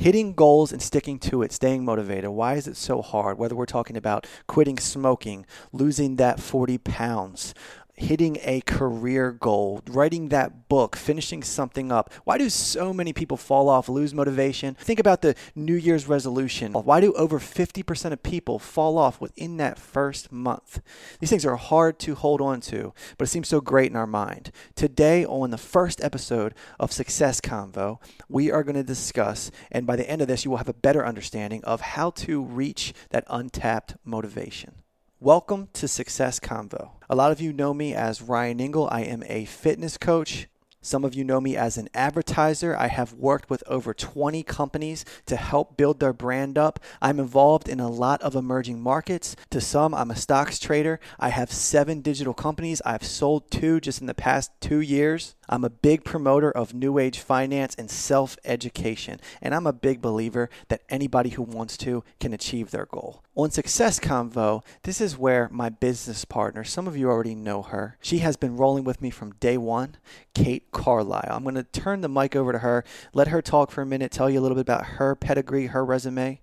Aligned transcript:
Hitting 0.00 0.34
goals 0.34 0.70
and 0.70 0.80
sticking 0.80 1.18
to 1.18 1.42
it, 1.42 1.50
staying 1.50 1.84
motivated. 1.84 2.30
Why 2.30 2.54
is 2.54 2.68
it 2.68 2.76
so 2.76 3.02
hard? 3.02 3.36
Whether 3.36 3.56
we're 3.56 3.66
talking 3.66 3.96
about 3.96 4.28
quitting 4.46 4.78
smoking, 4.78 5.44
losing 5.72 6.14
that 6.16 6.38
40 6.38 6.78
pounds, 6.78 7.52
hitting 7.98 8.38
a 8.42 8.60
career 8.62 9.32
goal, 9.32 9.82
writing 9.88 10.28
that 10.28 10.68
book, 10.68 10.96
finishing 10.96 11.42
something 11.42 11.90
up. 11.90 12.12
Why 12.24 12.38
do 12.38 12.48
so 12.48 12.92
many 12.92 13.12
people 13.12 13.36
fall 13.36 13.68
off, 13.68 13.88
lose 13.88 14.14
motivation? 14.14 14.74
Think 14.74 15.00
about 15.00 15.22
the 15.22 15.34
New 15.54 15.74
Year's 15.74 16.08
resolution. 16.08 16.72
Why 16.72 17.00
do 17.00 17.12
over 17.14 17.38
50% 17.38 18.12
of 18.12 18.22
people 18.22 18.58
fall 18.58 18.98
off 18.98 19.20
within 19.20 19.56
that 19.58 19.78
first 19.78 20.30
month? 20.30 20.80
These 21.20 21.30
things 21.30 21.44
are 21.44 21.56
hard 21.56 21.98
to 22.00 22.14
hold 22.14 22.40
on 22.40 22.60
to, 22.62 22.92
but 23.16 23.26
it 23.26 23.30
seems 23.30 23.48
so 23.48 23.60
great 23.60 23.90
in 23.90 23.96
our 23.96 24.06
mind. 24.06 24.52
Today, 24.74 25.24
on 25.24 25.50
the 25.50 25.58
first 25.58 26.02
episode 26.02 26.54
of 26.78 26.92
Success 26.92 27.40
Convo, 27.40 27.98
we 28.28 28.50
are 28.50 28.62
going 28.62 28.76
to 28.76 28.82
discuss, 28.82 29.50
and 29.70 29.86
by 29.86 29.96
the 29.96 30.08
end 30.08 30.22
of 30.22 30.28
this, 30.28 30.44
you 30.44 30.50
will 30.50 30.58
have 30.58 30.68
a 30.68 30.74
better 30.74 31.04
understanding 31.04 31.64
of 31.64 31.80
how 31.80 32.10
to 32.10 32.42
reach 32.42 32.92
that 33.10 33.24
untapped 33.28 33.96
motivation. 34.04 34.82
Welcome 35.20 35.66
to 35.72 35.88
Success 35.88 36.38
Convo. 36.38 36.90
A 37.10 37.16
lot 37.16 37.32
of 37.32 37.40
you 37.40 37.52
know 37.52 37.74
me 37.74 37.92
as 37.92 38.22
Ryan 38.22 38.60
Ingle. 38.60 38.88
I 38.88 39.00
am 39.00 39.24
a 39.26 39.46
fitness 39.46 39.98
coach. 39.98 40.46
Some 40.80 41.04
of 41.04 41.12
you 41.12 41.24
know 41.24 41.40
me 41.40 41.56
as 41.56 41.76
an 41.76 41.88
advertiser. 41.92 42.76
I 42.76 42.86
have 42.86 43.14
worked 43.14 43.50
with 43.50 43.64
over 43.66 43.92
20 43.92 44.44
companies 44.44 45.04
to 45.26 45.34
help 45.34 45.76
build 45.76 45.98
their 45.98 46.12
brand 46.12 46.56
up. 46.56 46.78
I'm 47.02 47.18
involved 47.18 47.68
in 47.68 47.80
a 47.80 47.90
lot 47.90 48.22
of 48.22 48.36
emerging 48.36 48.80
markets. 48.80 49.34
To 49.50 49.60
some, 49.60 49.92
I'm 49.92 50.12
a 50.12 50.16
stocks 50.16 50.60
trader. 50.60 51.00
I 51.18 51.30
have 51.30 51.50
seven 51.50 52.00
digital 52.00 52.32
companies. 52.32 52.80
I've 52.86 53.02
sold 53.02 53.50
two 53.50 53.80
just 53.80 54.00
in 54.00 54.06
the 54.06 54.14
past 54.14 54.52
two 54.60 54.80
years. 54.80 55.34
I'm 55.48 55.64
a 55.64 55.70
big 55.70 56.04
promoter 56.04 56.50
of 56.50 56.74
new 56.74 56.98
age 56.98 57.20
finance 57.20 57.74
and 57.76 57.90
self 57.90 58.36
education, 58.44 59.20
and 59.40 59.54
I'm 59.54 59.66
a 59.66 59.72
big 59.72 60.02
believer 60.02 60.50
that 60.68 60.82
anybody 60.88 61.30
who 61.30 61.42
wants 61.42 61.76
to 61.78 62.04
can 62.20 62.32
achieve 62.32 62.70
their 62.70 62.86
goal. 62.86 63.22
On 63.34 63.50
Success 63.50 63.98
Convo, 63.98 64.62
this 64.82 65.00
is 65.00 65.16
where 65.16 65.48
my 65.50 65.68
business 65.68 66.24
partner, 66.24 66.64
some 66.64 66.86
of 66.86 66.96
you 66.96 67.08
already 67.08 67.34
know 67.34 67.62
her, 67.62 67.96
she 68.00 68.18
has 68.18 68.36
been 68.36 68.56
rolling 68.56 68.84
with 68.84 69.00
me 69.00 69.10
from 69.10 69.32
day 69.34 69.56
one, 69.56 69.96
Kate 70.34 70.70
Carlisle. 70.72 71.28
I'm 71.30 71.44
going 71.44 71.54
to 71.54 71.62
turn 71.62 72.00
the 72.00 72.08
mic 72.08 72.36
over 72.36 72.52
to 72.52 72.58
her, 72.58 72.84
let 73.14 73.28
her 73.28 73.40
talk 73.40 73.70
for 73.70 73.82
a 73.82 73.86
minute, 73.86 74.12
tell 74.12 74.28
you 74.28 74.40
a 74.40 74.42
little 74.42 74.56
bit 74.56 74.62
about 74.62 74.84
her 74.84 75.14
pedigree, 75.14 75.66
her 75.66 75.84
resume, 75.84 76.40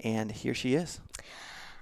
and 0.00 0.30
here 0.30 0.54
she 0.54 0.74
is. 0.74 1.00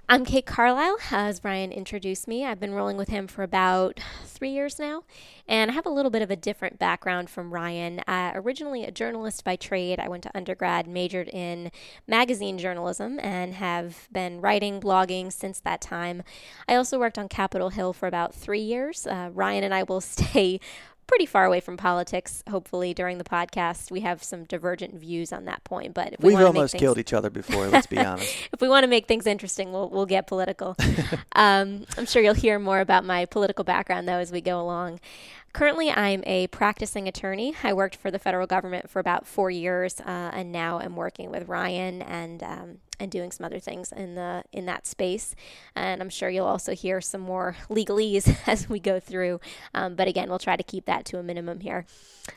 I'm 0.07 0.23
Kate 0.23 0.45
Carlisle. 0.45 0.97
As 1.09 1.43
Ryan 1.43 1.71
introduced 1.71 2.27
me, 2.27 2.45
I've 2.45 2.59
been 2.59 2.75
rolling 2.75 2.95
with 2.95 3.09
him 3.09 3.25
for 3.25 3.41
about 3.41 3.99
three 4.23 4.51
years 4.51 4.77
now, 4.77 5.01
and 5.47 5.71
I 5.71 5.73
have 5.73 5.87
a 5.87 5.89
little 5.89 6.11
bit 6.11 6.21
of 6.21 6.29
a 6.29 6.35
different 6.35 6.77
background 6.77 7.27
from 7.27 7.51
Ryan. 7.51 8.01
Uh, 8.01 8.33
originally 8.35 8.83
a 8.83 8.91
journalist 8.91 9.43
by 9.43 9.55
trade, 9.55 9.99
I 9.99 10.07
went 10.07 10.21
to 10.21 10.37
undergrad, 10.37 10.85
majored 10.85 11.27
in 11.29 11.71
magazine 12.05 12.59
journalism, 12.59 13.19
and 13.19 13.55
have 13.55 14.07
been 14.11 14.41
writing, 14.41 14.79
blogging 14.79 15.33
since 15.33 15.59
that 15.61 15.81
time. 15.81 16.21
I 16.67 16.75
also 16.75 16.99
worked 16.99 17.17
on 17.17 17.27
Capitol 17.27 17.69
Hill 17.69 17.91
for 17.91 18.05
about 18.05 18.35
three 18.35 18.61
years. 18.61 19.07
Uh, 19.07 19.31
Ryan 19.33 19.63
and 19.63 19.73
I 19.73 19.81
will 19.81 20.01
stay 20.01 20.59
pretty 21.07 21.25
far 21.25 21.45
away 21.45 21.59
from 21.59 21.77
politics. 21.77 22.43
Hopefully, 22.49 22.93
during 22.93 23.17
the 23.17 23.23
podcast, 23.23 23.91
we 23.91 24.01
have 24.01 24.23
some 24.23 24.43
divergent 24.45 24.95
views 24.95 25.31
on 25.31 25.45
that 25.45 25.63
point. 25.63 25.93
But 25.93 26.13
if 26.13 26.19
we 26.19 26.33
have 26.33 26.47
almost 26.47 26.73
things... 26.73 26.81
killed 26.81 26.97
each 26.97 27.13
other 27.13 27.29
before. 27.29 27.67
Let's 27.67 27.87
be 27.87 27.97
honest. 28.05 28.33
if 28.51 28.61
we 28.61 28.67
want 28.67 28.83
to 28.83 28.87
make 28.87 29.07
things 29.07 29.27
interesting, 29.27 29.71
we'll 29.71 29.89
we'll 29.89 30.05
get 30.05 30.27
political. 30.27 30.75
um, 31.33 31.85
I'm 31.97 32.05
sure 32.05 32.21
you'll 32.21 32.33
hear 32.33 32.59
more 32.59 32.79
about 32.79 33.05
my 33.05 33.25
political 33.25 33.63
background 33.63 34.07
though 34.07 34.19
as 34.19 34.31
we 34.31 34.41
go 34.41 34.59
along. 34.59 34.99
Currently, 35.53 35.89
I'm 35.89 36.21
a 36.25 36.47
practicing 36.47 37.07
attorney. 37.07 37.55
I 37.63 37.71
worked 37.71 37.95
for 37.95 38.11
the 38.11 38.19
federal 38.19 38.45
government 38.45 38.89
for 38.89 38.99
about 38.99 39.25
four 39.25 39.49
years, 39.49 40.01
uh, 40.01 40.31
and 40.33 40.51
now 40.51 40.79
I'm 40.79 40.97
working 40.97 41.31
with 41.31 41.47
Ryan 41.47 42.01
and 42.01 42.43
um, 42.43 42.77
and 42.99 43.11
doing 43.11 43.31
some 43.31 43.45
other 43.45 43.59
things 43.59 43.91
in 43.91 44.15
the 44.15 44.43
in 44.51 44.65
that 44.65 44.85
space. 44.87 45.35
And 45.75 46.01
I'm 46.01 46.09
sure 46.09 46.29
you'll 46.29 46.45
also 46.45 46.73
hear 46.73 47.01
some 47.01 47.21
more 47.21 47.55
legalese 47.69 48.37
as 48.47 48.69
we 48.69 48.79
go 48.79 48.99
through. 48.99 49.39
Um, 49.73 49.95
but 49.95 50.07
again, 50.07 50.29
we'll 50.29 50.39
try 50.39 50.55
to 50.55 50.63
keep 50.63 50.85
that 50.85 51.05
to 51.05 51.19
a 51.19 51.23
minimum 51.23 51.59
here. 51.59 51.85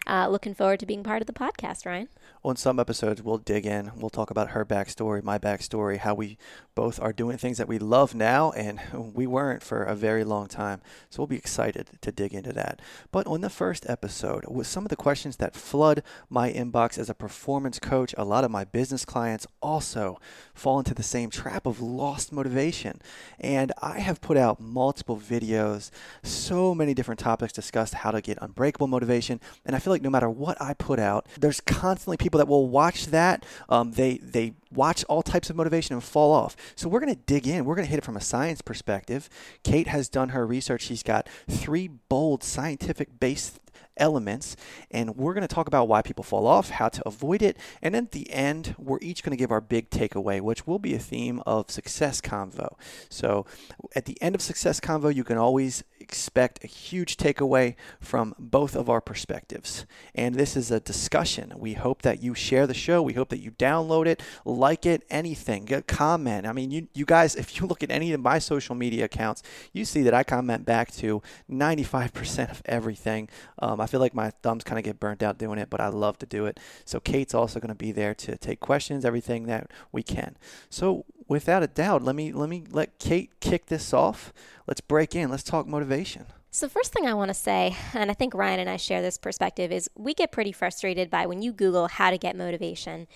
Uh, 0.06 0.28
looking 0.28 0.54
forward 0.54 0.80
to 0.80 0.86
being 0.86 1.02
part 1.02 1.22
of 1.22 1.26
the 1.26 1.32
podcast, 1.32 1.86
Ryan 1.86 2.08
on 2.44 2.56
some 2.56 2.78
episodes, 2.78 3.22
we'll 3.22 3.38
dig 3.38 3.66
in. 3.66 3.90
We'll 3.96 4.10
talk 4.10 4.30
about 4.30 4.50
her 4.50 4.64
backstory, 4.64 5.22
my 5.22 5.38
backstory, 5.38 5.98
how 5.98 6.14
we 6.14 6.38
both 6.74 7.00
are 7.00 7.12
doing 7.12 7.36
things 7.36 7.58
that 7.58 7.68
we 7.68 7.78
love 7.78 8.14
now 8.14 8.52
and 8.52 8.80
we 9.14 9.26
weren't 9.26 9.62
for 9.62 9.82
a 9.82 9.94
very 9.94 10.24
long 10.24 10.46
time. 10.46 10.80
So 11.10 11.20
we'll 11.20 11.26
be 11.26 11.36
excited 11.36 11.88
to 12.00 12.12
dig 12.12 12.32
into 12.32 12.52
that. 12.52 12.80
But 13.10 13.26
on 13.26 13.40
the 13.40 13.50
first 13.50 13.88
episode, 13.88 14.44
with 14.48 14.66
some 14.66 14.84
of 14.84 14.90
the 14.90 14.96
questions 14.96 15.36
that 15.36 15.56
flood 15.56 16.02
my 16.30 16.52
inbox 16.52 16.98
as 16.98 17.10
a 17.10 17.14
performance 17.14 17.78
coach, 17.78 18.14
a 18.16 18.24
lot 18.24 18.44
of 18.44 18.50
my 18.50 18.64
business 18.64 19.04
clients 19.04 19.46
also 19.60 20.20
fall 20.58 20.78
into 20.78 20.94
the 20.94 21.02
same 21.02 21.30
trap 21.30 21.66
of 21.66 21.80
lost 21.80 22.32
motivation. 22.32 23.00
And 23.38 23.72
I 23.80 24.00
have 24.00 24.20
put 24.20 24.36
out 24.36 24.60
multiple 24.60 25.16
videos, 25.16 25.90
so 26.22 26.74
many 26.74 26.94
different 26.94 27.20
topics 27.20 27.52
discussed 27.52 27.94
how 27.94 28.10
to 28.10 28.20
get 28.20 28.38
unbreakable 28.40 28.86
motivation. 28.86 29.40
And 29.64 29.74
I 29.74 29.78
feel 29.78 29.92
like 29.92 30.02
no 30.02 30.10
matter 30.10 30.28
what 30.30 30.60
I 30.60 30.74
put 30.74 30.98
out, 30.98 31.26
there's 31.38 31.60
constantly 31.60 32.16
people 32.16 32.38
that 32.38 32.48
will 32.48 32.68
watch 32.68 33.06
that. 33.06 33.44
Um, 33.68 33.92
they 33.92 34.18
they 34.18 34.54
watch 34.70 35.04
all 35.04 35.22
types 35.22 35.50
of 35.50 35.56
motivation 35.56 35.94
and 35.94 36.02
fall 36.04 36.32
off. 36.32 36.56
So 36.74 36.88
we're 36.88 37.00
going 37.00 37.14
to 37.14 37.20
dig 37.26 37.46
in. 37.46 37.64
We're 37.64 37.74
going 37.74 37.86
to 37.86 37.90
hit 37.90 37.98
it 37.98 38.04
from 38.04 38.16
a 38.16 38.20
science 38.20 38.60
perspective. 38.60 39.28
Kate 39.62 39.86
has 39.86 40.08
done 40.08 40.30
her 40.30 40.46
research. 40.46 40.82
She's 40.82 41.02
got 41.02 41.28
three 41.48 41.88
bold 41.88 42.42
scientific 42.42 43.18
based 43.18 43.60
elements 43.98 44.56
and 44.90 45.16
we're 45.16 45.34
going 45.34 45.46
to 45.46 45.54
talk 45.54 45.66
about 45.66 45.88
why 45.88 46.02
people 46.02 46.24
fall 46.24 46.46
off, 46.46 46.70
how 46.70 46.88
to 46.88 47.06
avoid 47.06 47.42
it, 47.42 47.56
and 47.82 47.94
at 47.94 48.12
the 48.12 48.30
end 48.30 48.74
we're 48.78 48.98
each 49.00 49.22
going 49.22 49.36
to 49.36 49.36
give 49.36 49.50
our 49.50 49.60
big 49.60 49.90
takeaway, 49.90 50.40
which 50.40 50.66
will 50.66 50.78
be 50.78 50.94
a 50.94 50.98
theme 50.98 51.42
of 51.46 51.70
success 51.70 52.20
convo. 52.20 52.74
So 53.08 53.46
at 53.94 54.06
the 54.06 54.20
end 54.22 54.34
of 54.34 54.42
success 54.42 54.80
convo, 54.80 55.14
you 55.14 55.24
can 55.24 55.38
always 55.38 55.84
expect 56.00 56.64
a 56.64 56.66
huge 56.66 57.16
takeaway 57.16 57.74
from 58.00 58.34
both 58.38 58.74
of 58.74 58.88
our 58.88 59.00
perspectives. 59.00 59.86
And 60.14 60.34
this 60.34 60.56
is 60.56 60.70
a 60.70 60.80
discussion. 60.80 61.52
We 61.56 61.74
hope 61.74 62.02
that 62.02 62.22
you 62.22 62.34
share 62.34 62.66
the 62.66 62.74
show. 62.74 63.02
We 63.02 63.12
hope 63.14 63.28
that 63.30 63.40
you 63.40 63.50
download 63.52 64.06
it, 64.06 64.22
like 64.44 64.86
it, 64.86 65.02
anything, 65.10 65.64
get 65.64 65.86
comment. 65.86 66.46
I 66.46 66.52
mean, 66.52 66.70
you, 66.70 66.88
you 66.94 67.04
guys, 67.04 67.34
if 67.42 67.60
you 67.60 67.66
look 67.66 67.82
at 67.82 67.90
any 67.90 68.12
of 68.12 68.20
my 68.20 68.38
social 68.38 68.74
media 68.74 69.04
accounts, 69.04 69.42
you 69.72 69.84
see 69.84 70.02
that 70.02 70.14
I 70.14 70.22
comment 70.22 70.64
back 70.64 70.92
to 70.96 71.22
95% 71.50 72.50
of 72.50 72.62
everything. 72.64 73.28
Um, 73.58 73.80
I 73.80 73.86
feel 73.88 74.00
like 74.00 74.14
my 74.14 74.30
thumbs 74.42 74.64
kind 74.64 74.78
of 74.78 74.84
get 74.84 75.00
burnt 75.00 75.22
out 75.22 75.38
doing 75.38 75.58
it, 75.58 75.70
but 75.70 75.80
I 75.80 75.88
love 75.88 76.18
to 76.18 76.26
do 76.26 76.46
it. 76.46 76.60
So 76.84 77.00
Kate's 77.00 77.34
also 77.34 77.60
going 77.60 77.68
to 77.68 77.74
be 77.74 77.92
there 77.92 78.14
to 78.14 78.36
take 78.36 78.60
questions, 78.60 79.04
everything 79.04 79.46
that 79.46 79.70
we 79.92 80.02
can. 80.02 80.36
So 80.70 81.04
without 81.26 81.62
a 81.62 81.66
doubt, 81.66 82.02
let 82.02 82.16
me 82.16 82.32
let 82.32 82.48
me 82.48 82.64
let 82.70 82.98
Kate 82.98 83.40
kick 83.40 83.66
this 83.66 83.92
off. 83.92 84.32
Let's 84.66 84.80
break 84.80 85.14
in. 85.14 85.30
Let's 85.30 85.42
talk 85.42 85.66
motivation. 85.66 86.26
So, 86.50 86.66
first 86.66 86.94
thing 86.94 87.06
I 87.06 87.12
want 87.12 87.28
to 87.28 87.34
say, 87.34 87.76
and 87.92 88.10
I 88.10 88.14
think 88.14 88.32
Ryan 88.32 88.60
and 88.60 88.70
I 88.70 88.78
share 88.78 89.02
this 89.02 89.18
perspective, 89.18 89.70
is 89.70 89.90
we 89.94 90.14
get 90.14 90.32
pretty 90.32 90.50
frustrated 90.50 91.10
by 91.10 91.26
when 91.26 91.42
you 91.42 91.52
Google 91.52 91.88
how 91.88 92.10
to 92.10 92.16
get 92.16 92.36
motivation. 92.36 93.06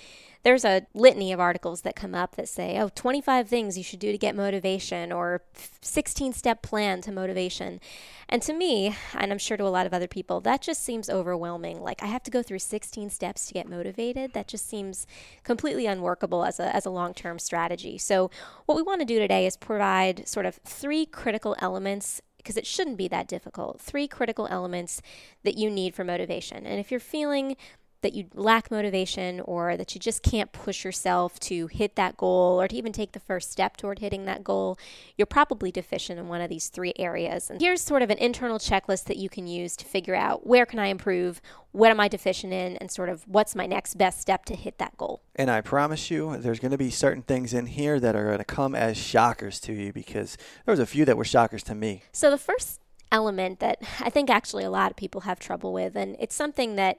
There's 0.43 0.67
a 0.67 0.87
litany 0.93 1.33
of 1.33 1.41
articles 1.41 1.81
that 1.83 1.97
come 1.97 2.15
up 2.15 2.37
that 2.37 2.49
say, 2.49 2.79
oh, 2.79 2.91
25 2.95 3.49
things 3.49 3.79
you 3.79 3.85
should 3.85 4.01
do 4.01 4.13
to 4.13 4.19
get 4.19 4.37
motivation, 4.37 5.13
or 5.13 5.41
16 5.81 6.35
step 6.35 6.61
plan 6.61 7.01
to 7.03 7.13
motivation. 7.13 7.81
And 8.29 8.43
to 8.43 8.53
me, 8.53 8.95
and 9.15 9.33
I'm 9.33 9.39
sure 9.39 9.57
to 9.57 9.65
a 9.65 9.69
lot 9.69 9.87
of 9.87 9.95
other 9.95 10.09
people, 10.09 10.43
that 10.43 10.61
just 10.61 10.83
seems 10.83 11.09
overwhelming. 11.09 11.81
Like, 11.81 12.03
I 12.03 12.07
have 12.07 12.25
to 12.25 12.31
go 12.31 12.43
through 12.43 12.59
16 12.59 13.09
steps 13.09 13.47
to 13.47 13.55
get 13.55 13.69
motivated. 13.69 14.35
That 14.35 14.49
just 14.49 14.69
seems 14.69 15.07
completely 15.43 15.87
unworkable 15.87 16.45
as 16.45 16.61
a, 16.61 16.75
as 16.75 16.85
a 16.85 16.91
long 16.91 17.15
term 17.15 17.39
strategy. 17.39 17.97
So, 17.97 18.31
what 18.67 18.77
we 18.77 18.83
want 18.83 19.01
to 19.01 19.07
do 19.07 19.19
today 19.19 19.47
is 19.47 19.57
provide 19.57 20.29
sort 20.29 20.45
of 20.45 20.57
three 20.65 21.07
critical 21.07 21.57
elements 21.61 22.21
because 22.43 22.57
it 22.57 22.67
shouldn't 22.67 22.97
be 22.97 23.09
that 23.09 23.29
difficult. 23.29 23.81
Three 23.81 24.09
critical 24.09 24.47
elements 24.49 25.01
that 25.45 25.57
you 25.57 25.71
need 25.71 25.95
for 25.95 26.05
motivation. 26.05 26.67
And 26.67 26.81
if 26.81 26.91
you're 26.91 27.01
feeling 27.01 27.57
that 28.03 28.13
you 28.13 28.27
lack 28.35 28.71
motivation 28.71 29.41
or 29.41 29.77
that 29.77 29.95
you 29.95 30.01
just 30.01 30.23
can't 30.23 30.53
push 30.53 30.85
yourself 30.85 31.41
to 31.41 31.67
hit 31.69 31.97
that 31.97 32.17
goal 32.17 32.61
or 32.61 32.69
to 32.69 32.77
even 32.77 32.93
take 32.93 33.13
the 33.13 33.21
first 33.21 33.51
step 33.51 33.77
toward 33.77 34.01
hitting 34.01 34.25
that 34.27 34.45
goal, 34.45 34.79
you're 35.17 35.27
probably 35.27 35.73
deficient 35.73 36.19
in 36.19 36.29
one 36.29 36.41
of 36.41 36.51
these 36.51 36.69
three 36.69 36.93
areas. 36.99 37.51
And 37.51 37.61
here's 37.61 37.81
sort 37.81 38.03
of 38.03 38.11
an 38.11 38.19
internal 38.19 38.59
checklist 38.59 39.05
that 39.05 39.17
you 39.17 39.29
can 39.29 39.47
use 39.47 39.77
to 39.77 39.85
figure 39.85 40.15
out 40.15 40.47
where 40.47 40.67
can 40.67 40.79
I 40.79 40.87
improve, 40.87 41.41
what 41.71 41.91
am 41.91 42.01
I 42.01 42.09
deficient 42.09 42.53
in, 42.53 42.77
and 42.77 42.91
sort 42.91 43.09
of 43.09 43.23
what's 43.27 43.55
my 43.55 43.67
next 43.67 43.95
best 43.95 44.21
step 44.21 44.45
to 44.47 44.57
hit 44.57 44.79
that 44.79 44.97
goal. 44.97 45.23
And 45.37 45.51
I 45.51 45.61
promise 45.61 46.11
you, 46.11 46.37
there's 46.37 46.61
going 46.61 46.73
to 46.73 46.79
be 46.79 46.91
certain 46.91 47.23
things 47.23 47.55
in 47.55 47.67
here 47.67 47.99
that 48.01 48.15
are 48.15 48.25
going 48.25 48.39
to 48.39 48.45
come 48.45 48.75
as 48.75 48.97
shockers 48.97 49.61
to 49.61 49.73
you 49.73 49.93
because 49.93 50.37
there 50.67 50.73
was 50.73 50.81
a 50.81 50.87
few 50.87 51.05
that 51.05 51.17
were 51.17 51.25
shockers 51.25 51.63
to 51.65 51.75
me. 51.75 52.03
So 52.13 52.31
the 52.31 52.39
first 52.39 52.81
element 53.11 53.61
that 53.61 53.79
I 54.01 54.11
think 54.11 54.31
actually 54.31 54.65
a 54.65 54.71
lot 54.71 54.91
of 54.91 54.97
people 54.97 55.23
have 55.23 55.39
trouble 55.39 55.73
with, 55.73 55.97
and 55.97 56.17
it's 56.19 56.35
something 56.35 56.77
that 56.77 56.99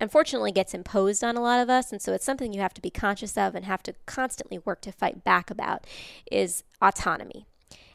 unfortunately 0.00 0.52
gets 0.52 0.74
imposed 0.74 1.22
on 1.22 1.36
a 1.36 1.40
lot 1.40 1.60
of 1.60 1.70
us 1.70 1.92
and 1.92 2.00
so 2.00 2.12
it's 2.12 2.24
something 2.24 2.52
you 2.52 2.60
have 2.60 2.74
to 2.74 2.80
be 2.80 2.90
conscious 2.90 3.36
of 3.36 3.54
and 3.54 3.64
have 3.64 3.82
to 3.82 3.94
constantly 4.06 4.58
work 4.58 4.80
to 4.80 4.92
fight 4.92 5.22
back 5.24 5.50
about 5.50 5.86
is 6.30 6.64
autonomy 6.80 7.46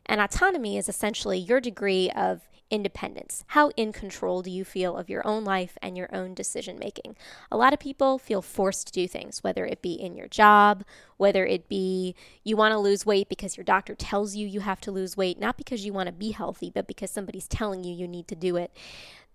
and 0.05 0.21
autonomy 0.21 0.77
is 0.77 0.87
essentially 0.87 1.37
your 1.37 1.59
degree 1.59 2.11
of 2.11 2.47
independence. 2.71 3.43
How 3.47 3.69
in 3.77 3.91
control 3.91 4.41
do 4.41 4.49
you 4.49 4.65
feel 4.65 4.97
of 4.97 5.09
your 5.09 5.25
own 5.25 5.43
life 5.43 5.77
and 5.81 5.95
your 5.95 6.13
own 6.13 6.33
decision 6.33 6.79
making? 6.79 7.15
A 7.51 7.57
lot 7.57 7.73
of 7.73 7.79
people 7.79 8.17
feel 8.17 8.41
forced 8.41 8.87
to 8.87 8.93
do 8.93 9.07
things, 9.07 9.43
whether 9.43 9.65
it 9.65 9.81
be 9.81 9.93
in 9.93 10.15
your 10.15 10.27
job, 10.27 10.83
whether 11.17 11.45
it 11.45 11.69
be 11.69 12.15
you 12.43 12.57
want 12.57 12.71
to 12.71 12.79
lose 12.79 13.05
weight 13.05 13.29
because 13.29 13.55
your 13.55 13.63
doctor 13.63 13.93
tells 13.93 14.35
you 14.35 14.47
you 14.47 14.61
have 14.61 14.81
to 14.81 14.91
lose 14.91 15.15
weight, 15.15 15.39
not 15.39 15.57
because 15.57 15.85
you 15.85 15.93
want 15.93 16.07
to 16.07 16.13
be 16.13 16.31
healthy, 16.31 16.71
but 16.73 16.87
because 16.87 17.11
somebody's 17.11 17.47
telling 17.47 17.83
you 17.83 17.93
you 17.93 18.07
need 18.07 18.27
to 18.27 18.35
do 18.35 18.55
it. 18.55 18.71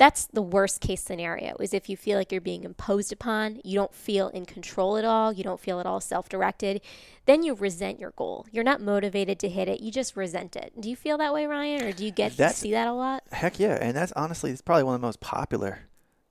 That's 0.00 0.28
the 0.32 0.40
worst 0.40 0.80
case 0.80 1.02
scenario 1.02 1.56
is 1.60 1.74
if 1.74 1.90
you 1.90 1.94
feel 1.94 2.16
like 2.16 2.32
you're 2.32 2.40
being 2.40 2.64
imposed 2.64 3.12
upon, 3.12 3.60
you 3.62 3.74
don't 3.74 3.92
feel 3.92 4.28
in 4.28 4.46
control 4.46 4.96
at 4.96 5.04
all, 5.04 5.30
you 5.30 5.44
don't 5.44 5.60
feel 5.60 5.78
at 5.78 5.84
all 5.84 6.00
self-directed, 6.00 6.80
then 7.26 7.42
you 7.42 7.52
resent 7.52 8.00
your 8.00 8.12
goal. 8.12 8.46
You're 8.50 8.64
not 8.64 8.80
motivated 8.80 9.38
to 9.40 9.50
hit 9.50 9.68
it, 9.68 9.80
you 9.80 9.92
just 9.92 10.16
resent 10.16 10.56
it. 10.56 10.72
Do 10.80 10.88
you 10.88 10.96
feel 10.96 11.18
that 11.18 11.34
way, 11.34 11.44
Ryan, 11.44 11.82
or 11.82 11.92
do 11.92 12.06
you 12.06 12.12
get 12.12 12.32
to 12.32 12.48
see 12.48 12.70
that 12.70 12.88
a 12.88 12.94
lot? 12.94 13.24
Heck 13.30 13.60
yeah, 13.60 13.76
and 13.78 13.94
that's 13.94 14.12
honestly 14.12 14.50
it's 14.50 14.62
probably 14.62 14.84
one 14.84 14.94
of 14.94 15.02
the 15.02 15.06
most 15.06 15.20
popular 15.20 15.80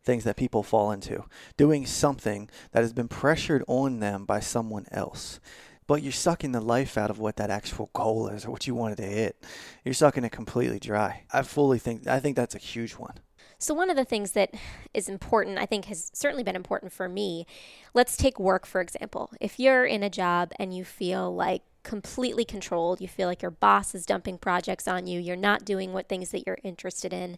things 0.04 0.24
that 0.24 0.36
people 0.36 0.63
fall 0.63 0.92
into. 0.92 1.25
Doing 1.56 1.86
something 1.86 2.50
that 2.72 2.81
has 2.81 2.92
been 2.92 3.07
pressured 3.07 3.63
on 3.68 4.00
them 4.00 4.25
by 4.25 4.39
someone 4.39 4.88
else. 4.89 5.39
But 5.86 6.01
you're 6.01 6.12
sucking 6.12 6.54
the 6.54 6.60
life 6.60 6.98
out 6.98 7.12
of 7.12 7.19
what 7.19 7.36
that 7.36 7.51
actual 7.51 7.92
goal 7.94 8.30
is 8.30 8.45
or 8.45 8.50
what 8.50 8.65
you 8.65 8.74
wanted 8.74 8.98
to 8.98 9.04
hit. 9.04 9.45
You're 9.86 9.94
sucking 9.94 10.24
it 10.24 10.31
completely 10.31 10.80
dry. 10.80 11.25
I 11.31 11.44
fully 11.44 11.77
think 11.77 12.07
I 12.07 12.19
think 12.19 12.36
that's 12.36 12.56
a 12.56 12.60
huge 12.60 12.94
one. 12.94 13.13
So, 13.62 13.74
one 13.74 13.90
of 13.90 13.98
the 13.98 14.06
things 14.06 14.32
that 14.32 14.54
is 14.94 15.10
important, 15.10 15.58
I 15.60 15.66
think, 15.66 15.86
has 15.86 16.12
certainly 16.14 16.44
been 16.44 16.56
important 16.56 16.94
for 16.94 17.10
me. 17.10 17.46
Let's 17.94 18.16
take 18.16 18.40
work, 18.40 18.66
for 18.66 18.80
example. 18.80 19.32
If 19.42 19.60
you're 19.60 19.86
in 19.86 20.02
a 20.02 20.10
job 20.10 20.54
and 20.58 20.74
you 20.76 20.86
feel 20.86 21.36
like 21.36 21.64
completely 21.84 22.46
controlled, 22.46 23.02
you 23.02 23.10
feel 23.10 23.28
like 23.28 23.42
your 23.42 23.52
boss 23.52 23.94
is 23.94 24.06
dumping 24.06 24.38
projects 24.38 24.88
on 24.88 25.08
you, 25.08 25.20
you're 25.20 25.36
not 25.36 25.66
doing 25.66 25.92
what 25.92 26.08
things 26.08 26.32
that 26.32 26.48
you're 26.48 26.60
interested 26.64 27.12
in, 27.12 27.38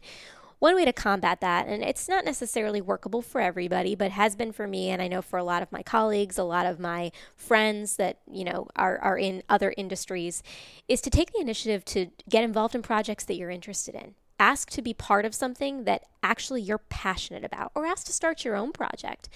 one 0.59 0.75
way 0.75 0.85
to 0.85 0.93
combat 0.93 1.41
that, 1.41 1.67
and 1.67 1.83
it's 1.83 2.07
not 2.07 2.23
necessarily 2.23 2.81
workable 2.81 3.23
for 3.23 3.41
everybody, 3.41 3.95
but 3.95 4.11
has 4.11 4.35
been 4.35 4.51
for 4.51 4.67
me, 4.67 4.89
and 4.89 5.01
I 5.01 5.07
know 5.07 5.23
for 5.23 5.39
a 5.39 5.43
lot 5.43 5.63
of 5.63 5.71
my 5.71 5.81
colleagues, 5.81 6.37
a 6.37 6.43
lot 6.43 6.67
of 6.67 6.79
my 6.79 7.11
friends 7.35 7.95
that 7.95 8.19
you 8.31 8.43
know 8.43 8.67
are 8.75 8.99
are 8.99 9.17
in 9.17 9.41
other 9.49 9.73
industries, 9.75 10.43
is 10.87 11.01
to 11.01 11.09
take 11.09 11.33
the 11.33 11.41
initiative 11.41 11.83
to 11.85 12.11
get 12.29 12.43
involved 12.43 12.75
in 12.75 12.83
projects 12.83 13.23
that 13.23 13.37
you're 13.37 13.49
interested 13.49 13.95
in 13.95 14.13
ask 14.41 14.71
to 14.71 14.81
be 14.81 14.91
part 14.91 15.23
of 15.23 15.35
something 15.35 15.83
that 15.83 16.03
actually 16.23 16.63
you're 16.63 16.79
passionate 16.79 17.43
about 17.43 17.71
or 17.75 17.85
ask 17.85 18.07
to 18.07 18.11
start 18.11 18.43
your 18.43 18.55
own 18.55 18.71
project. 18.71 19.29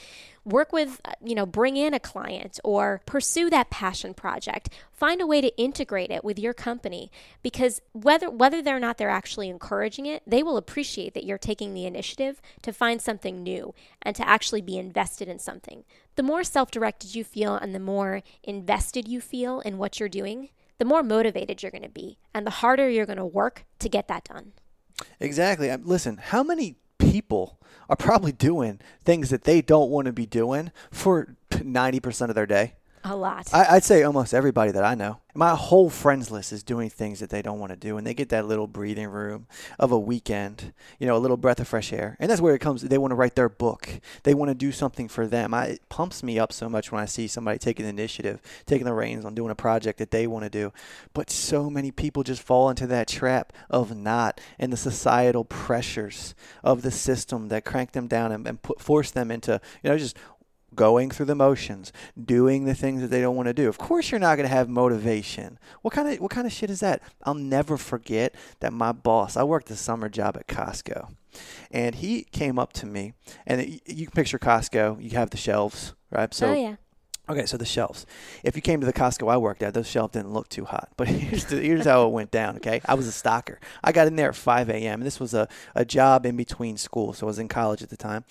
Work 0.43 0.73
with 0.73 0.99
uh, 1.05 1.11
you 1.23 1.35
know 1.35 1.45
bring 1.45 1.77
in 1.77 1.93
a 1.93 1.99
client 1.99 2.59
or 2.63 3.01
pursue 3.05 3.51
that 3.51 3.69
passion 3.69 4.15
project. 4.15 4.69
Find 4.91 5.21
a 5.21 5.27
way 5.27 5.41
to 5.41 5.55
integrate 5.57 6.09
it 6.09 6.23
with 6.23 6.39
your 6.39 6.55
company 6.55 7.11
because 7.43 7.81
whether 7.93 8.31
whether 8.31 8.63
they're 8.63 8.79
not 8.79 8.97
they're 8.97 9.09
actually 9.21 9.47
encouraging 9.47 10.07
it 10.07 10.23
they 10.25 10.41
will 10.41 10.57
appreciate 10.57 11.13
that 11.13 11.23
you're 11.23 11.37
taking 11.37 11.73
the 11.73 11.85
initiative 11.85 12.41
to 12.63 12.73
find 12.73 12.99
something 12.99 13.43
new 13.43 13.75
and 14.01 14.15
to 14.15 14.27
actually 14.27 14.61
be 14.61 14.77
invested 14.77 15.27
in 15.27 15.37
something. 15.37 15.83
The 16.15 16.23
more 16.23 16.43
self-directed 16.43 17.13
you 17.13 17.23
feel 17.23 17.55
and 17.55 17.75
the 17.75 17.79
more 17.79 18.23
invested 18.43 19.07
you 19.07 19.21
feel 19.21 19.59
in 19.59 19.77
what 19.77 19.99
you're 19.99 20.09
doing 20.09 20.49
the 20.77 20.85
more 20.85 21.03
motivated 21.03 21.63
you're 21.63 21.71
going 21.71 21.83
to 21.83 21.89
be 21.89 22.17
and 22.33 22.45
the 22.45 22.59
harder 22.61 22.89
you're 22.89 23.05
going 23.05 23.17
to 23.17 23.25
work 23.25 23.65
to 23.79 23.87
get 23.87 24.09
that 24.09 24.25
done 24.25 24.51
Exactly. 25.19 25.69
Um, 25.69 25.81
listen, 25.85 26.17
how 26.17 26.43
many 26.43 26.75
people 26.97 27.59
are 27.89 27.95
probably 27.95 28.31
doing 28.31 28.79
things 29.03 29.29
that 29.29 29.43
they 29.43 29.61
don't 29.61 29.89
want 29.89 30.05
to 30.05 30.13
be 30.13 30.25
doing 30.25 30.71
for 30.91 31.35
90% 31.51 32.29
of 32.29 32.35
their 32.35 32.45
day? 32.45 32.73
A 33.07 33.15
lot. 33.15 33.53
I, 33.53 33.75
would 33.75 33.83
say 33.83 34.01
almost 34.01 34.33
everybody 34.33 34.71
that 34.71 34.83
I 34.83 34.95
know. 34.95 35.19
My 35.35 35.53
whole 35.53 35.91
friends 35.91 36.31
list 36.31 36.51
is 36.51 36.63
doing 36.63 36.89
things 36.89 37.19
that 37.19 37.29
they 37.29 37.43
don't 37.43 37.59
want 37.59 37.71
to 37.71 37.75
do, 37.75 37.97
and 37.97 38.07
they 38.07 38.15
get 38.15 38.29
that 38.29 38.47
little 38.47 38.65
breathing 38.65 39.09
room 39.09 39.45
of 39.77 39.91
a 39.91 39.99
weekend, 39.99 40.73
you 40.97 41.05
know, 41.05 41.15
a 41.15 41.19
little 41.19 41.37
breath 41.37 41.59
of 41.59 41.67
fresh 41.67 41.93
air. 41.93 42.17
And 42.19 42.31
that's 42.31 42.41
where 42.41 42.55
it 42.55 42.59
comes. 42.59 42.81
They 42.81 42.97
want 42.97 43.11
to 43.11 43.15
write 43.15 43.35
their 43.35 43.49
book. 43.49 43.99
They 44.23 44.33
want 44.33 44.49
to 44.49 44.55
do 44.55 44.71
something 44.71 45.07
for 45.07 45.27
them. 45.27 45.53
I, 45.53 45.65
it 45.65 45.89
pumps 45.89 46.23
me 46.23 46.39
up 46.39 46.51
so 46.51 46.67
much 46.67 46.91
when 46.91 46.99
I 46.99 47.05
see 47.05 47.27
somebody 47.27 47.59
taking 47.59 47.83
the 47.83 47.89
initiative, 47.89 48.41
taking 48.65 48.85
the 48.85 48.93
reins 48.93 49.23
on 49.23 49.35
doing 49.35 49.51
a 49.51 49.55
project 49.55 49.99
that 49.99 50.09
they 50.09 50.25
want 50.25 50.45
to 50.45 50.49
do. 50.49 50.73
But 51.13 51.29
so 51.29 51.69
many 51.69 51.91
people 51.91 52.23
just 52.23 52.41
fall 52.41 52.71
into 52.71 52.87
that 52.87 53.07
trap 53.07 53.53
of 53.69 53.95
not, 53.95 54.41
and 54.57 54.73
the 54.73 54.77
societal 54.77 55.45
pressures 55.45 56.33
of 56.63 56.81
the 56.81 56.91
system 56.91 57.49
that 57.49 57.65
crank 57.65 57.91
them 57.91 58.07
down 58.07 58.31
and, 58.31 58.47
and 58.47 58.61
put, 58.63 58.81
force 58.81 59.11
them 59.11 59.29
into, 59.29 59.61
you 59.83 59.91
know, 59.91 59.97
just 59.97 60.17
going 60.75 61.09
through 61.11 61.25
the 61.27 61.35
motions, 61.35 61.91
doing 62.21 62.65
the 62.65 62.75
things 62.75 63.01
that 63.01 63.07
they 63.07 63.21
don't 63.21 63.35
want 63.35 63.47
to 63.47 63.53
do. 63.53 63.67
Of 63.67 63.77
course 63.77 64.11
you're 64.11 64.19
not 64.19 64.35
going 64.35 64.47
to 64.47 64.53
have 64.53 64.69
motivation. 64.69 65.57
What 65.81 65.93
kind 65.93 66.07
of 66.07 66.19
what 66.19 66.31
kind 66.31 66.47
of 66.47 66.53
shit 66.53 66.69
is 66.69 66.79
that? 66.81 67.01
I'll 67.23 67.33
never 67.33 67.77
forget 67.77 68.35
that 68.59 68.73
my 68.73 68.91
boss, 68.91 69.37
I 69.37 69.43
worked 69.43 69.71
a 69.71 69.75
summer 69.75 70.09
job 70.09 70.37
at 70.37 70.47
Costco. 70.47 71.15
And 71.69 71.95
he 71.95 72.23
came 72.23 72.57
up 72.57 72.71
to 72.73 72.85
me 72.85 73.13
and 73.45 73.81
you 73.85 74.05
can 74.05 74.13
picture 74.13 74.39
Costco, 74.39 75.03
you 75.03 75.11
have 75.11 75.31
the 75.31 75.37
shelves, 75.37 75.93
right? 76.09 76.33
So 76.33 76.49
oh, 76.49 76.53
yeah. 76.53 76.75
Okay, 77.27 77.45
so 77.45 77.57
the 77.57 77.65
shelves. 77.65 78.05
If 78.43 78.55
you 78.55 78.61
came 78.61 78.79
to 78.81 78.85
the 78.85 78.93
Costco 78.93 79.31
I 79.31 79.37
worked 79.37 79.63
at, 79.63 79.73
those 79.73 79.87
shelves 79.87 80.13
didn't 80.13 80.31
look 80.31 80.47
too 80.47 80.65
hot. 80.65 80.89
But 80.95 81.07
here's, 81.09 81.45
the, 81.45 81.57
here's 81.57 81.85
how 81.85 82.05
it 82.07 82.11
went 82.11 82.31
down, 82.31 82.57
okay? 82.57 82.81
I 82.85 82.93
was 82.93 83.07
a 83.07 83.11
stalker. 83.11 83.59
I 83.83 83.91
got 83.91 84.07
in 84.07 84.15
there 84.15 84.29
at 84.29 84.35
5 84.35 84.69
a.m., 84.69 84.99
and 84.99 85.07
this 85.07 85.19
was 85.19 85.33
a, 85.33 85.47
a 85.73 85.85
job 85.85 86.25
in 86.25 86.35
between 86.35 86.77
school, 86.77 87.13
so 87.13 87.25
I 87.25 87.27
was 87.27 87.39
in 87.39 87.47
college 87.47 87.81
at 87.81 87.89
the 87.89 87.97
time. 87.97 88.25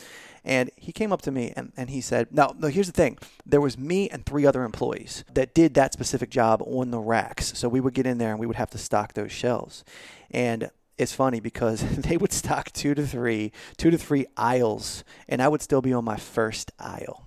And 0.44 0.70
he 0.76 0.92
came 0.92 1.10
up 1.10 1.22
to 1.22 1.30
me 1.30 1.54
and, 1.56 1.72
and 1.76 1.88
he 1.88 2.02
said, 2.02 2.28
now, 2.30 2.54
no, 2.58 2.68
here's 2.68 2.86
the 2.86 2.92
thing. 2.92 3.18
There 3.46 3.62
was 3.62 3.78
me 3.78 4.10
and 4.10 4.26
three 4.26 4.44
other 4.44 4.62
employees 4.62 5.24
that 5.32 5.54
did 5.54 5.72
that 5.74 5.94
specific 5.94 6.28
job 6.28 6.62
on 6.66 6.90
the 6.90 7.00
racks. 7.00 7.56
So 7.56 7.66
we 7.68 7.80
would 7.80 7.94
get 7.94 8.06
in 8.06 8.18
there 8.18 8.30
and 8.30 8.38
we 8.38 8.46
would 8.46 8.56
have 8.56 8.70
to 8.70 8.78
stock 8.78 9.14
those 9.14 9.32
shelves. 9.32 9.84
And 10.30 10.70
it's 10.98 11.14
funny 11.14 11.40
because 11.40 11.80
they 11.96 12.18
would 12.18 12.32
stock 12.32 12.72
two 12.72 12.94
to 12.94 13.06
three, 13.06 13.52
two 13.76 13.90
to 13.90 13.96
three 13.98 14.26
aisles, 14.36 15.02
and 15.28 15.42
I 15.42 15.48
would 15.48 15.62
still 15.62 15.80
be 15.80 15.94
on 15.94 16.04
my 16.04 16.16
first 16.16 16.72
aisle. 16.78 17.24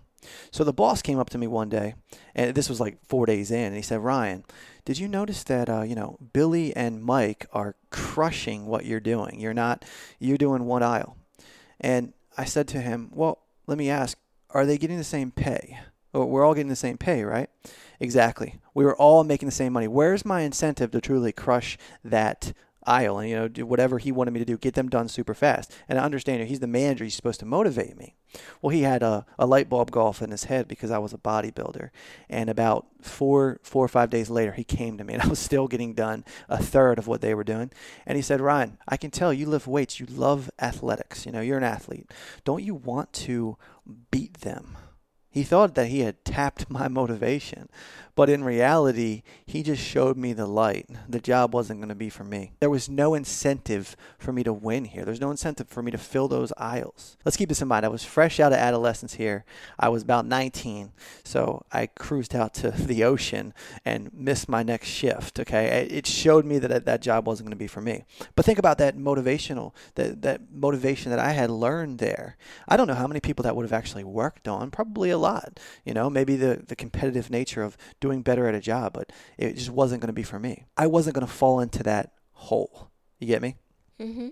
So 0.51 0.63
the 0.63 0.73
boss 0.73 1.01
came 1.01 1.19
up 1.19 1.29
to 1.31 1.37
me 1.37 1.47
one 1.47 1.69
day, 1.69 1.95
and 2.35 2.55
this 2.55 2.69
was 2.69 2.79
like 2.79 2.97
four 3.07 3.25
days 3.25 3.51
in, 3.51 3.67
and 3.67 3.75
he 3.75 3.81
said, 3.81 3.99
Ryan, 3.99 4.43
did 4.85 4.99
you 4.99 5.07
notice 5.07 5.43
that 5.43 5.69
uh, 5.69 5.81
you 5.81 5.95
know 5.95 6.17
Billy 6.33 6.75
and 6.75 7.03
Mike 7.03 7.47
are 7.53 7.75
crushing 7.89 8.65
what 8.65 8.85
you're 8.85 8.99
doing? 8.99 9.39
You're 9.39 9.53
not, 9.53 9.85
you're 10.19 10.37
doing 10.37 10.65
one 10.65 10.83
aisle, 10.83 11.17
and 11.79 12.13
I 12.37 12.45
said 12.45 12.67
to 12.69 12.81
him, 12.81 13.09
Well, 13.13 13.39
let 13.65 13.77
me 13.77 13.89
ask, 13.89 14.17
are 14.51 14.65
they 14.65 14.77
getting 14.77 14.97
the 14.97 15.03
same 15.03 15.31
pay? 15.31 15.79
we're 16.13 16.45
all 16.45 16.53
getting 16.53 16.69
the 16.69 16.75
same 16.75 16.97
pay, 16.97 17.23
right? 17.23 17.49
Exactly. 17.99 18.55
We 18.73 18.85
were 18.85 18.95
all 18.95 19.23
making 19.23 19.47
the 19.47 19.53
same 19.53 19.73
money. 19.73 19.87
Where's 19.87 20.25
my 20.25 20.41
incentive 20.41 20.91
to 20.91 21.01
truly 21.01 21.31
crush 21.31 21.77
that 22.03 22.53
aisle 22.87 23.19
and 23.19 23.29
you 23.29 23.35
know 23.35 23.47
do 23.47 23.65
whatever 23.65 23.97
he 23.99 24.11
wanted 24.11 24.31
me 24.31 24.39
to 24.39 24.45
do, 24.45 24.57
get 24.57 24.73
them 24.73 24.89
done 24.89 25.07
super 25.07 25.33
fast. 25.33 25.71
And 25.87 25.99
I 25.99 26.03
understand 26.03 26.47
he's 26.47 26.59
the 26.59 26.67
manager; 26.67 27.03
he's 27.03 27.15
supposed 27.15 27.39
to 27.41 27.45
motivate 27.45 27.97
me. 27.97 28.15
Well, 28.61 28.71
he 28.71 28.81
had 28.81 29.03
a, 29.03 29.25
a 29.37 29.45
light 29.45 29.69
bulb 29.69 29.91
go 29.91 30.05
off 30.05 30.21
in 30.21 30.31
his 30.31 30.45
head 30.45 30.67
because 30.67 30.91
I 30.91 30.97
was 30.97 31.13
a 31.13 31.17
bodybuilder. 31.17 31.89
And 32.29 32.49
about 32.49 32.87
four 33.01 33.59
four 33.63 33.85
or 33.85 33.89
five 33.89 34.09
days 34.09 34.29
later, 34.29 34.53
he 34.53 34.63
came 34.63 34.97
to 34.97 35.03
me, 35.03 35.13
and 35.13 35.23
I 35.23 35.27
was 35.27 35.39
still 35.39 35.67
getting 35.67 35.93
done 35.93 36.25
a 36.49 36.61
third 36.61 36.97
of 36.99 37.07
what 37.07 37.21
they 37.21 37.33
were 37.33 37.43
doing. 37.43 37.71
And 38.05 38.15
he 38.15 38.21
said, 38.21 38.41
"Ryan, 38.41 38.77
I 38.87 38.97
can 38.97 39.11
tell 39.11 39.33
you 39.33 39.45
lift 39.45 39.67
weights. 39.67 39.99
You 39.99 40.05
love 40.07 40.49
athletics. 40.59 41.25
You 41.25 41.31
know, 41.31 41.41
you're 41.41 41.57
an 41.57 41.63
athlete. 41.63 42.11
Don't 42.45 42.63
you 42.63 42.75
want 42.75 43.13
to 43.13 43.57
beat 44.11 44.41
them?" 44.41 44.77
He 45.29 45.43
thought 45.43 45.75
that 45.75 45.87
he 45.87 46.01
had 46.01 46.23
tapped 46.25 46.69
my 46.69 46.87
motivation, 46.87 47.69
but 48.17 48.31
in 48.31 48.43
reality, 48.43 49.21
he 49.45 49.61
just 49.61 49.83
showed 49.83 50.17
me 50.17 50.33
the 50.33 50.47
light. 50.47 50.89
The 51.07 51.19
job 51.19 51.53
wasn't 51.53 51.79
going 51.81 51.89
to 51.89 51.95
be 51.95 52.09
for 52.09 52.23
me. 52.23 52.53
There 52.59 52.69
was 52.69 52.89
no 52.89 53.13
incentive 53.13 53.95
for 54.17 54.31
me 54.31 54.43
to 54.43 54.51
win 54.51 54.85
here. 54.85 55.05
There's 55.05 55.21
no 55.21 55.29
incentive 55.29 55.67
for 55.67 55.83
me 55.83 55.91
to 55.91 55.99
fill 55.99 56.27
those 56.27 56.51
aisles. 56.57 57.15
Let's 57.23 57.37
keep 57.37 57.49
this 57.49 57.61
in 57.61 57.67
mind. 57.67 57.85
I 57.85 57.89
was 57.89 58.03
fresh 58.03 58.39
out 58.39 58.53
of 58.53 58.57
adolescence 58.57 59.13
here. 59.13 59.45
I 59.77 59.89
was 59.89 60.01
about 60.01 60.25
19, 60.25 60.93
so 61.23 61.63
I 61.71 61.85
cruised 61.85 62.33
out 62.33 62.55
to 62.55 62.71
the 62.87 63.03
ocean 63.03 63.53
and 63.85 64.11
missed 64.11 64.49
my 64.49 64.63
next 64.63 64.87
shift. 64.87 65.39
Okay, 65.39 65.87
it 65.87 66.07
showed 66.07 66.43
me 66.43 66.57
that 66.57 66.85
that 66.85 67.01
job 67.03 67.27
wasn't 67.27 67.45
going 67.45 67.55
to 67.55 67.63
be 67.63 67.67
for 67.67 67.81
me. 67.81 68.05
But 68.35 68.45
think 68.45 68.57
about 68.57 68.79
that 68.79 68.97
motivational, 68.97 69.73
that 69.93 70.23
that 70.23 70.41
motivation 70.51 71.11
that 71.11 71.19
I 71.19 71.33
had 71.33 71.51
learned 71.51 71.99
there. 71.99 72.35
I 72.67 72.77
don't 72.77 72.87
know 72.87 72.95
how 72.95 73.05
many 73.05 73.19
people 73.19 73.43
that 73.43 73.55
would 73.55 73.63
have 73.63 73.73
actually 73.73 74.03
worked 74.03 74.47
on. 74.47 74.71
Probably 74.71 75.11
a 75.11 75.19
lot. 75.19 75.26
You 75.85 75.93
know, 75.93 76.09
maybe 76.09 76.35
the 76.35 76.63
the 76.67 76.75
competitive 76.75 77.29
nature 77.29 77.63
of 77.63 77.77
doing 77.99 78.21
better 78.21 78.47
at 78.47 78.55
a 78.55 78.59
job, 78.59 78.93
but 78.93 79.11
it 79.37 79.55
just 79.55 79.69
wasn't 79.69 80.01
going 80.01 80.07
to 80.07 80.13
be 80.13 80.23
for 80.23 80.39
me. 80.39 80.65
I 80.75 80.87
wasn't 80.87 81.15
going 81.15 81.27
to 81.27 81.33
fall 81.33 81.59
into 81.59 81.83
that 81.83 82.13
hole. 82.31 82.89
You 83.19 83.27
get 83.27 83.41
me? 83.41 83.55
Mm-hmm. 83.99 84.29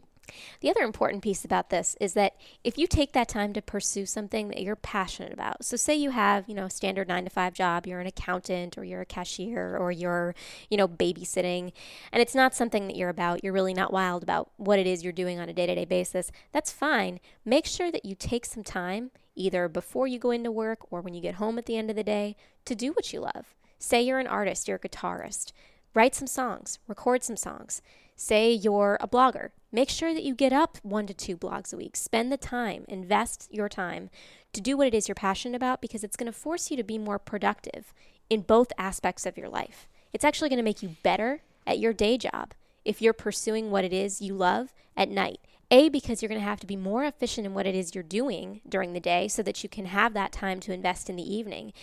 The 0.62 0.70
other 0.70 0.82
important 0.82 1.24
piece 1.24 1.46
about 1.46 1.70
this 1.70 1.96
is 2.00 2.14
that 2.14 2.34
if 2.64 2.78
you 2.78 2.88
take 2.88 3.14
that 3.14 3.28
time 3.28 3.54
to 3.54 3.62
pursue 3.62 4.06
something 4.06 4.48
that 4.50 4.62
you're 4.62 4.76
passionate 4.76 5.32
about, 5.32 5.64
so 5.64 5.78
say 5.78 5.96
you 5.96 6.12
have, 6.12 6.50
you 6.50 6.56
know, 6.56 6.66
a 6.66 6.70
standard 6.70 7.08
nine 7.08 7.26
to 7.26 7.30
five 7.30 7.54
job, 7.54 7.86
you're 7.86 8.00
an 8.00 8.08
accountant 8.08 8.78
or 8.78 8.84
you're 8.84 9.02
a 9.02 9.06
cashier 9.06 9.78
or 9.78 9.92
you're, 9.92 10.34
you 10.70 10.78
know, 10.78 10.88
babysitting, 10.88 11.72
and 12.12 12.22
it's 12.22 12.36
not 12.36 12.56
something 12.56 12.88
that 12.88 12.96
you're 12.96 13.10
about, 13.10 13.44
you're 13.44 13.54
really 13.54 13.74
not 13.74 13.94
wild 13.94 14.24
about 14.24 14.50
what 14.58 14.80
it 14.80 14.88
is 14.88 15.04
you're 15.04 15.14
doing 15.14 15.40
on 15.40 15.50
a 15.50 15.54
day 15.54 15.68
to 15.68 15.76
day 15.76 15.86
basis, 15.86 16.32
that's 16.52 16.72
fine. 16.72 17.20
Make 17.44 17.66
sure 17.66 17.92
that 17.92 18.06
you 18.06 18.16
take 18.16 18.46
some 18.46 18.64
time, 18.64 19.12
either 19.36 19.68
before 19.68 20.08
you 20.08 20.20
go 20.20 20.32
into 20.32 20.52
work 20.52 20.92
or 20.92 21.02
when 21.02 21.14
you 21.14 21.22
get 21.22 21.36
home 21.36 21.58
at 21.58 21.66
the 21.66 21.78
end 21.78 21.90
of 21.90 21.96
the 21.96 22.04
day, 22.04 22.36
to 22.66 22.76
do 22.76 22.92
what 22.92 23.12
you 23.14 23.20
love. 23.20 23.54
Say 23.78 24.02
you're 24.02 24.20
an 24.20 24.28
artist, 24.28 24.68
you're 24.68 24.80
a 24.82 24.88
guitarist. 24.88 25.52
Write 25.94 26.16
some 26.16 26.28
songs, 26.28 26.80
record 26.88 27.24
some 27.24 27.38
songs. 27.38 27.82
Say 28.16 28.52
you're 28.52 28.98
a 29.02 29.08
blogger. 29.08 29.50
Make 29.72 29.90
sure 29.90 30.14
that 30.14 30.24
you 30.24 30.36
get 30.36 30.54
up 30.54 30.78
one 30.84 31.06
to 31.08 31.14
two 31.14 31.36
blogs 31.36 31.74
a 31.74 31.78
week. 31.78 31.98
Spend 31.98 32.32
the 32.32 32.38
time, 32.38 32.86
invest 32.88 33.48
your 33.52 33.68
time 33.68 34.10
to 34.54 34.62
do 34.62 34.78
what 34.78 34.88
it 34.88 34.94
is 34.94 35.08
you're 35.08 35.16
passionate 35.16 35.56
about 35.56 35.82
because 35.82 36.04
it's 36.04 36.16
going 36.16 36.32
to 36.32 36.38
force 36.38 36.72
you 36.72 36.78
to 36.78 36.84
be 36.84 36.98
more 36.98 37.20
productive 37.20 37.94
in 38.30 38.42
both 38.42 38.72
aspects 38.78 39.26
of 39.26 39.38
your 39.38 39.50
life. 39.50 39.88
It's 40.14 40.24
actually 40.24 40.50
going 40.50 40.58
to 40.58 40.64
make 40.64 40.82
you 40.82 40.96
better 41.04 41.42
at 41.68 41.80
your 41.80 41.92
day 41.92 42.18
job 42.18 42.54
if 42.86 43.02
you're 43.02 43.14
pursuing 43.14 43.70
what 43.70 43.84
it 43.84 43.92
is 43.92 44.22
you 44.22 44.34
love 44.34 44.74
at 44.96 45.10
night. 45.10 45.40
A, 45.76 45.90
because 45.90 46.22
you're 46.22 46.30
going 46.30 46.40
to 46.40 46.48
have 46.48 46.62
to 46.62 46.68
be 46.68 46.78
more 46.78 47.04
efficient 47.04 47.46
in 47.46 47.54
what 47.54 47.68
it 47.68 47.76
is 47.76 47.94
you're 47.94 48.02
doing 48.02 48.62
during 48.68 48.94
the 48.94 49.02
day 49.02 49.28
so 49.28 49.44
that 49.44 49.62
you 49.62 49.68
can 49.68 49.88
have 49.88 50.14
that 50.14 50.32
time 50.32 50.62
to 50.62 50.72
invest 50.72 51.10
in 51.10 51.18
the 51.18 51.36
evening. 51.36 51.74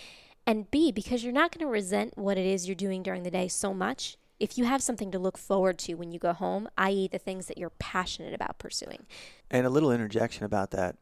And 0.47 0.71
B, 0.71 0.91
because 0.91 1.23
you're 1.23 1.31
not 1.31 1.51
going 1.51 1.63
to 1.63 1.71
resent 1.71 2.17
what 2.17 2.39
it 2.39 2.45
is 2.47 2.67
you're 2.67 2.73
doing 2.73 3.03
during 3.03 3.21
the 3.21 3.29
day 3.29 3.47
so 3.47 3.71
much 3.71 4.17
if 4.39 4.57
you 4.57 4.65
have 4.65 4.81
something 4.81 5.11
to 5.11 5.19
look 5.19 5.37
forward 5.37 5.77
to 5.77 5.93
when 5.93 6.11
you 6.11 6.17
go 6.17 6.33
home, 6.33 6.67
i.e., 6.75 7.07
the 7.07 7.19
things 7.19 7.45
that 7.45 7.59
you're 7.59 7.69
passionate 7.69 8.33
about 8.33 8.57
pursuing. 8.57 9.05
And 9.51 9.67
a 9.67 9.69
little 9.69 9.91
interjection 9.91 10.43
about 10.43 10.71
that. 10.71 10.95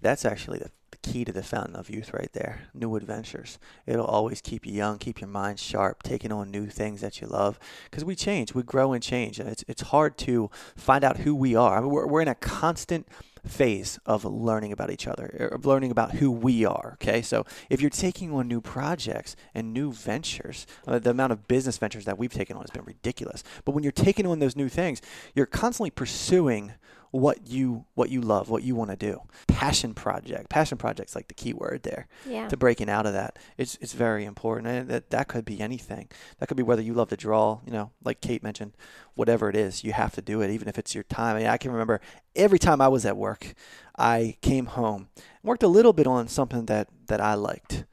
That's 0.00 0.24
actually 0.24 0.58
the 0.58 0.72
key 1.02 1.24
to 1.24 1.32
the 1.32 1.42
fountain 1.42 1.76
of 1.76 1.90
youth 1.90 2.12
right 2.12 2.32
there. 2.32 2.62
New 2.74 2.96
adventures. 2.96 3.58
It'll 3.86 4.06
always 4.06 4.40
keep 4.40 4.66
you 4.66 4.72
young, 4.72 4.98
keep 4.98 5.20
your 5.20 5.28
mind 5.28 5.58
sharp, 5.58 6.02
taking 6.02 6.32
on 6.32 6.50
new 6.50 6.66
things 6.66 7.00
that 7.00 7.20
you 7.20 7.26
love. 7.26 7.58
Because 7.90 8.04
we 8.04 8.14
change, 8.14 8.54
we 8.54 8.62
grow 8.62 8.92
and 8.92 9.02
change, 9.02 9.38
and 9.38 9.48
it's 9.48 9.64
it's 9.68 9.82
hard 9.82 10.16
to 10.18 10.50
find 10.76 11.04
out 11.04 11.18
who 11.18 11.34
we 11.34 11.54
are. 11.54 11.78
I 11.78 11.80
mean, 11.80 11.90
we're 11.90 12.06
we're 12.06 12.22
in 12.22 12.28
a 12.28 12.34
constant 12.34 13.06
phase 13.46 13.98
of 14.06 14.24
learning 14.24 14.72
about 14.72 14.90
each 14.90 15.06
other, 15.06 15.50
of 15.52 15.66
learning 15.66 15.90
about 15.90 16.12
who 16.12 16.30
we 16.30 16.64
are. 16.64 16.96
Okay, 17.02 17.22
so 17.22 17.44
if 17.68 17.80
you're 17.80 17.90
taking 17.90 18.32
on 18.32 18.46
new 18.46 18.60
projects 18.60 19.34
and 19.54 19.72
new 19.72 19.92
ventures, 19.92 20.66
uh, 20.86 20.98
the 20.98 21.10
amount 21.10 21.32
of 21.32 21.48
business 21.48 21.76
ventures 21.78 22.04
that 22.04 22.18
we've 22.18 22.32
taken 22.32 22.56
on 22.56 22.62
has 22.62 22.70
been 22.70 22.84
ridiculous. 22.84 23.42
But 23.64 23.72
when 23.72 23.82
you're 23.82 23.92
taking 23.92 24.26
on 24.26 24.38
those 24.38 24.56
new 24.56 24.68
things, 24.68 25.02
you're 25.34 25.46
constantly 25.46 25.90
pursuing 25.90 26.72
what 27.12 27.46
you 27.46 27.84
what 27.94 28.08
you 28.08 28.22
love, 28.22 28.48
what 28.48 28.62
you 28.62 28.74
want 28.74 28.90
to 28.90 28.96
do. 28.96 29.20
Passion 29.46 29.92
project. 29.92 30.48
Passion 30.48 30.78
project's 30.78 31.14
like 31.14 31.28
the 31.28 31.34
key 31.34 31.52
word 31.52 31.82
there. 31.82 32.08
Yeah. 32.26 32.48
To 32.48 32.56
breaking 32.56 32.88
out 32.88 33.06
of 33.06 33.12
that, 33.12 33.38
it's 33.58 33.76
it's 33.80 33.92
very 33.92 34.24
important, 34.24 34.66
and 34.66 34.88
that 34.88 35.10
that 35.10 35.28
could 35.28 35.44
be 35.44 35.60
anything. 35.60 36.08
That 36.38 36.48
could 36.48 36.56
be 36.56 36.62
whether 36.62 36.82
you 36.82 36.94
love 36.94 37.10
to 37.10 37.16
draw, 37.16 37.60
you 37.66 37.72
know, 37.72 37.90
like 38.02 38.22
Kate 38.22 38.42
mentioned, 38.42 38.72
whatever 39.14 39.50
it 39.50 39.56
is, 39.56 39.84
you 39.84 39.92
have 39.92 40.14
to 40.14 40.22
do 40.22 40.40
it, 40.40 40.50
even 40.50 40.68
if 40.68 40.78
it's 40.78 40.94
your 40.94 41.04
time. 41.04 41.36
I, 41.36 41.38
mean, 41.40 41.48
I 41.48 41.58
can 41.58 41.70
remember 41.70 42.00
every 42.34 42.58
time 42.58 42.80
I 42.80 42.88
was 42.88 43.04
at 43.04 43.16
work, 43.16 43.54
I 43.96 44.38
came 44.40 44.66
home, 44.66 45.08
worked 45.42 45.62
a 45.62 45.68
little 45.68 45.92
bit 45.92 46.06
on 46.06 46.28
something 46.28 46.64
that 46.66 46.88
that 47.08 47.20
I 47.20 47.34
liked. 47.34 47.84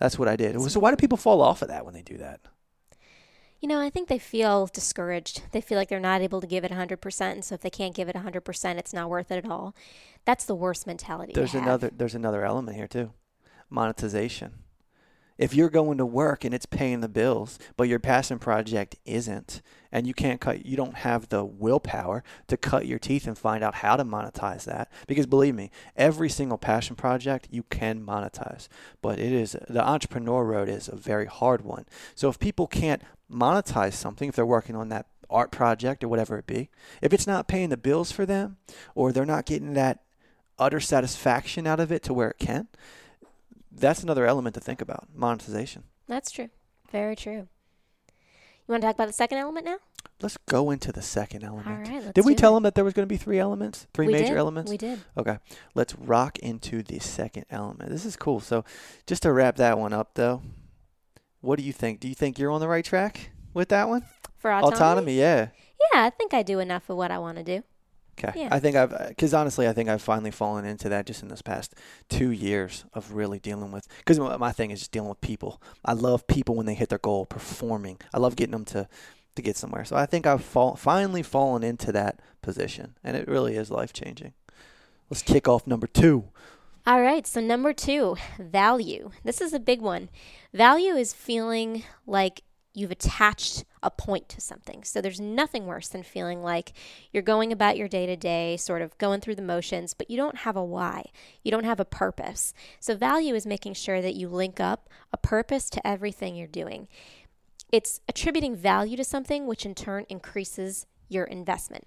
That's 0.00 0.18
what 0.18 0.28
I 0.28 0.36
did. 0.36 0.60
So 0.70 0.80
why 0.80 0.90
do 0.90 0.96
people 0.96 1.18
fall 1.18 1.42
off 1.42 1.62
of 1.62 1.68
that 1.68 1.84
when 1.84 1.94
they 1.94 2.02
do 2.02 2.18
that? 2.18 2.40
You 3.60 3.68
know, 3.68 3.80
I 3.80 3.90
think 3.90 4.08
they 4.08 4.18
feel 4.18 4.66
discouraged. 4.66 5.42
They 5.50 5.60
feel 5.60 5.78
like 5.78 5.88
they're 5.88 5.98
not 5.98 6.20
able 6.20 6.40
to 6.40 6.46
give 6.46 6.64
it 6.64 6.70
100%. 6.70 7.20
And 7.32 7.44
so 7.44 7.56
if 7.56 7.60
they 7.60 7.70
can't 7.70 7.94
give 7.94 8.08
it 8.08 8.14
100%, 8.14 8.78
it's 8.78 8.92
not 8.92 9.10
worth 9.10 9.32
it 9.32 9.44
at 9.44 9.50
all. 9.50 9.74
That's 10.24 10.44
the 10.44 10.54
worst 10.54 10.86
mentality. 10.86 11.32
There's 11.34 11.54
another 11.54 11.90
there's 11.94 12.14
another 12.14 12.44
element 12.44 12.76
here 12.76 12.86
too. 12.86 13.12
Monetization. 13.70 14.54
If 15.38 15.54
you're 15.54 15.70
going 15.70 15.98
to 15.98 16.06
work 16.06 16.44
and 16.44 16.52
it's 16.52 16.66
paying 16.66 17.00
the 17.00 17.08
bills, 17.08 17.58
but 17.76 17.88
your 17.88 18.00
passion 18.00 18.38
project 18.38 18.96
isn't, 19.04 19.62
and 19.90 20.06
you 20.06 20.14
can't 20.14 20.40
cut 20.40 20.66
you 20.66 20.76
don't 20.76 20.96
have 20.96 21.28
the 21.28 21.44
willpower 21.44 22.22
to 22.46 22.56
cut 22.56 22.86
your 22.86 22.98
teeth 22.98 23.26
and 23.26 23.38
find 23.38 23.64
out 23.64 23.76
how 23.76 23.96
to 23.96 24.04
monetize 24.04 24.64
that 24.64 24.90
because 25.06 25.26
believe 25.26 25.54
me 25.54 25.70
every 25.96 26.28
single 26.28 26.58
passion 26.58 26.96
project 26.96 27.48
you 27.50 27.62
can 27.64 28.04
monetize 28.04 28.68
but 29.02 29.18
it 29.18 29.32
is 29.32 29.56
the 29.68 29.86
entrepreneur 29.86 30.44
road 30.44 30.68
is 30.68 30.88
a 30.88 30.96
very 30.96 31.26
hard 31.26 31.62
one 31.62 31.84
so 32.14 32.28
if 32.28 32.38
people 32.38 32.66
can't 32.66 33.02
monetize 33.30 33.94
something 33.94 34.28
if 34.28 34.36
they're 34.36 34.46
working 34.46 34.76
on 34.76 34.88
that 34.88 35.06
art 35.30 35.50
project 35.50 36.02
or 36.02 36.08
whatever 36.08 36.38
it 36.38 36.46
be 36.46 36.70
if 37.02 37.12
it's 37.12 37.26
not 37.26 37.48
paying 37.48 37.68
the 37.68 37.76
bills 37.76 38.10
for 38.10 38.24
them 38.24 38.56
or 38.94 39.12
they're 39.12 39.26
not 39.26 39.44
getting 39.44 39.74
that 39.74 40.00
utter 40.58 40.80
satisfaction 40.80 41.66
out 41.66 41.78
of 41.78 41.92
it 41.92 42.02
to 42.02 42.14
where 42.14 42.30
it 42.30 42.38
can 42.38 42.66
that's 43.70 44.02
another 44.02 44.26
element 44.26 44.54
to 44.54 44.60
think 44.60 44.80
about 44.80 45.06
monetization 45.14 45.84
that's 46.06 46.30
true 46.30 46.48
very 46.90 47.14
true 47.14 47.46
you 48.68 48.72
want 48.72 48.82
to 48.82 48.88
talk 48.88 48.96
about 48.96 49.06
the 49.06 49.14
second 49.14 49.38
element 49.38 49.64
now? 49.64 49.78
Let's 50.20 50.36
go 50.46 50.70
into 50.70 50.92
the 50.92 51.00
second 51.00 51.42
element. 51.42 51.68
All 51.68 51.94
right. 51.94 52.04
Let's 52.04 52.12
did 52.12 52.26
we 52.26 52.34
tell 52.34 52.52
it. 52.52 52.56
them 52.56 52.62
that 52.64 52.74
there 52.74 52.84
was 52.84 52.92
going 52.92 53.08
to 53.08 53.12
be 53.12 53.16
three 53.16 53.38
elements, 53.38 53.86
three 53.94 54.08
we 54.08 54.12
major 54.12 54.34
did. 54.34 54.36
elements? 54.36 54.70
We 54.70 54.76
did. 54.76 55.00
Okay. 55.16 55.38
Let's 55.74 55.94
rock 55.94 56.38
into 56.40 56.82
the 56.82 56.98
second 56.98 57.46
element. 57.50 57.88
This 57.88 58.04
is 58.04 58.14
cool. 58.14 58.40
So, 58.40 58.66
just 59.06 59.22
to 59.22 59.32
wrap 59.32 59.56
that 59.56 59.78
one 59.78 59.94
up, 59.94 60.10
though, 60.16 60.42
what 61.40 61.58
do 61.58 61.64
you 61.64 61.72
think? 61.72 62.00
Do 62.00 62.08
you 62.08 62.14
think 62.14 62.38
you're 62.38 62.50
on 62.50 62.60
the 62.60 62.68
right 62.68 62.84
track 62.84 63.30
with 63.54 63.68
that 63.68 63.88
one? 63.88 64.04
For 64.36 64.52
autonomy? 64.52 64.74
Autonomy, 64.76 65.18
yeah. 65.18 65.48
Yeah, 65.92 66.04
I 66.04 66.10
think 66.10 66.34
I 66.34 66.42
do 66.42 66.58
enough 66.58 66.88
of 66.90 66.96
what 66.96 67.10
I 67.10 67.18
want 67.18 67.38
to 67.38 67.44
do. 67.44 67.62
Okay. 68.18 68.40
Yeah. 68.42 68.48
I 68.50 68.58
think 68.58 68.74
I've, 68.74 68.92
uh, 68.92 69.08
because 69.08 69.32
honestly, 69.32 69.68
I 69.68 69.72
think 69.72 69.88
I've 69.88 70.02
finally 70.02 70.32
fallen 70.32 70.64
into 70.64 70.88
that 70.88 71.06
just 71.06 71.22
in 71.22 71.28
this 71.28 71.42
past 71.42 71.74
two 72.08 72.32
years 72.32 72.84
of 72.92 73.12
really 73.12 73.38
dealing 73.38 73.70
with, 73.70 73.86
because 73.98 74.18
my 74.18 74.50
thing 74.50 74.72
is 74.72 74.80
just 74.80 74.90
dealing 74.90 75.08
with 75.08 75.20
people. 75.20 75.62
I 75.84 75.92
love 75.92 76.26
people 76.26 76.56
when 76.56 76.66
they 76.66 76.74
hit 76.74 76.88
their 76.88 76.98
goal, 76.98 77.26
performing. 77.26 77.98
I 78.12 78.18
love 78.18 78.34
getting 78.34 78.52
them 78.52 78.64
to 78.66 78.88
to 79.36 79.42
get 79.42 79.56
somewhere. 79.56 79.84
So 79.84 79.94
I 79.94 80.04
think 80.04 80.26
I've 80.26 80.42
fall, 80.42 80.74
finally 80.74 81.22
fallen 81.22 81.62
into 81.62 81.92
that 81.92 82.18
position, 82.42 82.96
and 83.04 83.16
it 83.16 83.28
really 83.28 83.54
is 83.54 83.70
life 83.70 83.92
changing. 83.92 84.32
Let's 85.10 85.22
kick 85.22 85.46
off 85.46 85.64
number 85.64 85.86
two. 85.86 86.24
All 86.86 87.02
right, 87.02 87.26
so 87.26 87.40
number 87.40 87.72
two, 87.72 88.16
value. 88.38 89.10
This 89.22 89.40
is 89.40 89.52
a 89.52 89.60
big 89.60 89.82
one. 89.82 90.08
Value 90.54 90.94
is 90.94 91.12
feeling 91.12 91.84
like 92.06 92.42
you've 92.72 92.90
attached 92.90 93.64
a 93.82 93.90
point 93.90 94.28
to 94.30 94.40
something. 94.40 94.84
So 94.84 95.00
there's 95.00 95.20
nothing 95.20 95.66
worse 95.66 95.88
than 95.88 96.02
feeling 96.02 96.42
like 96.42 96.72
you're 97.12 97.22
going 97.22 97.52
about 97.52 97.76
your 97.76 97.88
day 97.88 98.06
to 98.06 98.16
day, 98.16 98.56
sort 98.56 98.82
of 98.82 98.96
going 98.98 99.20
through 99.20 99.34
the 99.34 99.42
motions, 99.42 99.94
but 99.94 100.10
you 100.10 100.16
don't 100.16 100.38
have 100.38 100.56
a 100.56 100.64
why. 100.64 101.06
You 101.42 101.50
don't 101.50 101.64
have 101.64 101.80
a 101.80 101.84
purpose. 101.84 102.54
So 102.80 102.94
value 102.94 103.34
is 103.34 103.46
making 103.46 103.74
sure 103.74 104.00
that 104.00 104.14
you 104.14 104.28
link 104.28 104.60
up 104.60 104.88
a 105.12 105.16
purpose 105.16 105.68
to 105.70 105.86
everything 105.86 106.36
you're 106.36 106.46
doing. 106.46 106.88
It's 107.70 108.00
attributing 108.08 108.56
value 108.56 108.96
to 108.96 109.04
something, 109.04 109.46
which 109.46 109.66
in 109.66 109.74
turn 109.74 110.06
increases 110.08 110.86
your 111.08 111.24
investment. 111.24 111.84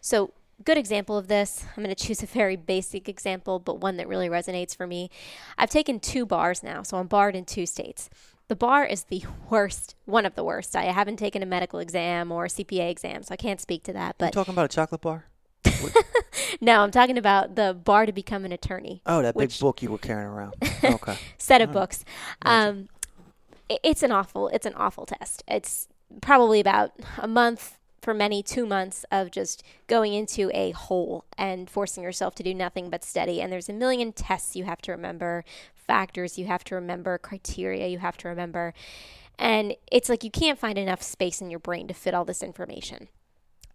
So, 0.00 0.32
good 0.62 0.78
example 0.78 1.16
of 1.16 1.28
this, 1.28 1.64
I'm 1.76 1.82
going 1.82 1.94
to 1.94 2.06
choose 2.06 2.22
a 2.22 2.26
very 2.26 2.56
basic 2.56 3.08
example, 3.08 3.58
but 3.58 3.80
one 3.80 3.96
that 3.96 4.08
really 4.08 4.28
resonates 4.28 4.76
for 4.76 4.86
me. 4.86 5.10
I've 5.58 5.70
taken 5.70 6.00
two 6.00 6.26
bars 6.26 6.62
now, 6.62 6.82
so 6.82 6.98
I'm 6.98 7.06
barred 7.06 7.34
in 7.34 7.44
two 7.44 7.66
states. 7.66 8.08
The 8.48 8.56
bar 8.56 8.84
is 8.84 9.04
the 9.04 9.24
worst, 9.48 9.94
one 10.04 10.26
of 10.26 10.34
the 10.34 10.44
worst. 10.44 10.76
I 10.76 10.84
haven't 10.84 11.16
taken 11.16 11.42
a 11.42 11.46
medical 11.46 11.78
exam 11.78 12.30
or 12.30 12.44
a 12.44 12.48
CPA 12.48 12.90
exam, 12.90 13.22
so 13.22 13.32
I 13.32 13.36
can't 13.36 13.60
speak 13.60 13.82
to 13.84 13.92
that. 13.94 14.16
But 14.18 14.26
you 14.26 14.32
talking 14.32 14.54
about 14.54 14.66
a 14.66 14.68
chocolate 14.68 15.00
bar? 15.00 15.24
no, 16.60 16.80
I'm 16.80 16.90
talking 16.90 17.16
about 17.16 17.54
the 17.56 17.72
bar 17.72 18.04
to 18.04 18.12
become 18.12 18.44
an 18.44 18.52
attorney. 18.52 19.00
Oh, 19.06 19.22
that 19.22 19.36
big 19.36 19.58
book 19.58 19.82
you 19.82 19.90
were 19.90 19.98
carrying 19.98 20.28
around. 20.28 20.54
Okay. 20.84 21.16
set 21.38 21.62
of 21.62 21.72
books. 21.72 22.04
Um, 22.42 22.90
it's 23.82 24.02
an 24.02 24.12
awful 24.12 24.48
it's 24.48 24.66
an 24.66 24.74
awful 24.74 25.06
test. 25.06 25.42
It's 25.48 25.88
probably 26.20 26.60
about 26.60 26.92
a 27.18 27.26
month 27.26 27.78
for 28.04 28.12
many 28.14 28.42
two 28.42 28.66
months 28.66 29.06
of 29.10 29.30
just 29.30 29.62
going 29.86 30.12
into 30.12 30.50
a 30.52 30.72
hole 30.72 31.24
and 31.38 31.70
forcing 31.70 32.02
yourself 32.02 32.34
to 32.34 32.42
do 32.42 32.52
nothing 32.52 32.90
but 32.90 33.02
study. 33.02 33.40
And 33.40 33.50
there's 33.50 33.70
a 33.70 33.72
million 33.72 34.12
tests 34.12 34.54
you 34.54 34.64
have 34.64 34.82
to 34.82 34.92
remember, 34.92 35.42
factors 35.74 36.38
you 36.38 36.44
have 36.46 36.62
to 36.64 36.74
remember, 36.74 37.16
criteria 37.16 37.88
you 37.88 37.98
have 37.98 38.18
to 38.18 38.28
remember. 38.28 38.74
And 39.38 39.74
it's 39.90 40.10
like 40.10 40.22
you 40.22 40.30
can't 40.30 40.58
find 40.58 40.76
enough 40.76 41.02
space 41.02 41.40
in 41.40 41.50
your 41.50 41.58
brain 41.58 41.88
to 41.88 41.94
fit 41.94 42.14
all 42.14 42.26
this 42.26 42.42
information. 42.42 43.08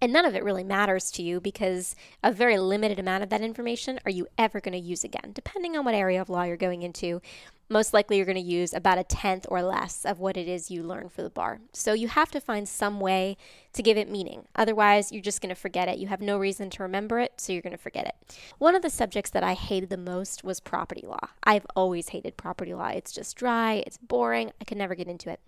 And 0.01 0.13
none 0.13 0.25
of 0.25 0.36
it 0.36 0.44
really 0.44 0.63
matters 0.63 1.12
to 1.12 1.24
you 1.24 1.41
because 1.41 1.96
a 2.24 2.32
very 2.32 2.58
limited 2.58 3.00
amount 3.00 3.24
of 3.24 3.29
that 3.29 3.41
information 3.41 4.00
are 4.06 4.12
you 4.12 4.27
ever 4.38 4.62
going 4.62 4.74
to 4.74 4.79
use 4.79 5.03
again, 5.03 5.32
depending 5.34 5.75
on 5.75 5.86
what 5.86 5.96
area 5.96 6.22
of 6.22 6.29
law 6.29 6.44
you're 6.44 6.58
going 6.58 6.84
into 6.84 7.22
most 7.70 7.94
likely 7.94 8.18
you're 8.18 8.25
going 8.25 8.36
to 8.36 8.41
use 8.41 8.74
about 8.74 8.98
a 8.98 9.03
tenth 9.03 9.46
or 9.48 9.62
less 9.62 10.03
of 10.03 10.20
what 10.20 10.36
it 10.36 10.48
is 10.48 10.72
you 10.72 10.82
learn 10.82 11.08
for 11.08 11.22
the 11.22 11.29
bar. 11.29 11.62
So 11.72 11.94
you 11.94 12.08
have 12.08 12.32
to 12.32 12.41
find 12.41 12.68
some 12.68 13.00
way 13.00 13.38
to 13.74 13.84
give 13.84 13.96
it 13.96 14.10
meaning. 14.10 14.48
Otherwise, 14.56 15.12
you're 15.12 15.22
just 15.22 15.39
going 15.39 15.53
to 15.53 15.56
forget 15.56 15.88
it. 15.88 16.00
You 16.00 16.08
have 16.08 16.22
no 16.22 16.38
reason 16.38 16.72
to 16.72 16.84
remember 16.84 17.20
it, 17.20 17.34
so 17.38 17.53
you're 17.53 17.62
going 17.62 17.72
to 17.72 17.77
forget 17.77 18.08
it. 18.08 18.15
One 18.58 18.75
of 18.75 18.82
the 18.82 18.89
subjects 18.89 19.29
that 19.32 19.44
I 19.44 19.53
hated 19.53 19.89
the 19.89 19.98
most 19.98 20.44
was 20.44 20.60
property 20.60 21.06
law. 21.06 21.29
I've 21.44 21.68
always 21.75 22.10
hated 22.10 22.38
property 22.38 22.74
law. 22.74 22.88
It's 22.88 23.12
just 23.12 23.38
dry, 23.38 23.84
it's 23.86 23.98
boring. 23.98 24.51
I 24.60 24.63
could 24.63 24.77
never 24.77 24.96
get 24.96 25.08
into 25.08 25.29
it. 25.29 25.39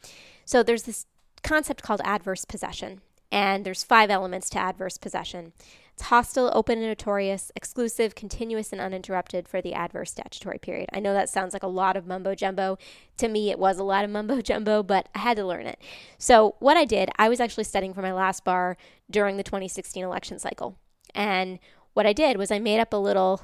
So 0.46 0.62
there's 0.62 0.84
this 0.84 1.08
concept 1.41 1.81
called 1.81 2.01
adverse 2.03 2.46
possession. 2.46 3.01
And 3.31 3.65
there's 3.65 3.83
five 3.83 4.09
elements 4.09 4.50
to 4.51 4.59
adverse 4.59 4.97
possession. 4.97 5.53
It's 5.93 6.03
hostile, 6.03 6.51
open 6.53 6.79
and 6.79 6.88
notorious, 6.88 7.51
exclusive, 7.55 8.15
continuous, 8.15 8.71
and 8.71 8.81
uninterrupted 8.81 9.47
for 9.47 9.61
the 9.61 9.73
adverse 9.73 10.11
statutory 10.11 10.57
period. 10.57 10.89
I 10.91 11.00
know 11.00 11.13
that 11.13 11.29
sounds 11.29 11.53
like 11.53 11.63
a 11.63 11.67
lot 11.67 11.95
of 11.95 12.07
mumbo 12.07 12.33
jumbo. 12.33 12.77
To 13.17 13.27
me, 13.27 13.51
it 13.51 13.59
was 13.59 13.77
a 13.77 13.83
lot 13.83 14.03
of 14.03 14.09
mumbo 14.09 14.41
jumbo, 14.41 14.83
but 14.83 15.09
I 15.13 15.19
had 15.19 15.38
to 15.38 15.45
learn 15.45 15.67
it. 15.67 15.79
So, 16.17 16.55
what 16.59 16.75
I 16.75 16.85
did, 16.85 17.09
I 17.17 17.29
was 17.29 17.39
actually 17.39 17.65
studying 17.65 17.93
for 17.93 18.01
my 18.01 18.13
last 18.13 18.43
bar 18.43 18.77
during 19.09 19.38
the 19.38 19.43
2016 19.43 20.03
election 20.03 20.39
cycle. 20.39 20.77
And 21.13 21.59
what 21.93 22.07
I 22.07 22.13
did 22.13 22.38
was 22.38 22.51
I 22.51 22.59
made 22.59 22.79
up 22.79 22.93
a 22.93 22.97
little 22.97 23.41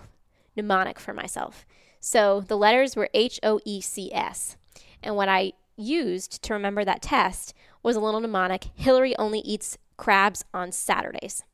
mnemonic 0.56 1.00
for 1.00 1.13
myself. 1.13 1.65
So, 2.00 2.41
the 2.41 2.58
letters 2.58 2.96
were 2.96 3.10
H 3.13 3.39
O 3.44 3.60
E 3.65 3.82
C 3.82 4.12
S. 4.13 4.58
And 5.03 5.15
what 5.15 5.29
I 5.29 5.53
used 5.75 6.41
to 6.41 6.53
remember 6.53 6.84
that 6.84 7.01
test 7.01 7.53
was 7.88 7.96
a 7.96 8.01
little 8.01 8.20
mnemonic 8.20 8.65
Hillary 8.75 9.17
only 9.17 9.39
eats 9.39 9.77
crabs 9.96 10.44
on 10.53 10.74
Saturdays. 10.74 11.46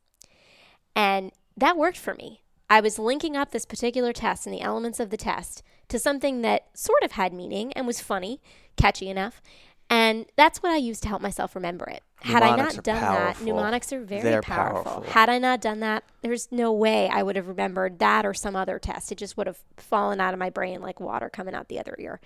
And 0.95 1.31
that 1.55 1.77
worked 1.77 1.97
for 1.97 2.15
me. 2.15 2.41
I 2.71 2.81
was 2.81 2.97
linking 2.97 3.37
up 3.37 3.51
this 3.51 3.65
particular 3.65 4.11
test 4.11 4.47
and 4.47 4.53
the 4.53 4.61
elements 4.61 4.99
of 4.99 5.11
the 5.11 5.17
test 5.17 5.61
to 5.89 5.99
something 5.99 6.41
that 6.41 6.69
sort 6.73 7.03
of 7.03 7.11
had 7.11 7.33
meaning 7.33 7.71
and 7.73 7.85
was 7.85 8.01
funny, 8.01 8.41
catchy 8.75 9.09
enough. 9.09 9.43
And 9.91 10.25
that's 10.35 10.63
what 10.63 10.71
I 10.71 10.77
used 10.77 11.03
to 11.03 11.09
help 11.09 11.21
myself 11.21 11.53
remember 11.53 11.85
it. 11.85 12.01
Had 12.21 12.41
I 12.41 12.49
Mnemonics 12.49 12.75
not 12.77 12.83
done 12.83 12.99
powerful. 12.99 13.25
that, 13.25 13.45
mnemonics 13.45 13.93
are 13.93 14.03
very 14.03 14.41
powerful. 14.41 14.83
powerful. 14.83 15.11
Had 15.11 15.29
I 15.29 15.37
not 15.37 15.61
done 15.61 15.81
that, 15.81 16.03
there's 16.23 16.51
no 16.51 16.73
way 16.73 17.09
I 17.09 17.21
would 17.21 17.35
have 17.35 17.47
remembered 17.47 17.99
that 17.99 18.25
or 18.25 18.33
some 18.33 18.55
other 18.55 18.79
test. 18.79 19.11
It 19.11 19.19
just 19.19 19.37
would 19.37 19.45
have 19.45 19.59
fallen 19.77 20.19
out 20.19 20.33
of 20.33 20.39
my 20.39 20.49
brain 20.49 20.81
like 20.81 20.99
water 20.99 21.29
coming 21.29 21.53
out 21.53 21.67
the 21.67 21.79
other 21.79 21.95
ear. 21.99 22.19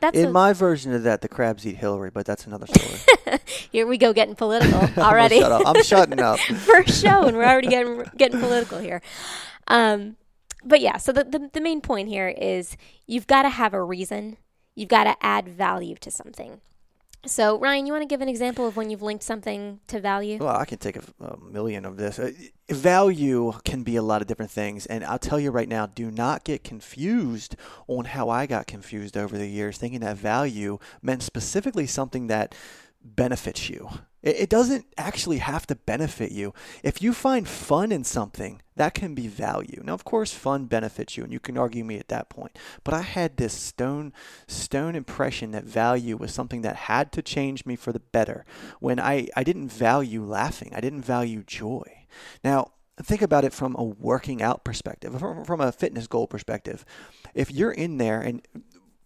That's 0.00 0.16
In 0.18 0.28
a- 0.28 0.30
my 0.30 0.52
version 0.52 0.92
of 0.94 1.02
that, 1.04 1.20
the 1.20 1.28
crabs 1.28 1.66
eat 1.66 1.76
Hillary, 1.76 2.10
but 2.10 2.24
that's 2.26 2.46
another 2.46 2.66
story. 2.66 3.38
here 3.72 3.86
we 3.86 3.98
go 3.98 4.12
getting 4.12 4.34
political 4.34 4.80
already. 5.02 5.40
shut 5.40 5.52
up. 5.52 5.62
I'm 5.66 5.82
shutting 5.82 6.20
up. 6.20 6.38
first 6.40 7.02
show 7.02 7.24
and 7.26 7.36
we're 7.36 7.44
already 7.44 7.68
getting 7.68 8.04
getting 8.16 8.40
political 8.40 8.78
here. 8.78 9.02
Um, 9.68 10.16
but 10.64 10.80
yeah, 10.80 10.96
so 10.96 11.12
the, 11.12 11.24
the 11.24 11.50
the 11.52 11.60
main 11.60 11.80
point 11.80 12.08
here 12.08 12.28
is 12.28 12.76
you've 13.06 13.26
got 13.26 13.42
to 13.42 13.50
have 13.50 13.72
a 13.74 13.82
reason. 13.82 14.36
You've 14.74 14.88
got 14.88 15.04
to 15.04 15.16
add 15.20 15.48
value 15.48 15.96
to 16.00 16.10
something. 16.10 16.60
So 17.26 17.58
Ryan, 17.58 17.86
you 17.86 17.92
want 17.92 18.02
to 18.02 18.08
give 18.08 18.22
an 18.22 18.28
example 18.28 18.66
of 18.66 18.76
when 18.76 18.88
you've 18.88 19.02
linked 19.02 19.22
something 19.22 19.80
to 19.88 20.00
value? 20.00 20.38
Well, 20.38 20.56
I 20.56 20.64
can 20.64 20.78
take 20.78 20.96
a, 20.96 21.02
a 21.20 21.36
million 21.38 21.84
of 21.84 21.96
this. 21.96 22.18
Uh, 22.18 22.32
value 22.70 23.52
can 23.64 23.82
be 23.82 23.96
a 23.96 24.02
lot 24.02 24.22
of 24.22 24.26
different 24.26 24.50
things, 24.50 24.86
and 24.86 25.04
I'll 25.04 25.18
tell 25.18 25.38
you 25.38 25.50
right 25.50 25.68
now: 25.68 25.86
do 25.86 26.10
not 26.10 26.44
get 26.44 26.64
confused 26.64 27.56
on 27.88 28.06
how 28.06 28.30
I 28.30 28.46
got 28.46 28.66
confused 28.66 29.16
over 29.16 29.36
the 29.36 29.46
years, 29.46 29.76
thinking 29.76 30.00
that 30.00 30.16
value 30.16 30.78
meant 31.02 31.22
specifically 31.22 31.86
something 31.86 32.28
that 32.28 32.54
benefits 33.02 33.68
you. 33.68 33.88
It, 34.22 34.50
doesn't 34.50 34.84
actually 34.98 35.38
have 35.38 35.66
to 35.68 35.74
benefit 35.74 36.30
you. 36.30 36.52
If 36.82 37.00
you 37.00 37.14
find 37.14 37.48
fun 37.48 37.90
in 37.90 38.04
something, 38.04 38.60
that 38.76 38.92
can 38.92 39.14
be 39.14 39.28
value. 39.28 39.80
Now, 39.82 39.94
of 39.94 40.04
course, 40.04 40.34
fun 40.34 40.66
benefits 40.66 41.16
you, 41.16 41.24
and 41.24 41.32
you 41.32 41.40
can 41.40 41.56
argue 41.56 41.84
me 41.84 41.98
at 41.98 42.08
that 42.08 42.28
point. 42.28 42.58
But 42.84 42.92
I 42.92 43.00
had 43.00 43.38
this 43.38 43.54
stone, 43.54 44.12
stone 44.46 44.94
impression 44.94 45.52
that 45.52 45.64
value 45.64 46.18
was 46.18 46.34
something 46.34 46.60
that 46.62 46.76
had 46.76 47.12
to 47.12 47.22
change 47.22 47.64
me 47.64 47.76
for 47.76 47.92
the 47.92 48.00
better. 48.00 48.44
When 48.78 49.00
I, 49.00 49.28
I 49.34 49.42
didn't 49.42 49.72
value 49.72 50.22
laughing, 50.22 50.72
I 50.74 50.82
didn't 50.82 51.02
value 51.02 51.42
joy. 51.42 52.06
Now, 52.44 52.72
think 53.02 53.22
about 53.22 53.44
it 53.44 53.54
from 53.54 53.74
a 53.76 53.84
working 53.84 54.42
out 54.42 54.64
perspective, 54.64 55.18
from 55.18 55.60
a 55.60 55.72
fitness 55.72 56.06
goal 56.06 56.26
perspective. 56.26 56.84
If 57.34 57.50
you're 57.50 57.72
in 57.72 57.96
there 57.96 58.20
and 58.20 58.46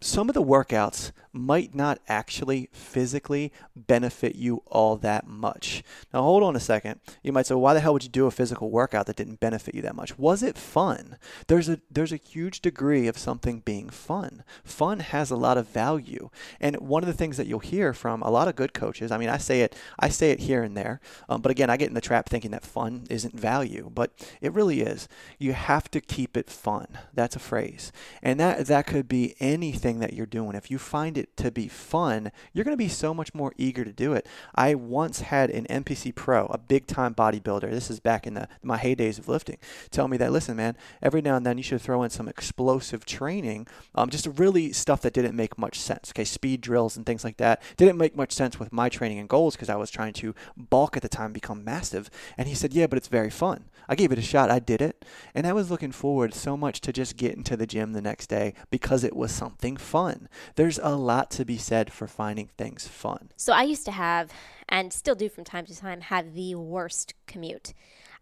some 0.05 0.29
of 0.29 0.35
the 0.35 0.43
workouts 0.43 1.11
might 1.35 1.75
not 1.75 1.99
actually 2.07 2.69
physically 2.71 3.51
benefit 3.75 4.35
you 4.35 4.63
all 4.67 4.95
that 4.95 5.27
much. 5.27 5.83
Now, 6.13 6.21
hold 6.21 6.43
on 6.43 6.55
a 6.55 6.61
second. 6.61 7.01
You 7.23 7.33
might 7.33 7.45
say, 7.45 7.55
why 7.55 7.73
the 7.73 7.81
hell 7.81 7.91
would 7.93 8.03
you 8.03 8.09
do 8.09 8.25
a 8.25 8.31
physical 8.31 8.69
workout 8.69 9.05
that 9.07 9.17
didn't 9.17 9.41
benefit 9.41 9.75
you 9.75 9.81
that 9.81 9.95
much? 9.95 10.17
Was 10.17 10.41
it 10.41 10.57
fun? 10.57 11.17
There's 11.47 11.67
a 11.67 11.81
there's 11.91 12.13
a 12.13 12.17
huge 12.17 12.61
degree 12.61 13.07
of 13.07 13.17
something 13.17 13.59
being 13.59 13.89
fun. 13.89 14.43
Fun 14.63 14.99
has 14.99 15.29
a 15.29 15.35
lot 15.35 15.57
of 15.57 15.67
value, 15.67 16.29
and 16.59 16.77
one 16.77 17.03
of 17.03 17.07
the 17.07 17.13
things 17.13 17.37
that 17.37 17.47
you'll 17.47 17.59
hear 17.59 17.93
from 17.93 18.21
a 18.21 18.29
lot 18.29 18.47
of 18.47 18.55
good 18.55 18.73
coaches. 18.73 19.11
I 19.11 19.17
mean, 19.17 19.29
I 19.29 19.37
say 19.37 19.61
it 19.61 19.75
I 19.99 20.09
say 20.09 20.31
it 20.31 20.41
here 20.41 20.63
and 20.63 20.77
there, 20.77 21.01
um, 21.27 21.41
but 21.41 21.51
again, 21.51 21.69
I 21.69 21.77
get 21.77 21.89
in 21.89 21.95
the 21.95 22.01
trap 22.01 22.29
thinking 22.29 22.51
that 22.51 22.65
fun 22.65 23.07
isn't 23.09 23.37
value, 23.37 23.91
but 23.93 24.11
it 24.39 24.53
really 24.53 24.81
is. 24.81 25.09
You 25.37 25.53
have 25.53 25.91
to 25.91 25.99
keep 25.99 26.37
it 26.37 26.49
fun. 26.49 26.87
That's 27.13 27.35
a 27.35 27.39
phrase, 27.39 27.91
and 28.21 28.39
that 28.39 28.67
that 28.67 28.87
could 28.87 29.09
be 29.09 29.35
anything 29.39 29.94
that 29.99 30.13
you're 30.13 30.25
doing. 30.25 30.55
If 30.55 30.71
you 30.71 30.77
find 30.77 31.17
it 31.17 31.35
to 31.37 31.51
be 31.51 31.67
fun, 31.67 32.31
you're 32.53 32.65
going 32.65 32.77
to 32.77 32.83
be 32.83 32.89
so 32.89 33.13
much 33.13 33.33
more 33.33 33.53
eager 33.57 33.83
to 33.83 33.91
do 33.91 34.13
it. 34.13 34.27
I 34.53 34.75
once 34.75 35.21
had 35.21 35.49
an 35.49 35.65
NPC 35.69 36.13
pro, 36.15 36.45
a 36.47 36.57
big 36.57 36.87
time 36.87 37.13
bodybuilder. 37.15 37.69
This 37.69 37.89
is 37.89 37.99
back 37.99 38.27
in 38.27 38.33
the 38.33 38.47
my 38.63 38.77
heydays 38.77 39.19
of 39.19 39.27
lifting. 39.27 39.57
Tell 39.91 40.07
me 40.07 40.17
that 40.17 40.31
listen, 40.31 40.57
man, 40.57 40.77
every 41.01 41.21
now 41.21 41.35
and 41.35 41.45
then 41.45 41.57
you 41.57 41.63
should 41.63 41.81
throw 41.81 42.03
in 42.03 42.09
some 42.09 42.27
explosive 42.27 43.05
training, 43.05 43.67
um, 43.93 44.09
just 44.09 44.27
really 44.35 44.71
stuff 44.71 45.01
that 45.01 45.13
didn't 45.13 45.35
make 45.35 45.57
much 45.57 45.79
sense. 45.79 46.11
Okay, 46.11 46.25
speed 46.25 46.61
drills 46.61 46.97
and 46.97 47.05
things 47.05 47.23
like 47.23 47.37
that 47.37 47.61
didn't 47.77 47.97
make 47.97 48.15
much 48.15 48.31
sense 48.31 48.59
with 48.59 48.73
my 48.73 48.89
training 48.89 49.19
and 49.19 49.29
goals 49.29 49.55
because 49.55 49.69
I 49.69 49.75
was 49.75 49.91
trying 49.91 50.13
to 50.13 50.35
bulk 50.57 50.95
at 50.95 51.03
the 51.03 51.09
time, 51.09 51.33
become 51.33 51.63
massive. 51.63 52.09
And 52.37 52.47
he 52.47 52.55
said, 52.55 52.73
yeah, 52.73 52.87
but 52.87 52.97
it's 52.97 53.07
very 53.07 53.29
fun. 53.29 53.65
I 53.87 53.95
gave 53.95 54.11
it 54.11 54.17
a 54.17 54.23
shot. 54.23 54.49
I 54.49 54.59
did 54.59 54.81
it, 54.81 55.05
and 55.33 55.45
I 55.45 55.53
was 55.53 55.69
looking 55.69 55.91
forward 55.91 56.33
so 56.33 56.57
much 56.57 56.81
to 56.81 56.93
just 56.93 57.17
getting 57.17 57.43
to 57.43 57.57
the 57.57 57.67
gym 57.67 57.93
the 57.93 58.01
next 58.01 58.27
day 58.27 58.53
because 58.69 59.03
it 59.03 59.15
was 59.15 59.31
something 59.31 59.74
fun. 59.77 60.27
There's 60.55 60.79
a 60.81 60.95
lot 60.95 61.31
to 61.31 61.45
be 61.45 61.57
said 61.57 61.91
for 61.91 62.07
finding 62.07 62.47
things 62.57 62.87
fun. 62.87 63.29
So 63.35 63.53
I 63.53 63.63
used 63.63 63.85
to 63.85 63.91
have, 63.91 64.31
and 64.67 64.91
still 64.91 65.15
do 65.15 65.29
from 65.29 65.43
time 65.43 65.65
to 65.65 65.75
time, 65.75 66.01
have 66.01 66.33
the 66.33 66.55
worst 66.55 67.13
commute. 67.27 67.73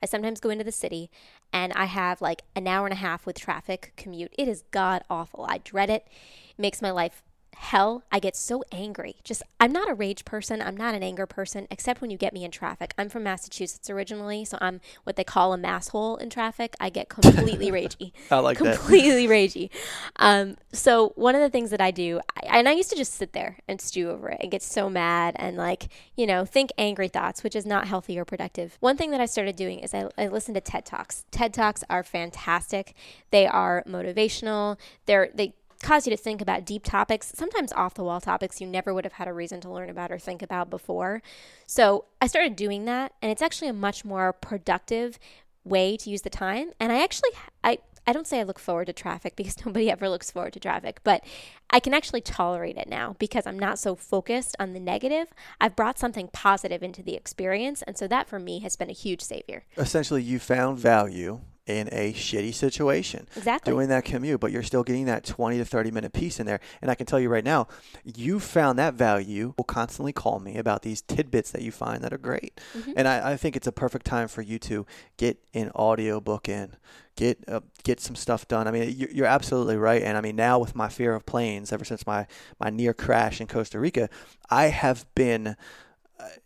I 0.01 0.05
sometimes 0.05 0.41
go 0.41 0.49
into 0.49 0.65
the 0.65 0.71
city 0.71 1.09
and 1.53 1.71
I 1.73 1.85
have 1.85 2.21
like 2.21 2.43
an 2.55 2.67
hour 2.67 2.85
and 2.85 2.93
a 2.93 2.97
half 2.97 3.25
with 3.25 3.39
traffic 3.39 3.93
commute. 3.95 4.33
It 4.37 4.49
is 4.49 4.63
god 4.71 5.03
awful. 5.09 5.45
I 5.47 5.59
dread 5.59 5.89
it. 5.89 6.07
It 6.49 6.61
makes 6.61 6.81
my 6.81 6.91
life 6.91 7.23
hell. 7.55 8.03
I 8.11 8.19
get 8.19 8.35
so 8.35 8.63
angry. 8.71 9.15
Just, 9.23 9.43
I'm 9.59 9.71
not 9.71 9.89
a 9.89 9.93
rage 9.93 10.25
person. 10.25 10.61
I'm 10.61 10.77
not 10.77 10.95
an 10.95 11.03
anger 11.03 11.25
person, 11.25 11.67
except 11.71 12.01
when 12.01 12.09
you 12.09 12.17
get 12.17 12.33
me 12.33 12.43
in 12.43 12.51
traffic. 12.51 12.93
I'm 12.97 13.09
from 13.09 13.23
Massachusetts 13.23 13.89
originally, 13.89 14.45
so 14.45 14.57
I'm 14.61 14.81
what 15.03 15.15
they 15.15 15.23
call 15.23 15.53
a 15.53 15.57
mass 15.57 15.89
hole 15.89 16.17
in 16.17 16.29
traffic. 16.29 16.75
I 16.79 16.89
get 16.89 17.09
completely 17.09 17.71
ragey 17.71 18.11
I 18.31 18.39
like 18.39 18.59
that. 18.59 18.77
completely 18.77 19.27
ragey. 19.27 19.69
Um, 20.17 20.57
so 20.71 21.09
one 21.15 21.35
of 21.35 21.41
the 21.41 21.49
things 21.49 21.69
that 21.71 21.81
I 21.81 21.91
do, 21.91 22.19
I, 22.35 22.57
and 22.57 22.69
I 22.69 22.73
used 22.73 22.89
to 22.91 22.95
just 22.95 23.13
sit 23.13 23.33
there 23.33 23.57
and 23.67 23.79
stew 23.81 24.09
over 24.09 24.29
it 24.29 24.37
and 24.41 24.51
get 24.51 24.61
so 24.61 24.89
mad 24.89 25.35
and 25.37 25.57
like, 25.57 25.89
you 26.15 26.25
know, 26.25 26.45
think 26.45 26.71
angry 26.77 27.07
thoughts, 27.07 27.43
which 27.43 27.55
is 27.55 27.65
not 27.65 27.87
healthy 27.87 28.17
or 28.19 28.25
productive. 28.25 28.77
One 28.79 28.97
thing 28.97 29.11
that 29.11 29.21
I 29.21 29.25
started 29.25 29.55
doing 29.55 29.79
is 29.79 29.93
I, 29.93 30.09
I 30.17 30.27
listen 30.27 30.53
to 30.53 30.61
TED 30.61 30.85
Talks. 30.85 31.25
TED 31.31 31.53
Talks 31.53 31.83
are 31.89 32.03
fantastic. 32.03 32.93
They 33.31 33.47
are 33.47 33.83
motivational. 33.87 34.77
They're, 35.05 35.29
they 35.33 35.53
cause 35.83 36.07
you 36.07 36.11
to 36.11 36.17
think 36.17 36.41
about 36.41 36.65
deep 36.65 36.83
topics, 36.83 37.31
sometimes 37.35 37.71
off 37.73 37.93
the 37.93 38.03
wall 38.03 38.21
topics 38.21 38.59
you 38.59 38.65
never 38.65 38.93
would 38.93 39.03
have 39.03 39.13
had 39.13 39.27
a 39.27 39.33
reason 39.33 39.61
to 39.61 39.69
learn 39.69 39.89
about 39.89 40.11
or 40.11 40.17
think 40.17 40.41
about 40.41 40.69
before. 40.69 41.21
So 41.67 42.05
I 42.21 42.27
started 42.27 42.55
doing 42.55 42.85
that, 42.85 43.13
and 43.21 43.31
it's 43.31 43.41
actually 43.41 43.67
a 43.67 43.73
much 43.73 44.03
more 44.03 44.33
productive 44.33 45.19
way 45.63 45.97
to 45.97 46.09
use 46.09 46.21
the 46.21 46.29
time. 46.29 46.71
And 46.79 46.91
I 46.91 47.03
actually, 47.03 47.31
I, 47.63 47.79
I 48.07 48.13
don't 48.13 48.27
say 48.27 48.39
I 48.39 48.43
look 48.43 48.59
forward 48.59 48.85
to 48.85 48.93
traffic 48.93 49.35
because 49.37 49.63
nobody 49.65 49.91
ever 49.91 50.09
looks 50.09 50.31
forward 50.31 50.53
to 50.53 50.59
traffic, 50.59 51.01
but 51.03 51.23
I 51.69 51.79
can 51.79 51.93
actually 51.93 52.21
tolerate 52.21 52.77
it 52.77 52.87
now 52.87 53.15
because 53.19 53.45
I'm 53.45 53.59
not 53.59 53.77
so 53.77 53.95
focused 53.95 54.55
on 54.59 54.73
the 54.73 54.79
negative. 54.79 55.27
I've 55.59 55.75
brought 55.75 55.99
something 55.99 56.29
positive 56.31 56.81
into 56.81 57.03
the 57.03 57.15
experience. 57.15 57.81
And 57.81 57.97
so 57.97 58.07
that 58.07 58.27
for 58.27 58.39
me 58.39 58.59
has 58.59 58.75
been 58.75 58.89
a 58.89 58.93
huge 58.93 59.21
savior. 59.21 59.65
Essentially, 59.77 60.23
you 60.23 60.39
found 60.39 60.79
value 60.79 61.41
in 61.65 61.88
a 61.93 62.12
shitty 62.13 62.54
situation 62.54 63.26
Exactly. 63.38 63.71
doing 63.71 63.88
that 63.89 64.04
commute, 64.04 64.39
but 64.41 64.52
you're 64.52 64.63
still 64.63 64.84
getting 64.84 65.06
that 65.06 65.23
20 65.23 65.58
to 65.60 65.65
30 65.65 65.91
minute 65.91 66.12
piece 66.12 66.39
in 66.39 66.45
there. 66.45 66.60
And 66.82 66.91
I 66.91 66.95
can 66.95 67.06
tell 67.06 67.19
you 67.21 67.30
right 67.30 67.43
now, 67.43 67.67
you 68.04 68.39
found 68.39 68.78
that 68.80 68.95
value 68.95 69.54
will 69.58 69.63
constantly 69.63 70.12
call 70.12 70.39
me 70.39 70.58
about 70.58 70.82
these 70.82 71.02
tidbits 71.02 71.52
that 71.52 71.62
you 71.62 71.71
find 71.71 72.04
that 72.04 72.12
are 72.13 72.17
great. 72.17 72.60
And 72.97 73.08
I, 73.08 73.32
I 73.32 73.38
think 73.38 73.56
it's 73.56 73.67
a 73.67 73.71
perfect 73.71 74.06
time 74.06 74.28
for 74.28 74.41
you 74.41 74.60
to 74.60 74.86
get 75.17 75.38
an 75.54 75.71
audio 75.73 76.19
book 76.19 76.49
in. 76.49 76.76
Get 77.15 77.43
uh, 77.47 77.60
get 77.84 77.99
some 78.02 78.15
stuff 78.15 78.47
done. 78.47 78.67
I 78.67 78.71
mean, 78.71 78.91
you- 78.97 79.08
you're 79.12 79.28
absolutely 79.28 79.78
right. 79.78 80.02
And 80.02 80.17
I 80.17 80.21
mean, 80.21 80.36
now 80.36 80.58
with 80.58 80.76
my 80.76 80.89
fear 80.89 81.13
of 81.13 81.26
planes, 81.28 81.71
ever 81.71 81.86
since 81.86 82.08
my 82.08 82.26
my 82.60 82.71
near 82.71 82.91
crash 82.93 83.39
in 83.39 83.45
Costa 83.45 83.80
Rica, 83.80 84.10
I 84.49 84.65
have 84.65 85.06
been 85.13 85.56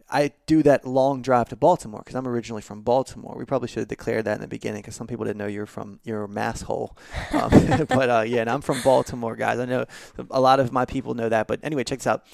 I 0.10 0.32
do 0.46 0.64
that 0.64 0.86
long 0.86 1.22
drive 1.22 1.50
to 1.50 1.56
Baltimore 1.56 2.00
because 2.00 2.16
I'm 2.16 2.28
originally 2.28 2.62
from 2.62 2.82
Baltimore. 2.82 3.36
We 3.38 3.46
probably 3.46 3.68
should 3.68 3.80
have 3.80 3.88
declared 3.88 4.26
that 4.26 4.36
in 4.36 4.42
the 4.42 4.48
beginning 4.48 4.82
because 4.82 4.96
some 4.96 5.08
people 5.08 5.26
didn't 5.26 5.38
know 5.38 5.48
you're 5.48 5.66
from 5.66 6.00
your 6.04 6.28
mass 6.28 6.62
hole. 6.62 6.98
Um, 7.32 7.50
but 7.90 8.10
uh, 8.10 8.24
yeah, 8.26 8.42
and 8.42 8.50
I'm 8.50 8.62
from 8.62 8.82
Baltimore, 8.82 9.36
guys. 9.36 9.60
I 9.60 9.66
know 9.66 9.86
a 10.32 10.40
lot 10.40 10.60
of 10.60 10.72
my 10.72 10.86
people 10.86 11.14
know 11.14 11.30
that. 11.30 11.48
But 11.48 11.60
anyway, 11.64 11.84
check 11.84 12.00
this 12.00 12.08
out. 12.08 12.26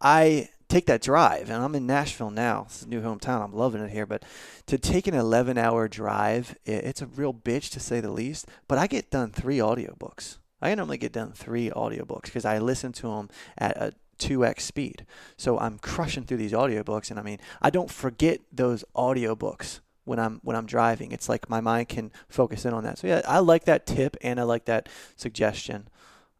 I 0.00 0.48
take 0.68 0.86
that 0.86 1.02
drive, 1.02 1.50
and 1.50 1.62
I'm 1.62 1.74
in 1.74 1.86
Nashville 1.86 2.30
now. 2.30 2.64
This 2.64 2.82
is 2.82 2.86
new 2.86 3.02
hometown. 3.02 3.42
I'm 3.42 3.52
loving 3.52 3.82
it 3.82 3.90
here. 3.90 4.06
But 4.06 4.24
to 4.66 4.78
take 4.78 5.06
an 5.06 5.14
11 5.14 5.58
hour 5.58 5.88
drive, 5.88 6.56
it's 6.64 7.02
a 7.02 7.06
real 7.06 7.34
bitch 7.34 7.70
to 7.70 7.80
say 7.80 8.00
the 8.00 8.10
least. 8.10 8.46
But 8.68 8.78
I 8.78 8.86
get 8.86 9.10
done 9.10 9.30
three 9.30 9.58
audiobooks. 9.58 10.38
I 10.62 10.74
normally 10.74 10.98
get 10.98 11.12
done 11.12 11.32
three 11.32 11.70
audiobooks 11.70 12.24
because 12.24 12.44
I 12.44 12.58
listen 12.58 12.92
to 12.92 13.08
them 13.08 13.30
at 13.56 13.76
a 13.76 13.92
2x 14.20 14.60
speed. 14.60 15.06
So 15.36 15.58
I'm 15.58 15.78
crushing 15.78 16.24
through 16.24 16.36
these 16.36 16.52
audiobooks 16.52 17.10
and 17.10 17.18
I 17.18 17.22
mean, 17.22 17.38
I 17.60 17.70
don't 17.70 17.90
forget 17.90 18.40
those 18.52 18.84
audiobooks 18.94 19.80
when 20.04 20.18
I'm 20.18 20.40
when 20.42 20.56
I'm 20.56 20.66
driving. 20.66 21.12
It's 21.12 21.28
like 21.28 21.50
my 21.50 21.60
mind 21.60 21.88
can 21.88 22.12
focus 22.28 22.64
in 22.64 22.72
on 22.72 22.84
that. 22.84 22.98
So 22.98 23.06
yeah, 23.06 23.22
I 23.26 23.38
like 23.38 23.64
that 23.64 23.86
tip 23.86 24.16
and 24.22 24.38
I 24.38 24.44
like 24.44 24.66
that 24.66 24.88
suggestion 25.16 25.88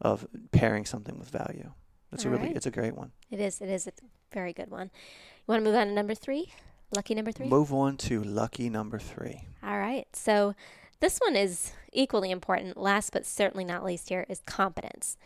of 0.01 0.27
pairing 0.53 0.87
something 0.87 1.19
with 1.19 1.31
value. 1.31 1.73
That's 2.11 2.25
a 2.25 2.31
really 2.31 2.49
right. 2.49 2.57
it's 2.57 2.67
a 2.67 2.71
great 2.71 2.97
one. 2.97 3.13
It 3.31 3.41
is. 3.41 3.61
It 3.61 3.69
is 3.69 3.87
a 3.87 3.93
very 4.33 4.53
good 4.53 4.71
one. 4.71 4.91
You 5.39 5.53
want 5.53 5.61
to 5.61 5.71
move 5.71 5.79
on 5.79 5.87
to 5.89 5.93
number 5.93 6.15
three? 6.15 6.53
Lucky 6.95 7.15
number 7.15 7.31
three? 7.31 7.47
Move 7.47 7.73
on 7.73 7.97
to 7.99 8.23
lucky 8.25 8.69
number 8.69 8.99
3. 8.99 9.47
All 9.63 9.79
right. 9.79 10.09
So 10.13 10.55
this 10.99 11.19
one 11.19 11.37
is 11.37 11.73
equally 11.93 12.31
important. 12.31 12.77
Last 12.77 13.13
but 13.13 13.25
certainly 13.25 13.65
not 13.65 13.85
least 13.85 14.09
here 14.09 14.27
is 14.29 14.41
competence. 14.45 15.17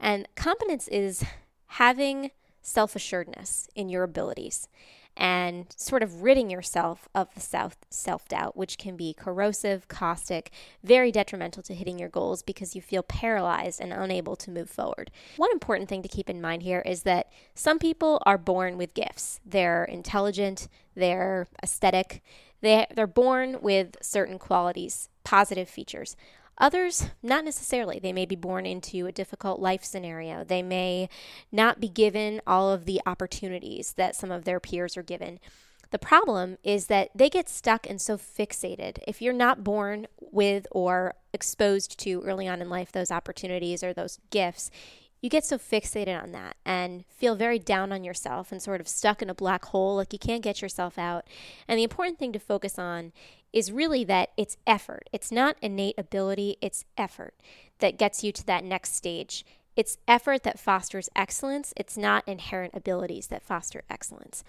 And 0.00 0.26
competence 0.34 0.88
is 0.88 1.24
having 1.76 2.30
self 2.62 2.96
assuredness 2.96 3.68
in 3.74 3.88
your 3.88 4.02
abilities. 4.02 4.68
and 5.18 5.74
sort 5.74 6.02
of 6.02 6.20
ridding 6.20 6.50
yourself 6.50 7.08
of 7.14 7.32
the 7.34 7.40
self 7.40 8.28
doubt, 8.28 8.54
which 8.54 8.76
can 8.76 8.96
be 8.98 9.14
corrosive, 9.14 9.88
caustic, 9.88 10.50
very 10.84 11.10
detrimental 11.10 11.62
to 11.62 11.74
hitting 11.74 11.98
your 11.98 12.10
goals 12.10 12.42
because 12.42 12.76
you 12.76 12.82
feel 12.82 13.02
paralyzed 13.02 13.80
and 13.80 13.94
unable 13.94 14.36
to 14.36 14.50
move 14.50 14.68
forward. 14.68 15.10
One 15.38 15.50
important 15.52 15.88
thing 15.88 16.02
to 16.02 16.08
keep 16.08 16.28
in 16.28 16.42
mind 16.42 16.62
here 16.64 16.82
is 16.84 17.04
that 17.04 17.30
some 17.54 17.78
people 17.78 18.20
are 18.26 18.36
born 18.36 18.76
with 18.76 18.92
gifts. 18.92 19.40
They're 19.42 19.84
intelligent, 19.84 20.68
they're 20.94 21.46
aesthetic, 21.62 22.22
they, 22.60 22.86
they're 22.94 23.06
born 23.06 23.56
with 23.62 23.96
certain 24.02 24.38
qualities, 24.38 25.08
positive 25.24 25.68
features. 25.68 26.14
Others, 26.58 27.10
not 27.22 27.44
necessarily. 27.44 27.98
They 27.98 28.12
may 28.12 28.24
be 28.24 28.36
born 28.36 28.64
into 28.64 29.06
a 29.06 29.12
difficult 29.12 29.60
life 29.60 29.84
scenario. 29.84 30.42
They 30.42 30.62
may 30.62 31.08
not 31.52 31.80
be 31.80 31.88
given 31.88 32.40
all 32.46 32.70
of 32.70 32.86
the 32.86 33.00
opportunities 33.04 33.92
that 33.94 34.16
some 34.16 34.30
of 34.30 34.44
their 34.44 34.60
peers 34.60 34.96
are 34.96 35.02
given. 35.02 35.38
The 35.90 35.98
problem 35.98 36.58
is 36.64 36.86
that 36.86 37.10
they 37.14 37.28
get 37.28 37.48
stuck 37.48 37.88
and 37.88 38.00
so 38.00 38.16
fixated. 38.16 38.98
If 39.06 39.22
you're 39.22 39.32
not 39.32 39.64
born 39.64 40.06
with 40.18 40.66
or 40.70 41.14
exposed 41.32 41.98
to 42.00 42.22
early 42.22 42.48
on 42.48 42.60
in 42.60 42.68
life 42.68 42.90
those 42.90 43.10
opportunities 43.10 43.84
or 43.84 43.92
those 43.92 44.18
gifts, 44.30 44.70
you 45.20 45.30
get 45.30 45.44
so 45.44 45.58
fixated 45.58 46.20
on 46.20 46.32
that 46.32 46.56
and 46.64 47.04
feel 47.08 47.34
very 47.34 47.58
down 47.58 47.92
on 47.92 48.04
yourself 48.04 48.52
and 48.52 48.62
sort 48.62 48.80
of 48.80 48.88
stuck 48.88 49.22
in 49.22 49.30
a 49.30 49.34
black 49.34 49.66
hole, 49.66 49.96
like 49.96 50.12
you 50.12 50.18
can't 50.18 50.42
get 50.42 50.60
yourself 50.60 50.98
out. 50.98 51.26
And 51.68 51.78
the 51.78 51.84
important 51.84 52.18
thing 52.18 52.32
to 52.32 52.38
focus 52.38 52.78
on 52.78 53.12
is 53.56 53.72
really 53.72 54.04
that 54.04 54.32
it's 54.36 54.58
effort. 54.66 55.08
It's 55.14 55.32
not 55.32 55.56
innate 55.62 55.94
ability, 55.96 56.58
it's 56.60 56.84
effort 56.98 57.32
that 57.78 57.96
gets 57.96 58.22
you 58.22 58.30
to 58.30 58.44
that 58.44 58.62
next 58.62 58.94
stage. 58.94 59.46
It's 59.76 59.96
effort 60.06 60.42
that 60.42 60.58
fosters 60.58 61.08
excellence. 61.16 61.72
It's 61.74 61.96
not 61.96 62.28
inherent 62.28 62.74
abilities 62.74 63.28
that 63.28 63.42
foster 63.42 63.82
excellence. 63.88 64.44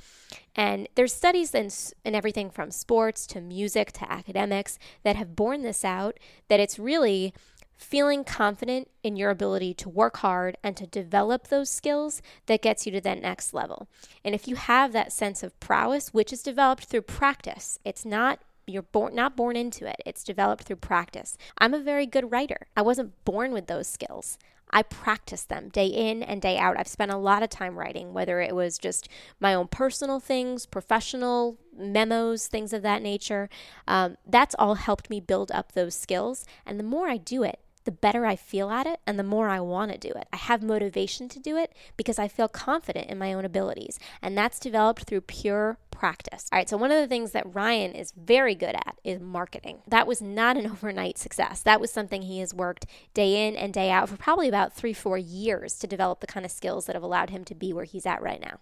And 0.56 0.90
there's 0.96 1.14
studies 1.14 1.56
in, 1.56 1.70
in 2.04 2.16
everything 2.16 2.50
from 2.50 2.70
sports 2.70 3.26
to 3.28 3.40
music 3.40 3.94
to 3.94 4.12
academics 4.12 4.78
that 5.04 5.16
have 5.16 5.38
borne 5.38 5.62
this 5.62 5.86
out 5.86 6.20
that 6.50 6.60
it's 6.60 6.78
really 6.78 7.34
feeling 7.78 8.26
confident 8.26 8.90
in 9.04 9.16
your 9.16 9.30
ability 9.30 9.74
to 9.76 9.88
work 9.88 10.18
hard 10.18 10.58
and 10.64 10.76
to 10.76 10.86
develop 10.86 11.48
those 11.48 11.70
skills 11.70 12.22
that 12.48 12.62
gets 12.62 12.86
you 12.86 12.92
to 12.92 13.00
that 13.00 13.22
next 13.22 13.54
level. 13.54 13.88
And 14.26 14.36
if 14.36 14.50
you 14.50 14.58
have 14.58 14.92
that 14.92 15.14
sense 15.14 15.44
of 15.44 15.58
prowess, 15.62 16.14
which 16.14 16.34
is 16.34 16.44
developed 16.44 16.86
through 16.86 17.04
practice, 17.04 17.80
it's 17.86 18.04
not 18.04 18.40
you're 18.68 18.84
born 18.84 19.16
not 19.16 19.36
born 19.36 19.56
into 19.56 19.88
it. 19.88 20.02
It's 20.06 20.24
developed 20.24 20.64
through 20.64 20.78
practice. 20.78 21.38
I'm 21.58 21.74
a 21.74 21.80
very 21.80 22.06
good 22.06 22.32
writer. 22.32 22.68
I 22.76 22.82
wasn't 22.82 23.24
born 23.26 23.52
with 23.52 23.68
those 23.68 23.88
skills. 23.88 24.38
I 24.70 24.84
practice 24.84 25.44
them 25.44 25.70
day 25.70 25.88
in 25.88 26.22
and 26.22 26.42
day 26.42 26.58
out. 26.58 26.78
I've 26.78 26.90
spent 26.90 27.12
a 27.12 27.18
lot 27.18 27.42
of 27.42 27.50
time 27.50 27.80
writing, 27.80 28.14
whether 28.14 28.42
it 28.42 28.54
was 28.54 28.78
just 28.78 29.08
my 29.40 29.54
own 29.54 29.68
personal 29.70 30.20
things, 30.20 30.66
professional 30.66 31.58
memos, 31.76 32.48
things 32.48 32.74
of 32.74 32.82
that 32.82 33.02
nature. 33.02 33.50
Um, 33.88 34.18
that's 34.26 34.56
all 34.60 34.76
helped 34.76 35.10
me 35.10 35.22
build 35.22 35.52
up 35.52 35.72
those 35.72 35.96
skills. 35.96 36.46
And 36.66 36.78
the 36.78 36.84
more 36.84 37.08
I 37.08 37.18
do 37.18 37.44
it, 37.44 37.62
the 37.88 37.92
better 37.94 38.26
I 38.26 38.36
feel 38.36 38.70
at 38.70 38.86
it 38.86 39.00
and 39.08 39.18
the 39.18 39.24
more 39.24 39.48
I 39.48 39.62
want 39.62 39.94
to 39.94 39.98
do 39.98 40.10
it. 40.10 40.28
I 40.34 40.36
have 40.36 40.62
motivation 40.62 41.30
to 41.30 41.40
do 41.40 41.56
it 41.56 41.72
because 41.96 42.20
I 42.20 42.28
feel 42.28 42.50
confident 42.50 43.10
in 43.10 43.18
my 43.18 43.34
own 43.34 43.46
abilities. 43.46 43.98
And 44.22 44.38
that's 44.38 44.60
developed 44.60 45.06
through 45.06 45.22
pure 45.22 45.78
practice. 45.90 46.50
All 46.52 46.58
right, 46.60 46.68
so 46.68 46.76
one 46.76 46.92
of 46.92 47.00
the 47.00 47.08
things 47.08 47.32
that 47.32 47.56
Ryan 47.56 47.94
is 47.94 48.12
very 48.12 48.56
good 48.56 48.76
at 48.76 48.98
is 49.06 49.22
marketing. 49.22 49.84
That 49.88 50.06
was 50.06 50.22
not 50.22 50.58
an 50.58 50.68
overnight 50.72 51.18
success. 51.18 51.62
That 51.62 51.80
was 51.80 51.90
something 51.90 52.24
he 52.24 52.40
has 52.40 52.54
worked 52.54 52.86
day 53.14 53.48
in 53.48 53.56
and 53.56 53.74
day 53.74 53.90
out 53.90 54.10
for 54.10 54.18
probably 54.18 54.50
about 54.50 54.74
three, 54.74 54.92
four 54.92 55.18
years 55.18 55.80
to 55.80 55.88
develop 55.88 56.20
the 56.20 56.28
kind 56.28 56.46
of 56.46 56.52
skills 56.52 56.88
that 56.88 56.96
have 56.98 57.04
allowed 57.04 57.30
him 57.30 57.46
to 57.46 57.56
be 57.56 57.72
where 57.72 57.86
he's 57.86 58.06
at 58.06 58.22
right 58.22 58.42
now. 58.42 58.60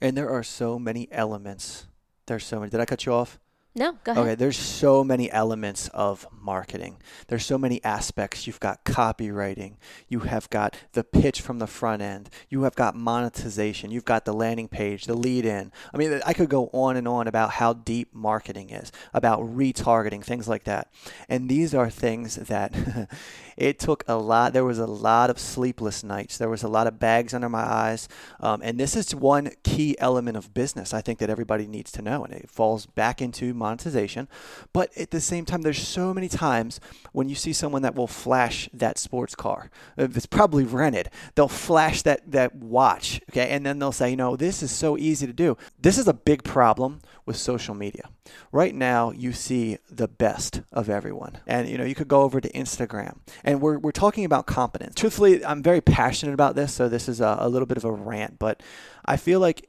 And 0.00 0.16
there 0.16 0.30
are 0.30 0.42
so 0.42 0.78
many 0.78 1.08
elements. 1.12 1.88
There's 2.24 2.46
so 2.46 2.58
many. 2.58 2.70
Did 2.70 2.80
I 2.80 2.86
cut 2.86 3.04
you 3.04 3.12
off? 3.12 3.38
No, 3.74 3.96
go 4.04 4.12
ahead. 4.12 4.24
Okay, 4.24 4.34
there's 4.34 4.58
so 4.58 5.02
many 5.02 5.30
elements 5.30 5.88
of 5.94 6.26
marketing. 6.30 6.98
There's 7.28 7.46
so 7.46 7.56
many 7.56 7.82
aspects. 7.82 8.46
You've 8.46 8.60
got 8.60 8.84
copywriting, 8.84 9.76
you 10.08 10.20
have 10.20 10.50
got 10.50 10.76
the 10.92 11.02
pitch 11.02 11.40
from 11.40 11.58
the 11.58 11.66
front 11.66 12.02
end, 12.02 12.28
you 12.50 12.64
have 12.64 12.74
got 12.74 12.94
monetization, 12.94 13.90
you've 13.90 14.04
got 14.04 14.26
the 14.26 14.34
landing 14.34 14.68
page, 14.68 15.06
the 15.06 15.14
lead 15.14 15.46
in. 15.46 15.72
I 15.94 15.96
mean, 15.96 16.20
I 16.26 16.34
could 16.34 16.50
go 16.50 16.68
on 16.74 16.96
and 16.96 17.08
on 17.08 17.26
about 17.26 17.52
how 17.52 17.72
deep 17.72 18.14
marketing 18.14 18.70
is, 18.70 18.92
about 19.14 19.40
retargeting, 19.40 20.22
things 20.22 20.48
like 20.48 20.64
that. 20.64 20.92
And 21.30 21.48
these 21.48 21.74
are 21.74 21.88
things 21.88 22.36
that 22.36 23.08
it 23.56 23.78
took 23.78 24.04
a 24.06 24.16
lot. 24.16 24.52
There 24.52 24.64
was 24.64 24.78
a 24.78 24.86
lot 24.86 25.30
of 25.30 25.38
sleepless 25.38 26.04
nights. 26.04 26.36
There 26.36 26.50
was 26.50 26.62
a 26.62 26.68
lot 26.68 26.86
of 26.86 26.98
bags 26.98 27.32
under 27.32 27.48
my 27.48 27.62
eyes. 27.62 28.08
Um, 28.40 28.60
and 28.62 28.78
this 28.78 28.96
is 28.96 29.14
one 29.14 29.50
key 29.62 29.96
element 29.98 30.36
of 30.36 30.52
business 30.52 30.92
I 30.92 31.00
think 31.00 31.18
that 31.20 31.30
everybody 31.30 31.66
needs 31.66 31.90
to 31.92 32.02
know. 32.02 32.24
And 32.24 32.34
it 32.34 32.50
falls 32.50 32.84
back 32.84 33.22
into 33.22 33.54
monetization. 33.62 34.28
But 34.72 34.86
at 34.96 35.10
the 35.10 35.20
same 35.20 35.44
time, 35.44 35.62
there's 35.62 35.86
so 35.86 36.12
many 36.12 36.28
times 36.28 36.80
when 37.12 37.28
you 37.28 37.34
see 37.34 37.52
someone 37.52 37.82
that 37.82 37.94
will 37.94 38.06
flash 38.24 38.68
that 38.72 38.98
sports 38.98 39.34
car. 39.34 39.70
Uh, 39.98 40.08
it's 40.14 40.26
probably 40.26 40.64
rented. 40.64 41.08
They'll 41.34 41.48
flash 41.68 42.02
that, 42.02 42.30
that 42.30 42.54
watch, 42.54 43.20
okay? 43.30 43.48
And 43.50 43.64
then 43.64 43.78
they'll 43.78 43.92
say, 43.92 44.10
you 44.10 44.16
know, 44.16 44.36
this 44.36 44.62
is 44.62 44.70
so 44.70 44.98
easy 44.98 45.26
to 45.26 45.32
do. 45.32 45.56
This 45.80 45.98
is 45.98 46.08
a 46.08 46.14
big 46.14 46.44
problem 46.44 47.00
with 47.26 47.36
social 47.36 47.74
media. 47.74 48.08
Right 48.50 48.74
now, 48.74 49.10
you 49.12 49.32
see 49.32 49.78
the 49.90 50.08
best 50.08 50.62
of 50.72 50.88
everyone. 50.88 51.38
And, 51.46 51.68
you 51.68 51.78
know, 51.78 51.84
you 51.84 51.94
could 51.94 52.08
go 52.08 52.22
over 52.22 52.40
to 52.40 52.52
Instagram. 52.52 53.18
And 53.44 53.60
we're, 53.60 53.78
we're 53.78 53.92
talking 53.92 54.24
about 54.24 54.46
competence. 54.46 54.94
Truthfully, 54.94 55.44
I'm 55.44 55.62
very 55.62 55.80
passionate 55.80 56.34
about 56.34 56.56
this, 56.56 56.74
so 56.74 56.88
this 56.88 57.08
is 57.08 57.20
a, 57.20 57.36
a 57.40 57.48
little 57.48 57.66
bit 57.66 57.76
of 57.76 57.84
a 57.84 57.92
rant, 57.92 58.38
but 58.38 58.62
I 59.04 59.16
feel 59.16 59.40
like 59.40 59.68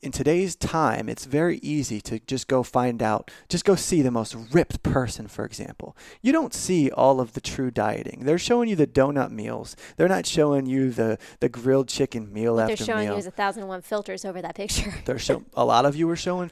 in 0.00 0.12
today's 0.12 0.54
time, 0.54 1.08
it's 1.08 1.24
very 1.24 1.58
easy 1.58 2.00
to 2.02 2.20
just 2.20 2.46
go 2.46 2.62
find 2.62 3.02
out, 3.02 3.30
just 3.48 3.64
go 3.64 3.74
see 3.74 4.02
the 4.02 4.10
most 4.10 4.36
ripped 4.52 4.82
person, 4.82 5.26
for 5.26 5.44
example. 5.44 5.96
You 6.22 6.32
don't 6.32 6.54
see 6.54 6.90
all 6.90 7.20
of 7.20 7.32
the 7.32 7.40
true 7.40 7.70
dieting. 7.70 8.24
They're 8.24 8.38
showing 8.38 8.68
you 8.68 8.76
the 8.76 8.86
donut 8.86 9.30
meals. 9.30 9.76
They're 9.96 10.08
not 10.08 10.26
showing 10.26 10.66
you 10.66 10.90
the, 10.90 11.18
the 11.40 11.48
grilled 11.48 11.88
chicken 11.88 12.32
meal 12.32 12.54
what 12.54 12.70
after 12.70 12.72
meal. 12.72 12.76
They're 12.76 12.86
showing 12.86 13.08
you 13.08 13.14
is 13.14 13.26
a 13.26 13.30
thousand 13.30 13.62
and 13.62 13.68
one 13.68 13.82
filters 13.82 14.24
over 14.24 14.40
that 14.40 14.54
picture. 14.54 14.94
They're 15.04 15.18
show, 15.18 15.44
a 15.54 15.64
lot 15.64 15.84
of 15.84 15.96
you 15.96 16.08
are 16.10 16.16
showing 16.16 16.50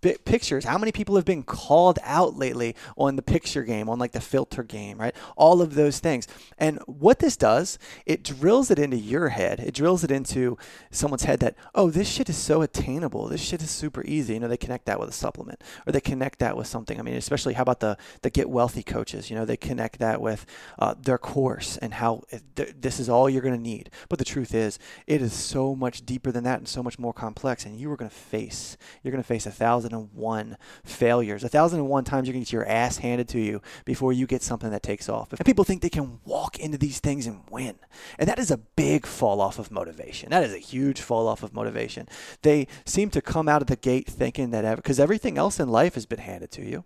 pictures. 0.00 0.64
How 0.64 0.78
many 0.78 0.92
people 0.92 1.16
have 1.16 1.24
been 1.24 1.42
called 1.42 1.98
out 2.02 2.36
lately 2.36 2.74
on 2.96 3.16
the 3.16 3.22
picture 3.22 3.62
game, 3.62 3.88
on 3.88 3.98
like 3.98 4.12
the 4.12 4.20
filter 4.20 4.62
game, 4.62 4.98
right? 4.98 5.14
All 5.36 5.60
of 5.60 5.74
those 5.74 5.98
things. 5.98 6.26
And 6.58 6.78
what 6.86 7.18
this 7.18 7.36
does, 7.36 7.78
it 8.04 8.22
drills 8.22 8.70
it 8.70 8.78
into 8.78 8.96
your 8.96 9.30
head. 9.30 9.60
It 9.60 9.74
drills 9.74 10.04
it 10.04 10.10
into 10.10 10.58
someone's 10.90 11.24
head 11.24 11.40
that, 11.40 11.56
oh, 11.74 11.90
this 11.90 12.08
shit 12.08 12.28
is 12.28 12.36
so 12.36 12.62
attainable. 12.62 13.28
This 13.28 13.42
shit 13.42 13.62
is 13.62 13.70
super 13.70 14.04
easy. 14.04 14.34
You 14.34 14.40
know, 14.40 14.48
they 14.48 14.56
connect 14.56 14.86
that 14.86 15.00
with 15.00 15.08
a 15.08 15.12
supplement 15.12 15.62
or 15.86 15.92
they 15.92 16.00
connect 16.00 16.38
that 16.40 16.56
with 16.56 16.66
something. 16.66 16.98
I 16.98 17.02
mean, 17.02 17.14
especially 17.14 17.54
how 17.54 17.62
about 17.62 17.80
the, 17.80 17.96
the 18.22 18.30
get 18.30 18.50
wealthy 18.50 18.82
coaches? 18.82 19.30
You 19.30 19.36
know, 19.36 19.44
they 19.44 19.56
connect 19.56 19.98
that 19.98 20.20
with 20.20 20.46
uh, 20.78 20.94
their 21.00 21.18
course 21.18 21.76
and 21.78 21.94
how 21.94 22.22
th- 22.54 22.74
this 22.78 23.00
is 23.00 23.08
all 23.08 23.28
you're 23.28 23.42
going 23.42 23.56
to 23.56 23.60
need. 23.60 23.90
But 24.08 24.18
the 24.18 24.24
truth 24.24 24.54
is, 24.54 24.78
it 25.06 25.22
is 25.22 25.32
so 25.32 25.74
much 25.74 26.04
deeper 26.04 26.32
than 26.32 26.44
that 26.44 26.58
and 26.58 26.68
so 26.68 26.82
much 26.82 26.98
more 26.98 27.12
complex. 27.12 27.64
And 27.64 27.78
you 27.78 27.90
are 27.90 27.96
going 27.96 28.10
to 28.10 28.16
face, 28.16 28.76
you're 29.02 29.12
going 29.12 29.22
to 29.22 29.26
face 29.26 29.46
a 29.46 29.50
thousand 29.50 29.85
1,001 29.92 30.56
failures. 30.84 31.42
1,001 31.42 32.04
times 32.04 32.26
you're 32.26 32.32
going 32.32 32.44
to 32.44 32.50
get 32.50 32.52
your 32.52 32.68
ass 32.68 32.98
handed 32.98 33.28
to 33.28 33.40
you 33.40 33.60
before 33.84 34.12
you 34.12 34.26
get 34.26 34.42
something 34.42 34.70
that 34.70 34.82
takes 34.82 35.08
off. 35.08 35.32
And 35.32 35.44
people 35.44 35.64
think 35.64 35.82
they 35.82 35.88
can 35.88 36.20
walk 36.24 36.58
into 36.58 36.78
these 36.78 37.00
things 37.00 37.26
and 37.26 37.42
win. 37.50 37.76
And 38.18 38.28
that 38.28 38.38
is 38.38 38.50
a 38.50 38.56
big 38.56 39.06
fall 39.06 39.40
off 39.40 39.58
of 39.58 39.70
motivation. 39.70 40.30
That 40.30 40.44
is 40.44 40.54
a 40.54 40.58
huge 40.58 41.00
fall 41.00 41.28
off 41.28 41.42
of 41.42 41.54
motivation. 41.54 42.08
They 42.42 42.66
seem 42.84 43.10
to 43.10 43.22
come 43.22 43.48
out 43.48 43.62
of 43.62 43.68
the 43.68 43.76
gate 43.76 44.06
thinking 44.06 44.50
that, 44.50 44.76
because 44.76 45.00
everything 45.00 45.38
else 45.38 45.60
in 45.60 45.68
life 45.68 45.94
has 45.94 46.06
been 46.06 46.18
handed 46.18 46.50
to 46.52 46.62
you. 46.62 46.84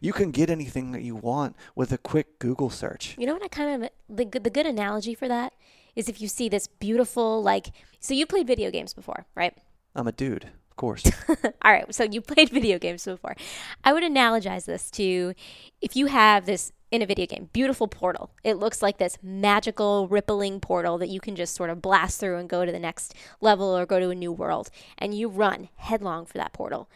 You 0.00 0.12
can 0.12 0.30
get 0.30 0.50
anything 0.50 0.92
that 0.92 1.02
you 1.02 1.16
want 1.16 1.56
with 1.74 1.90
a 1.90 1.98
quick 1.98 2.38
Google 2.38 2.68
search. 2.68 3.16
You 3.18 3.26
know 3.26 3.32
what 3.32 3.42
I 3.42 3.48
kind 3.48 3.82
of 3.82 3.90
the 4.08 4.26
the 4.38 4.50
good 4.50 4.66
analogy 4.66 5.14
for 5.14 5.26
that 5.26 5.54
is 5.96 6.08
if 6.08 6.20
you 6.20 6.28
see 6.28 6.50
this 6.50 6.66
beautiful 6.66 7.42
like 7.42 7.68
so 7.98 8.12
you 8.12 8.26
played 8.26 8.46
video 8.46 8.70
games 8.70 8.92
before, 8.92 9.26
right? 9.34 9.56
I'm 9.94 10.06
a 10.06 10.12
dude 10.12 10.50
course. 10.80 11.04
All 11.28 11.72
right. 11.72 11.94
So 11.94 12.04
you 12.04 12.22
played 12.22 12.48
video 12.48 12.78
games 12.78 13.04
before. 13.04 13.36
I 13.84 13.92
would 13.92 14.02
analogize 14.02 14.64
this 14.64 14.90
to 14.92 15.34
if 15.82 15.94
you 15.94 16.06
have 16.06 16.46
this 16.46 16.72
in 16.90 17.02
a 17.02 17.06
video 17.06 17.26
game, 17.26 17.50
beautiful 17.52 17.86
portal. 17.86 18.30
It 18.42 18.54
looks 18.54 18.80
like 18.80 18.96
this 18.96 19.18
magical, 19.22 20.08
rippling 20.08 20.58
portal 20.58 20.96
that 20.98 21.10
you 21.10 21.20
can 21.20 21.36
just 21.36 21.54
sort 21.54 21.68
of 21.68 21.82
blast 21.82 22.18
through 22.18 22.38
and 22.38 22.48
go 22.48 22.64
to 22.64 22.72
the 22.72 22.78
next 22.78 23.14
level 23.42 23.76
or 23.76 23.84
go 23.84 24.00
to 24.00 24.08
a 24.08 24.14
new 24.14 24.32
world. 24.32 24.70
And 24.96 25.14
you 25.14 25.28
run 25.28 25.68
headlong 25.76 26.24
for 26.24 26.38
that 26.38 26.54
portal. 26.54 26.88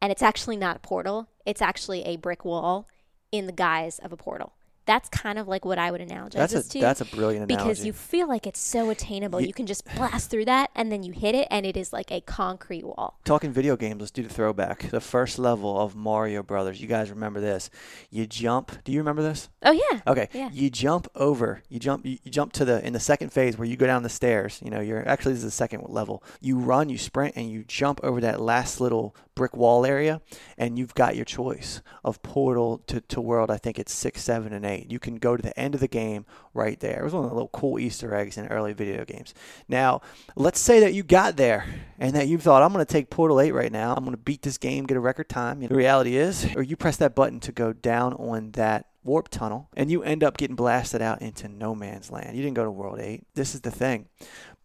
And 0.00 0.12
it's 0.12 0.22
actually 0.22 0.56
not 0.56 0.76
a 0.76 0.80
portal, 0.80 1.28
it's 1.44 1.60
actually 1.60 2.02
a 2.04 2.16
brick 2.16 2.44
wall 2.44 2.86
in 3.32 3.46
the 3.46 3.52
guise 3.52 3.98
of 3.98 4.12
a 4.12 4.16
portal. 4.16 4.52
That's 4.86 5.08
kind 5.08 5.38
of 5.38 5.48
like 5.48 5.64
what 5.64 5.78
I 5.78 5.90
would 5.90 6.00
analogize 6.00 6.32
That's 6.32 6.54
a 6.54 6.68
to. 6.68 6.80
that's 6.80 7.00
a 7.00 7.04
brilliant 7.04 7.50
analogy. 7.50 7.64
because 7.70 7.84
you 7.84 7.92
feel 7.92 8.28
like 8.28 8.46
it's 8.46 8.60
so 8.60 8.88
attainable. 8.90 9.40
Ye- 9.40 9.48
You 9.48 9.52
can 9.52 9.66
just 9.66 9.84
blast 9.96 10.30
through 10.30 10.44
that 10.46 10.70
and 10.74 10.90
then 10.92 11.02
you 11.02 11.12
hit 11.12 11.34
it 11.34 11.48
and 11.50 11.66
it 11.66 11.76
is 11.76 11.92
like 11.92 12.10
a 12.12 12.20
concrete 12.20 12.84
wall. 12.84 13.18
Talking 13.24 13.52
video 13.52 13.76
games, 13.76 14.00
let's 14.00 14.10
do 14.12 14.22
the 14.22 14.32
throwback. 14.32 14.88
The 14.90 15.00
first 15.00 15.38
level 15.38 15.78
of 15.80 15.94
Mario 15.96 16.42
Brothers. 16.42 16.80
You 16.80 16.86
guys 16.86 17.10
remember 17.10 17.40
this? 17.40 17.68
You 18.10 18.26
jump. 18.26 18.72
Do 18.84 18.92
you 18.92 18.98
remember 18.98 19.22
this? 19.22 19.48
Oh 19.64 19.72
yeah. 19.72 20.00
Okay. 20.06 20.28
Yeah. 20.32 20.50
You 20.52 20.70
jump 20.70 21.08
over. 21.16 21.62
You 21.68 21.78
jump. 21.80 22.06
You, 22.06 22.18
you 22.22 22.30
jump 22.30 22.52
to 22.54 22.64
the 22.64 22.84
in 22.86 22.92
the 22.92 23.00
second 23.00 23.32
phase 23.32 23.58
where 23.58 23.66
you 23.66 23.76
go 23.76 23.86
down 23.86 24.04
the 24.04 24.08
stairs. 24.08 24.60
You 24.62 24.70
know, 24.70 24.80
you're 24.80 25.06
actually 25.08 25.32
this 25.32 25.38
is 25.40 25.44
the 25.44 25.50
second 25.50 25.84
level. 25.88 26.22
You 26.40 26.58
run, 26.58 26.88
you 26.88 26.98
sprint, 26.98 27.34
and 27.36 27.50
you 27.50 27.64
jump 27.64 27.98
over 28.04 28.20
that 28.20 28.40
last 28.40 28.80
little 28.80 29.16
brick 29.36 29.56
wall 29.56 29.86
area, 29.86 30.20
and 30.58 30.76
you've 30.76 30.94
got 30.94 31.14
your 31.14 31.24
choice 31.24 31.80
of 32.02 32.20
portal 32.22 32.78
to, 32.88 33.00
to 33.02 33.20
world. 33.20 33.50
I 33.50 33.58
think 33.58 33.78
it's 33.78 33.92
six, 33.92 34.22
seven, 34.22 34.52
and 34.52 34.64
eight. 34.64 34.90
You 34.90 34.98
can 34.98 35.16
go 35.16 35.36
to 35.36 35.42
the 35.42 35.56
end 35.56 35.74
of 35.74 35.80
the 35.80 35.86
game 35.86 36.26
right 36.54 36.80
there. 36.80 37.00
It 37.00 37.04
was 37.04 37.12
one 37.12 37.22
of 37.22 37.30
the 37.30 37.36
little 37.36 37.50
cool 37.50 37.78
Easter 37.78 38.12
eggs 38.14 38.36
in 38.36 38.48
early 38.48 38.72
video 38.72 39.04
games. 39.04 39.34
Now, 39.68 40.00
let's 40.34 40.58
say 40.58 40.80
that 40.80 40.94
you 40.94 41.04
got 41.04 41.36
there 41.36 41.66
and 41.98 42.16
that 42.16 42.26
you 42.26 42.38
thought, 42.38 42.62
I'm 42.62 42.72
going 42.72 42.84
to 42.84 42.92
take 42.92 43.10
Portal 43.10 43.40
8 43.40 43.52
right 43.52 43.70
now. 43.70 43.94
I'm 43.94 44.04
going 44.04 44.16
to 44.16 44.22
beat 44.22 44.42
this 44.42 44.58
game, 44.58 44.86
get 44.86 44.96
a 44.96 45.00
record 45.00 45.28
time. 45.28 45.60
The 45.60 45.68
reality 45.68 46.16
is, 46.16 46.48
or 46.56 46.62
you 46.62 46.76
press 46.76 46.96
that 46.96 47.14
button 47.14 47.38
to 47.40 47.52
go 47.52 47.72
down 47.72 48.14
on 48.14 48.52
that 48.52 48.86
warp 49.04 49.28
tunnel 49.28 49.68
and 49.76 49.88
you 49.90 50.02
end 50.02 50.24
up 50.24 50.36
getting 50.36 50.56
blasted 50.56 51.00
out 51.00 51.22
into 51.22 51.46
no 51.46 51.74
man's 51.74 52.10
land. 52.10 52.36
You 52.36 52.42
didn't 52.42 52.56
go 52.56 52.64
to 52.64 52.70
World 52.70 52.98
8. 52.98 53.22
This 53.34 53.54
is 53.54 53.60
the 53.60 53.70
thing. 53.70 54.08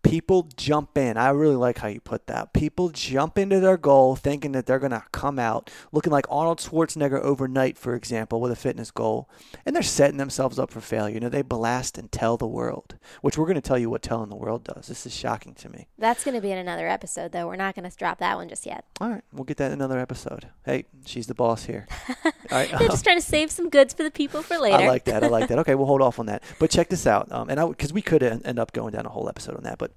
People 0.04 0.50
jump 0.58 0.98
in. 0.98 1.18
I 1.18 1.30
really 1.30 1.56
like 1.56 1.78
how 1.78 1.88
you 1.88 2.00
put 2.02 2.28
that. 2.28 2.54
People 2.54 2.90
jump 2.90 3.38
into 3.38 3.60
their 3.60 3.78
goal 3.78 4.16
thinking 4.16 4.52
that 4.54 4.66
they're 4.66 4.80
going 4.80 4.92
to 4.92 5.04
come 5.12 5.38
out 5.38 5.70
looking 5.92 6.12
like 6.12 6.26
Arnold 6.30 6.60
Schwarzenegger 6.60 7.22
overnight, 7.22 7.78
for 7.78 7.96
example, 7.96 8.42
with 8.42 8.52
a 8.52 8.56
fitness 8.56 8.90
goal. 8.92 9.30
And 9.66 9.76
they're 9.76 9.84
setting 9.84 10.18
themselves 10.18 10.58
up 10.58 10.72
for 10.72 10.82
failure. 10.82 11.14
You 11.14 11.20
know, 11.20 11.30
they 11.30 11.44
blast 11.44 11.98
and 11.98 12.12
tell 12.12 12.38
the 12.38 12.48
world, 12.48 12.98
which 13.22 13.38
we're 13.38 13.46
going 13.46 13.56
to 13.56 13.62
tell 13.62 13.78
you 13.78 13.90
what 13.90 14.02
telling 14.02 14.30
the 14.30 14.36
world 14.36 14.64
does. 14.64 14.88
This 14.88 15.06
is 15.06 15.16
shocking 15.16 15.54
to 15.56 15.70
me. 15.70 15.88
That's 15.98 16.24
going 16.24 16.36
to 16.36 16.42
be 16.42 16.52
in 16.52 16.58
another 16.58 16.88
episode 16.88 17.32
though. 17.32 17.48
We're 17.48 17.56
not 17.56 17.76
going 17.76 17.90
to 17.90 17.96
drop 17.96 18.20
that 18.20 18.36
one 18.38 18.50
just 18.50 18.66
yet. 18.66 18.86
All 19.00 19.10
right, 19.10 19.24
we'll 19.32 19.44
get 19.44 19.58
that 19.58 19.68
in 19.68 19.74
another 19.74 20.00
episode. 20.00 20.48
Hey, 20.66 20.86
she's 21.06 21.28
the 21.28 21.36
boss 21.36 21.66
here. 21.66 21.88
All 22.26 22.58
right. 22.58 22.70
They're 22.78 22.88
just 22.90 23.04
trying 23.04 23.20
to 23.20 23.26
save 23.26 23.52
some 23.52 23.70
goods 23.70 23.94
for 23.94 24.04
the 24.04 24.12
people 24.12 24.42
for 24.42 24.58
later. 24.58 24.78
I 24.78 24.88
like 24.88 25.06
that. 25.06 25.24
I 25.24 25.28
like 25.28 25.48
that. 25.50 25.60
Okay, 25.60 25.76
we'll 25.76 25.88
hold 25.88 26.02
off 26.02 26.20
on 26.20 26.26
that. 26.26 26.44
But 26.60 26.70
check 26.70 26.90
this 26.90 27.08
out. 27.08 27.32
Um, 27.32 27.50
and 27.50 27.70
because 27.70 27.94
we 27.94 28.02
could 28.02 28.24
end 28.24 28.60
up 28.60 28.74
going 28.74 28.94
down 28.94 29.06
a 29.06 29.10
whole 29.10 29.30
episode 29.30 29.56
on 29.56 29.64
that, 29.64 29.78
but 29.78 29.91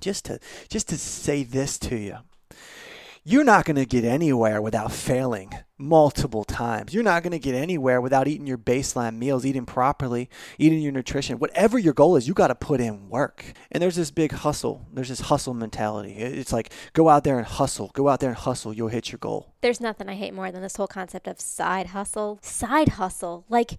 just 0.00 0.24
to 0.26 0.38
just 0.68 0.88
to 0.88 0.98
say 0.98 1.42
this 1.42 1.78
to 1.78 1.96
you, 1.96 2.18
you're 3.28 3.42
not 3.42 3.64
going 3.64 3.74
to 3.74 3.84
get 3.84 4.04
anywhere 4.04 4.62
without 4.62 4.92
failing 4.92 5.52
multiple 5.78 6.44
times. 6.44 6.94
You're 6.94 7.02
not 7.02 7.24
going 7.24 7.32
to 7.32 7.40
get 7.40 7.56
anywhere 7.56 8.00
without 8.00 8.28
eating 8.28 8.46
your 8.46 8.56
baseline 8.56 9.16
meals, 9.16 9.44
eating 9.44 9.66
properly, 9.66 10.30
eating 10.58 10.78
your 10.78 10.92
nutrition. 10.92 11.40
Whatever 11.40 11.76
your 11.76 11.92
goal 11.92 12.14
is, 12.14 12.28
you 12.28 12.34
got 12.34 12.48
to 12.48 12.54
put 12.54 12.80
in 12.80 13.08
work. 13.08 13.44
And 13.72 13.82
there's 13.82 13.96
this 13.96 14.12
big 14.12 14.30
hustle. 14.30 14.86
There's 14.92 15.08
this 15.08 15.22
hustle 15.22 15.54
mentality. 15.54 16.12
It's 16.12 16.52
like 16.52 16.72
go 16.92 17.08
out 17.08 17.24
there 17.24 17.38
and 17.38 17.46
hustle. 17.46 17.90
Go 17.94 18.08
out 18.08 18.20
there 18.20 18.30
and 18.30 18.38
hustle. 18.38 18.72
You'll 18.72 18.88
hit 18.88 19.10
your 19.10 19.18
goal. 19.18 19.54
There's 19.60 19.80
nothing 19.80 20.08
I 20.08 20.14
hate 20.14 20.32
more 20.32 20.52
than 20.52 20.62
this 20.62 20.76
whole 20.76 20.86
concept 20.86 21.26
of 21.26 21.40
side 21.40 21.88
hustle. 21.88 22.38
Side 22.42 22.90
hustle. 22.90 23.44
Like, 23.48 23.72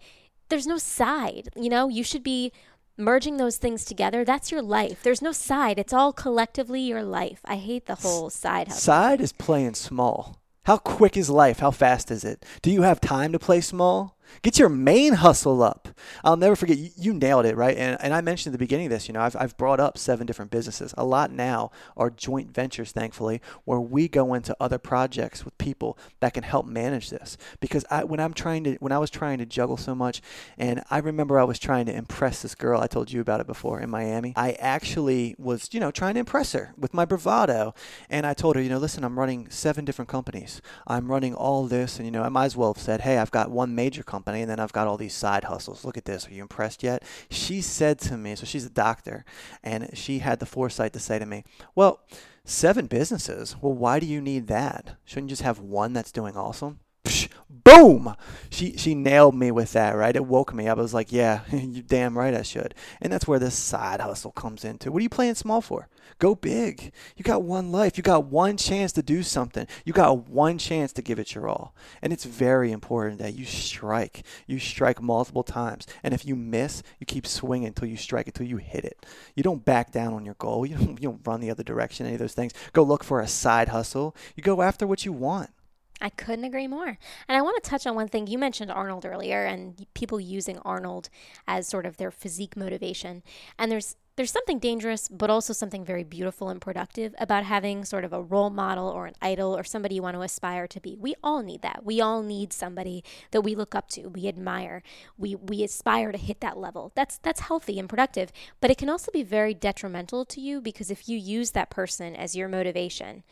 there's 0.50 0.68
no 0.68 0.78
side. 0.78 1.50
You 1.56 1.70
know, 1.70 1.88
you 1.88 2.04
should 2.04 2.24
be 2.24 2.52
merging 2.98 3.38
those 3.38 3.58
things 3.58 3.86
together. 3.86 4.26
That's 4.26 4.52
your 4.52 4.62
life. 4.62 5.04
There's 5.04 5.22
no 5.22 5.32
side. 5.32 5.80
It's 5.80 5.94
all 5.94 6.12
collectively 6.12 6.82
your 6.82 7.04
life. 7.04 7.40
I 7.46 7.56
hate 7.56 7.86
the 7.86 7.96
whole 7.96 8.30
side 8.30 8.68
hustle. 8.68 8.82
Side 8.82 9.22
is 9.22 9.32
playing 9.32 9.76
small. 9.76 10.42
How 10.66 10.78
quick 10.78 11.16
is 11.16 11.30
life? 11.30 11.60
How 11.60 11.72
fast 11.72 12.12
is 12.12 12.26
it? 12.26 12.46
Do 12.62 12.72
you 12.72 12.82
have 12.82 13.00
time 13.00 13.32
to 13.32 13.40
play 13.40 13.62
small? 13.62 14.17
Get 14.42 14.60
your 14.60 14.70
main 14.70 15.14
hustle 15.14 15.64
up. 15.64 15.90
I'll 16.24 16.38
never 16.38 16.56
forget, 16.56 16.78
you, 16.78 16.90
you 16.98 17.14
nailed 17.14 17.46
it, 17.46 17.56
right? 17.56 17.78
And, 17.78 17.98
and 18.02 18.14
I 18.14 18.22
mentioned 18.22 18.54
at 18.54 18.58
the 18.58 18.64
beginning 18.64 18.88
of 18.88 18.92
this, 18.92 19.08
you 19.08 19.14
know, 19.14 19.22
I've, 19.22 19.36
I've 19.36 19.58
brought 19.58 19.80
up 19.80 19.98
seven 19.98 20.28
different 20.28 20.52
businesses. 20.52 20.94
A 20.98 21.06
lot 21.06 21.32
now 21.32 21.72
are 21.96 22.10
joint 22.10 22.54
ventures, 22.54 22.92
thankfully, 22.92 23.42
where 23.66 23.80
we 23.80 24.08
go 24.08 24.34
into 24.34 24.56
other 24.60 24.78
projects 24.78 25.46
with 25.46 25.58
people 25.58 25.98
that 26.20 26.34
can 26.34 26.44
help 26.44 26.66
manage 26.66 27.10
this. 27.10 27.38
Because 27.60 27.86
I, 27.90 28.04
when 28.04 28.20
I'm 28.20 28.34
trying 28.34 28.64
to, 28.66 28.76
when 28.76 28.92
I 28.92 29.00
was 29.00 29.10
trying 29.10 29.38
to 29.40 29.46
juggle 29.46 29.78
so 29.78 29.96
much, 29.96 30.22
and 30.58 30.84
I 30.92 31.00
remember 31.00 31.40
I 31.40 31.44
was 31.44 31.58
trying 31.58 31.86
to 31.88 31.96
impress 31.96 32.42
this 32.42 32.56
girl, 32.56 32.82
I 32.82 32.88
told 32.88 33.12
you 33.12 33.22
about 33.22 33.40
it 33.40 33.48
before 33.48 33.80
in 33.80 33.90
Miami. 33.90 34.34
I 34.36 34.52
actually 34.54 35.36
was, 35.38 35.70
you 35.72 35.80
know, 35.80 35.92
trying 35.92 36.16
to 36.16 36.20
impress 36.20 36.52
her 36.52 36.74
with 36.78 36.94
my 36.94 37.06
bravado. 37.06 37.74
And 38.10 38.26
I 38.26 38.34
told 38.34 38.56
her, 38.56 38.62
you 38.62 38.70
know, 38.70 38.78
listen, 38.78 39.04
I'm 39.04 39.18
running 39.18 39.50
seven 39.50 39.86
different 39.86 40.10
companies. 40.10 40.62
I'm 40.86 41.10
running 41.10 41.34
all 41.34 41.66
this. 41.68 41.98
And, 41.98 42.06
you 42.06 42.12
know, 42.12 42.24
I 42.24 42.30
might 42.30 42.46
as 42.46 42.58
well 42.58 42.74
have 42.74 42.84
said, 42.84 43.02
hey, 43.02 43.18
I've 43.18 43.32
got 43.32 43.50
one 43.50 43.74
major 43.74 44.04
company 44.04 44.17
and 44.42 44.50
then 44.50 44.60
I've 44.60 44.74
got 44.74 44.88
all 44.88 44.98
these 44.98 45.14
side 45.14 45.46
hustles. 45.46 45.84
Look 45.86 45.98
at 45.98 46.06
this. 46.06 46.28
Are 46.28 46.34
you 46.34 46.42
impressed 46.42 46.84
yet? 46.84 47.04
She 47.30 47.62
said 47.62 48.00
to 48.00 48.18
me, 48.18 48.36
so 48.36 48.46
she's 48.46 48.66
a 48.66 48.70
doctor, 48.70 49.26
and 49.64 49.90
she 49.98 50.20
had 50.20 50.40
the 50.40 50.46
foresight 50.46 50.94
to 50.94 51.00
say 51.00 51.20
to 51.20 51.26
me, 51.26 51.44
well, 51.76 52.02
seven 52.44 52.88
businesses. 52.88 53.56
Well, 53.62 53.74
why 53.74 54.00
do 54.00 54.06
you 54.06 54.22
need 54.22 54.48
that? 54.48 54.98
Shouldn't 55.06 55.30
you 55.30 55.34
just 55.34 55.42
have 55.44 55.60
one 55.60 55.94
that's 55.94 56.12
doing 56.12 56.36
awesome? 56.38 56.80
Psh, 57.08 57.30
boom! 57.50 58.16
She 58.50 58.76
she 58.76 58.94
nailed 58.94 59.34
me 59.34 59.50
with 59.50 59.72
that, 59.74 59.96
right? 59.96 60.16
It 60.16 60.26
woke 60.26 60.54
me 60.54 60.68
up. 60.68 60.78
I 60.78 60.82
was 60.82 60.94
like, 60.94 61.12
yeah, 61.12 61.42
you 61.52 61.82
damn 61.82 62.18
right 62.18 62.34
I 62.34 62.42
should. 62.42 62.76
And 63.00 63.12
that's 63.12 63.26
where 63.28 63.40
this 63.40 63.56
side 63.56 64.02
hustle 64.02 64.32
comes 64.32 64.66
into. 64.66 64.92
What 64.92 65.00
are 65.00 65.04
you 65.04 65.10
playing 65.10 65.36
small 65.36 65.62
for? 65.62 65.88
Go 66.20 66.36
big. 66.36 66.92
You 67.16 67.24
got 67.24 67.44
one 67.44 67.72
life. 67.72 67.96
You 67.96 68.04
got 68.04 68.26
one 68.26 68.58
chance 68.58 68.92
to 68.94 69.02
do 69.02 69.24
something. 69.24 69.68
You 69.86 69.94
got 69.94 70.28
one 70.28 70.58
chance 70.58 70.92
to 70.94 71.02
give 71.02 71.20
it 71.20 71.34
your 71.36 71.48
all. 71.48 71.76
And 72.02 72.12
it's 72.12 72.26
very 72.26 72.72
important 72.72 73.20
that 73.20 73.36
you 73.36 73.46
strike. 73.46 74.24
You 74.48 74.60
strike 74.60 75.02
multiple 75.02 75.44
times. 75.44 75.86
And 76.04 76.14
if 76.14 76.26
you 76.26 76.36
miss, 76.36 76.84
you 77.00 77.06
keep 77.06 77.28
swinging 77.28 77.68
until 77.68 77.88
you 77.88 77.98
strike, 77.98 78.28
until 78.28 78.48
you 78.48 78.58
hit 78.58 78.84
it. 78.84 79.06
You 79.36 79.44
don't 79.44 79.64
back 79.64 79.92
down 79.92 80.14
on 80.14 80.26
your 80.26 80.36
goal. 80.36 80.58
You 80.68 80.76
don't, 80.76 81.02
you 81.02 81.10
don't 81.10 81.22
run 81.26 81.40
the 81.40 81.52
other 81.52 81.64
direction, 81.64 82.06
any 82.06 82.16
of 82.16 82.20
those 82.20 82.34
things. 82.34 82.52
Go 82.74 82.84
look 82.84 83.04
for 83.04 83.22
a 83.22 83.28
side 83.28 83.70
hustle. 83.70 84.16
You 84.36 84.44
go 84.44 84.62
after 84.62 84.86
what 84.86 85.06
you 85.06 85.14
want. 85.14 85.52
I 86.00 86.10
couldn't 86.10 86.46
agree 86.46 86.68
more. 86.68 86.98
And 87.28 87.38
I 87.38 87.42
want 87.42 87.62
to 87.62 87.70
touch 87.70 87.88
on 87.88 87.96
one 87.96 88.08
thing. 88.08 88.28
You 88.28 88.38
mentioned 88.38 88.72
Arnold 88.72 89.06
earlier 89.06 89.46
and 89.46 89.86
people 89.94 90.20
using 90.20 90.60
Arnold 90.60 91.10
as 91.48 91.68
sort 91.68 91.86
of 91.86 91.98
their 91.98 92.12
physique 92.12 92.56
motivation. 92.56 93.24
And 93.58 93.72
there's 93.72 93.96
there's 94.18 94.32
something 94.32 94.58
dangerous, 94.58 95.08
but 95.08 95.30
also 95.30 95.54
something 95.54 95.86
very 95.86 96.04
beautiful 96.04 96.50
and 96.50 96.60
productive 96.60 97.14
about 97.20 97.44
having 97.44 97.86
sort 97.86 98.04
of 98.04 98.14
a 98.14 98.22
role 98.22 98.50
model 98.50 98.88
or 98.88 99.06
an 99.06 99.14
idol 99.22 99.56
or 99.56 99.64
somebody 99.64 99.94
you 99.94 100.02
want 100.02 100.16
to 100.16 100.24
aspire 100.24 100.66
to 100.66 100.82
be. 100.82 100.98
We 101.00 101.14
all 101.22 101.44
need 101.44 101.62
that. 101.62 101.86
We 101.86 102.02
all 102.02 102.24
need 102.24 102.52
somebody 102.52 103.04
that 103.30 103.42
we 103.42 103.54
look 103.54 103.76
up 103.76 103.90
to, 103.90 104.08
we 104.08 104.28
admire, 104.28 104.82
we 105.20 105.36
we 105.36 105.64
aspire 105.64 106.12
to 106.12 106.18
hit 106.18 106.42
that 106.42 106.58
level. 106.58 106.92
That's 106.96 107.20
that's 107.20 107.42
healthy 107.42 107.78
and 107.78 107.88
productive, 107.88 108.32
but 108.60 108.72
it 108.72 108.80
can 108.80 108.90
also 108.90 109.12
be 109.12 109.24
very 109.24 109.54
detrimental 109.54 110.26
to 110.26 110.42
you 110.42 110.62
because 110.62 110.90
if 110.90 111.08
you 111.08 111.18
use 111.18 111.52
that 111.52 111.70
person 111.70 112.16
as 112.16 112.36
your 112.36 112.48
motivation, 112.48 113.24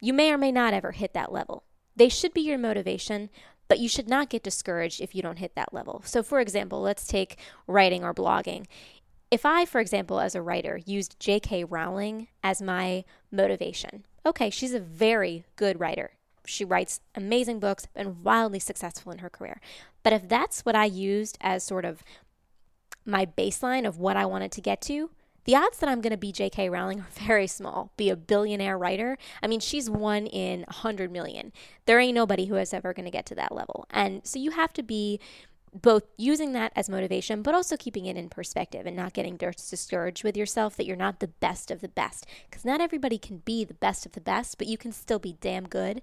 you 0.00 0.14
may 0.14 0.32
or 0.32 0.38
may 0.38 0.50
not 0.50 0.72
ever 0.72 0.92
hit 0.92 1.12
that 1.12 1.30
level. 1.30 1.64
They 1.96 2.08
should 2.08 2.32
be 2.32 2.40
your 2.40 2.58
motivation, 2.58 3.30
but 3.68 3.78
you 3.78 3.88
should 3.88 4.08
not 4.08 4.28
get 4.28 4.42
discouraged 4.42 5.00
if 5.00 5.14
you 5.14 5.22
don't 5.22 5.38
hit 5.38 5.54
that 5.54 5.72
level. 5.72 6.02
So, 6.04 6.22
for 6.22 6.40
example, 6.40 6.80
let's 6.80 7.06
take 7.06 7.38
writing 7.66 8.04
or 8.04 8.14
blogging. 8.14 8.66
If 9.30 9.46
I, 9.46 9.64
for 9.64 9.80
example, 9.80 10.20
as 10.20 10.34
a 10.34 10.42
writer, 10.42 10.78
used 10.84 11.18
J.K. 11.18 11.64
Rowling 11.64 12.28
as 12.42 12.60
my 12.60 13.04
motivation, 13.30 14.04
okay, 14.26 14.50
she's 14.50 14.74
a 14.74 14.80
very 14.80 15.44
good 15.56 15.80
writer. 15.80 16.12
She 16.44 16.64
writes 16.64 17.00
amazing 17.14 17.60
books 17.60 17.86
and 17.94 18.22
wildly 18.24 18.58
successful 18.58 19.12
in 19.12 19.18
her 19.18 19.30
career. 19.30 19.60
But 20.02 20.12
if 20.12 20.28
that's 20.28 20.66
what 20.66 20.74
I 20.74 20.84
used 20.84 21.38
as 21.40 21.64
sort 21.64 21.84
of 21.84 22.02
my 23.06 23.26
baseline 23.26 23.86
of 23.86 23.98
what 23.98 24.16
I 24.16 24.26
wanted 24.26 24.52
to 24.52 24.60
get 24.60 24.80
to, 24.82 25.10
the 25.44 25.56
odds 25.56 25.78
that 25.78 25.88
I'm 25.88 26.00
going 26.00 26.12
to 26.12 26.16
be 26.16 26.32
J.K. 26.32 26.68
Rowling 26.68 27.00
are 27.00 27.06
very 27.26 27.46
small. 27.46 27.92
Be 27.96 28.10
a 28.10 28.16
billionaire 28.16 28.78
writer. 28.78 29.18
I 29.42 29.46
mean, 29.46 29.60
she's 29.60 29.90
one 29.90 30.26
in 30.26 30.60
a 30.62 30.82
100 30.82 31.10
million. 31.10 31.52
There 31.86 31.98
ain't 31.98 32.14
nobody 32.14 32.46
who 32.46 32.56
is 32.56 32.72
ever 32.72 32.92
going 32.92 33.04
to 33.04 33.10
get 33.10 33.26
to 33.26 33.34
that 33.36 33.54
level. 33.54 33.86
And 33.90 34.26
so 34.26 34.38
you 34.38 34.52
have 34.52 34.72
to 34.74 34.82
be 34.82 35.20
both 35.74 36.04
using 36.18 36.52
that 36.52 36.72
as 36.76 36.90
motivation, 36.90 37.42
but 37.42 37.54
also 37.54 37.76
keeping 37.76 38.04
it 38.04 38.16
in 38.16 38.28
perspective 38.28 38.84
and 38.86 38.94
not 38.94 39.14
getting 39.14 39.36
discouraged 39.36 40.22
with 40.22 40.36
yourself 40.36 40.76
that 40.76 40.84
you're 40.84 40.96
not 40.96 41.20
the 41.20 41.28
best 41.28 41.70
of 41.70 41.80
the 41.80 41.88
best. 41.88 42.26
Because 42.48 42.64
not 42.64 42.80
everybody 42.80 43.16
can 43.16 43.38
be 43.38 43.64
the 43.64 43.74
best 43.74 44.04
of 44.04 44.12
the 44.12 44.20
best, 44.20 44.58
but 44.58 44.66
you 44.66 44.76
can 44.76 44.92
still 44.92 45.18
be 45.18 45.38
damn 45.40 45.66
good. 45.66 46.02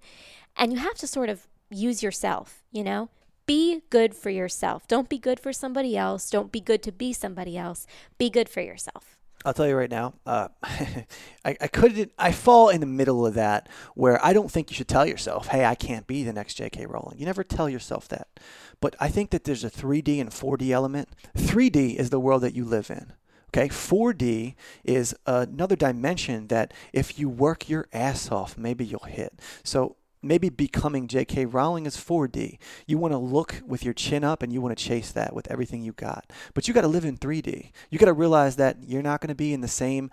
And 0.57 0.73
you 0.73 0.79
have 0.79 0.95
to 0.95 1.07
sort 1.07 1.29
of 1.29 1.47
use 1.69 2.01
yourself, 2.01 2.63
you 2.71 2.83
know? 2.83 3.09
Be 3.45 3.81
good 3.89 4.15
for 4.15 4.29
yourself. 4.29 4.87
Don't 4.87 5.09
be 5.09 5.17
good 5.17 5.39
for 5.39 5.53
somebody 5.53 5.95
else. 5.95 6.29
Don't 6.29 6.51
be 6.51 6.61
good 6.61 6.83
to 6.83 6.91
be 6.91 7.13
somebody 7.13 7.57
else. 7.57 7.87
Be 8.17 8.29
good 8.29 8.49
for 8.49 8.61
yourself. 8.61 9.18
I'll 9.45 9.53
tell 9.53 9.67
you 9.67 9.75
right 9.75 9.89
now, 9.89 10.15
uh, 10.25 10.49
I, 10.63 11.05
I 11.45 11.67
couldn't. 11.67 12.11
I 12.17 12.31
fall 12.33 12.69
in 12.69 12.81
the 12.81 12.85
middle 12.85 13.25
of 13.25 13.35
that 13.35 13.69
where 13.95 14.23
I 14.23 14.33
don't 14.33 14.51
think 14.51 14.69
you 14.69 14.75
should 14.75 14.89
tell 14.89 15.05
yourself, 15.05 15.47
"Hey, 15.47 15.65
I 15.65 15.75
can't 15.75 16.05
be 16.07 16.23
the 16.23 16.33
next 16.33 16.55
J.K. 16.55 16.85
Rowling." 16.85 17.17
You 17.19 17.25
never 17.25 17.43
tell 17.43 17.69
yourself 17.69 18.07
that. 18.09 18.27
But 18.81 18.95
I 18.99 19.07
think 19.07 19.29
that 19.31 19.45
there's 19.45 19.63
a 19.63 19.69
3D 19.69 20.19
and 20.19 20.29
4D 20.29 20.71
element. 20.71 21.09
3D 21.37 21.95
is 21.95 22.09
the 22.09 22.19
world 22.19 22.41
that 22.43 22.53
you 22.53 22.65
live 22.65 22.89
in. 22.89 23.13
Okay, 23.49 23.67
4D 23.67 24.55
is 24.83 25.15
another 25.25 25.75
dimension 25.75 26.47
that 26.47 26.73
if 26.93 27.17
you 27.17 27.29
work 27.29 27.67
your 27.67 27.87
ass 27.91 28.31
off, 28.31 28.57
maybe 28.57 28.85
you'll 28.85 28.99
hit. 28.99 29.39
So 29.63 29.95
maybe 30.21 30.49
becoming 30.49 31.07
J.K. 31.07 31.45
Rowling 31.45 31.85
is 31.85 31.95
4D. 31.97 32.57
You 32.85 32.97
want 32.97 33.13
to 33.13 33.17
look 33.17 33.61
with 33.65 33.83
your 33.83 33.93
chin 33.93 34.23
up 34.23 34.43
and 34.43 34.51
you 34.51 34.61
want 34.61 34.77
to 34.77 34.83
chase 34.83 35.11
that 35.11 35.33
with 35.33 35.49
everything 35.49 35.81
you 35.81 35.93
got. 35.93 36.31
But 36.53 36.67
you 36.67 36.73
got 36.73 36.81
to 36.81 36.87
live 36.87 37.05
in 37.05 37.17
3D. 37.17 37.71
You 37.89 37.99
got 37.99 38.07
to 38.07 38.13
realize 38.13 38.55
that 38.57 38.77
you're 38.85 39.01
not 39.01 39.21
going 39.21 39.29
to 39.29 39.35
be 39.35 39.53
in 39.53 39.61
the 39.61 39.67
same 39.67 40.11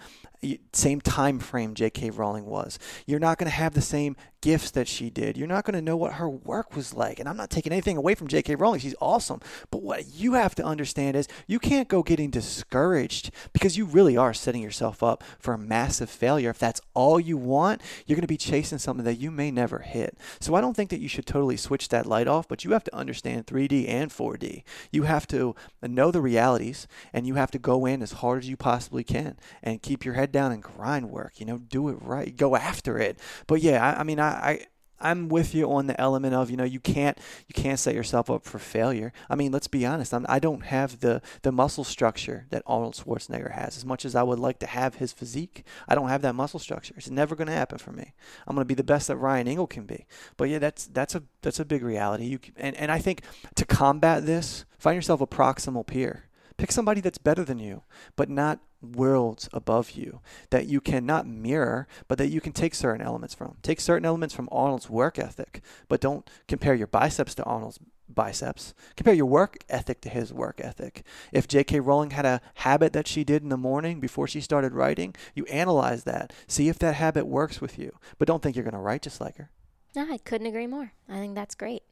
same 0.72 1.00
time 1.00 1.38
frame 1.38 1.74
J.K. 1.74 2.10
Rowling 2.10 2.46
was. 2.46 2.78
You're 3.06 3.18
not 3.20 3.38
going 3.38 3.50
to 3.50 3.56
have 3.56 3.74
the 3.74 3.80
same 3.80 4.16
gifts 4.40 4.70
that 4.70 4.86
she 4.86 5.10
did. 5.10 5.36
You're 5.36 5.48
not 5.48 5.64
going 5.64 5.74
to 5.74 5.82
know 5.82 5.96
what 5.96 6.14
her 6.14 6.28
work 6.28 6.76
was 6.76 6.94
like. 6.94 7.18
And 7.18 7.28
I'm 7.28 7.36
not 7.36 7.50
taking 7.50 7.72
anything 7.72 7.96
away 7.96 8.14
from 8.14 8.28
J.K. 8.28 8.54
Rowling. 8.54 8.78
She's 8.78 8.94
awesome. 9.00 9.40
But 9.70 9.82
what 9.82 10.14
you 10.14 10.34
have 10.34 10.54
to 10.56 10.64
understand 10.64 11.16
is 11.16 11.26
you 11.46 11.58
can't 11.58 11.88
go 11.88 12.02
getting 12.02 12.30
discouraged 12.30 13.32
because 13.52 13.76
you 13.76 13.86
really 13.86 14.16
are 14.16 14.32
setting 14.32 14.62
yourself 14.62 15.02
up 15.02 15.24
for 15.38 15.54
a 15.54 15.58
massive 15.58 16.08
failure. 16.08 16.50
If 16.50 16.58
that's 16.58 16.80
all 16.94 17.18
you 17.18 17.36
want, 17.36 17.82
you're 18.06 18.14
going 18.14 18.20
to 18.20 18.28
be 18.28 18.36
chasing 18.36 18.78
something 18.78 19.04
that 19.04 19.18
you 19.18 19.30
may 19.30 19.50
never 19.50 19.80
hit. 19.80 20.16
So 20.38 20.54
I 20.54 20.60
don't 20.60 20.76
think 20.76 20.90
that 20.90 21.00
you 21.00 21.08
should 21.08 21.26
totally 21.26 21.56
switch 21.56 21.88
that 21.88 22.06
light 22.06 22.28
off, 22.28 22.46
but 22.46 22.64
you 22.64 22.70
have 22.72 22.84
to 22.84 22.94
understand 22.94 23.46
3D 23.46 23.88
and 23.88 24.10
4D. 24.10 24.62
You 24.92 25.04
have 25.04 25.26
to 25.28 25.56
know 25.82 26.10
the 26.10 26.20
realities 26.20 26.86
and 27.12 27.26
you 27.26 27.34
have 27.34 27.50
to 27.50 27.58
go 27.58 27.84
in 27.84 28.00
as 28.00 28.12
hard 28.12 28.44
as 28.44 28.48
you 28.48 28.56
possibly 28.56 29.02
can 29.02 29.36
and 29.62 29.82
keep 29.82 30.04
your 30.04 30.14
head 30.14 30.25
down 30.32 30.52
and 30.52 30.62
grind 30.62 31.10
work. 31.10 31.40
You 31.40 31.46
know, 31.46 31.58
do 31.58 31.88
it 31.88 31.98
right, 32.00 32.36
go 32.36 32.56
after 32.56 32.98
it. 32.98 33.18
But 33.46 33.62
yeah, 33.62 33.84
I, 33.84 34.00
I 34.00 34.02
mean, 34.02 34.20
I, 34.20 34.28
I 34.28 34.66
I'm 34.98 35.28
with 35.28 35.54
you 35.54 35.70
on 35.70 35.86
the 35.86 36.00
element 36.00 36.34
of 36.34 36.50
you 36.50 36.56
know 36.56 36.64
you 36.64 36.80
can't 36.80 37.18
you 37.46 37.54
can't 37.54 37.78
set 37.78 37.94
yourself 37.94 38.30
up 38.30 38.44
for 38.44 38.58
failure. 38.58 39.12
I 39.28 39.34
mean, 39.34 39.52
let's 39.52 39.68
be 39.68 39.84
honest. 39.84 40.14
I'm, 40.14 40.24
I 40.28 40.38
do 40.38 40.52
not 40.52 40.64
have 40.64 41.00
the 41.00 41.20
the 41.42 41.52
muscle 41.52 41.84
structure 41.84 42.46
that 42.50 42.62
Arnold 42.66 42.94
Schwarzenegger 42.94 43.52
has. 43.52 43.76
As 43.76 43.84
much 43.84 44.04
as 44.04 44.14
I 44.14 44.22
would 44.22 44.38
like 44.38 44.58
to 44.60 44.66
have 44.66 44.96
his 44.96 45.12
physique, 45.12 45.64
I 45.88 45.94
don't 45.94 46.08
have 46.08 46.22
that 46.22 46.34
muscle 46.34 46.60
structure. 46.60 46.94
It's 46.96 47.10
never 47.10 47.36
going 47.36 47.48
to 47.48 47.52
happen 47.52 47.78
for 47.78 47.92
me. 47.92 48.14
I'm 48.46 48.54
going 48.54 48.64
to 48.64 48.68
be 48.68 48.74
the 48.74 48.84
best 48.84 49.08
that 49.08 49.16
Ryan 49.16 49.48
Engel 49.48 49.66
can 49.66 49.84
be. 49.84 50.06
But 50.36 50.48
yeah, 50.48 50.58
that's 50.58 50.86
that's 50.86 51.14
a 51.14 51.22
that's 51.42 51.60
a 51.60 51.64
big 51.64 51.82
reality. 51.82 52.24
You 52.24 52.38
can, 52.38 52.54
and 52.56 52.76
and 52.76 52.90
I 52.90 52.98
think 52.98 53.22
to 53.56 53.66
combat 53.66 54.24
this, 54.24 54.64
find 54.78 54.96
yourself 54.96 55.20
a 55.20 55.26
proximal 55.26 55.86
peer. 55.86 56.24
Pick 56.56 56.72
somebody 56.72 57.00
that's 57.00 57.18
better 57.18 57.44
than 57.44 57.58
you, 57.58 57.82
but 58.16 58.30
not 58.30 58.60
worlds 58.80 59.48
above 59.52 59.92
you 59.92 60.20
that 60.50 60.66
you 60.66 60.80
cannot 60.80 61.26
mirror, 61.26 61.86
but 62.08 62.18
that 62.18 62.28
you 62.28 62.40
can 62.40 62.52
take 62.52 62.74
certain 62.74 63.04
elements 63.04 63.34
from. 63.34 63.56
Take 63.62 63.80
certain 63.80 64.06
elements 64.06 64.34
from 64.34 64.48
Arnold's 64.50 64.88
work 64.88 65.18
ethic, 65.18 65.62
but 65.88 66.00
don't 66.00 66.28
compare 66.48 66.74
your 66.74 66.86
biceps 66.86 67.34
to 67.34 67.44
Arnold's 67.44 67.78
biceps. 68.08 68.72
Compare 68.96 69.14
your 69.14 69.26
work 69.26 69.58
ethic 69.68 70.00
to 70.02 70.08
his 70.08 70.32
work 70.32 70.60
ethic. 70.62 71.04
If 71.32 71.48
J.K. 71.48 71.80
Rowling 71.80 72.10
had 72.10 72.24
a 72.24 72.40
habit 72.54 72.92
that 72.92 73.08
she 73.08 73.24
did 73.24 73.42
in 73.42 73.48
the 73.48 73.56
morning 73.56 74.00
before 74.00 74.28
she 74.28 74.40
started 74.40 74.72
writing, 74.72 75.14
you 75.34 75.44
analyze 75.46 76.04
that. 76.04 76.32
See 76.46 76.68
if 76.68 76.78
that 76.78 76.94
habit 76.94 77.26
works 77.26 77.60
with 77.60 77.78
you, 77.78 77.98
but 78.18 78.28
don't 78.28 78.42
think 78.42 78.56
you're 78.56 78.64
going 78.64 78.74
to 78.74 78.80
write 78.80 79.02
just 79.02 79.20
like 79.20 79.36
her. 79.36 79.50
No, 79.94 80.10
I 80.10 80.18
couldn't 80.18 80.46
agree 80.46 80.66
more. 80.66 80.92
I 81.08 81.18
think 81.18 81.34
that's 81.34 81.54
great. 81.54 81.82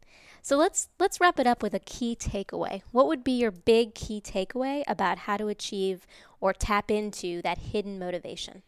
So 0.45 0.59
let's 0.59 0.89
let's 0.99 1.23
wrap 1.23 1.41
it 1.41 1.47
up 1.47 1.63
with 1.63 1.73
a 1.73 1.79
key 1.79 2.15
takeaway. 2.15 2.83
What 2.93 3.07
would 3.07 3.25
be 3.25 3.33
your 3.33 3.51
big 3.51 3.95
key 3.95 4.21
takeaway 4.21 4.83
about 4.87 5.21
how 5.21 5.39
to 5.39 5.49
achieve 5.49 6.07
or 6.39 6.53
tap 6.53 6.91
into 6.91 7.41
that 7.41 7.57
hidden 7.57 7.99
motivation? 7.99 8.61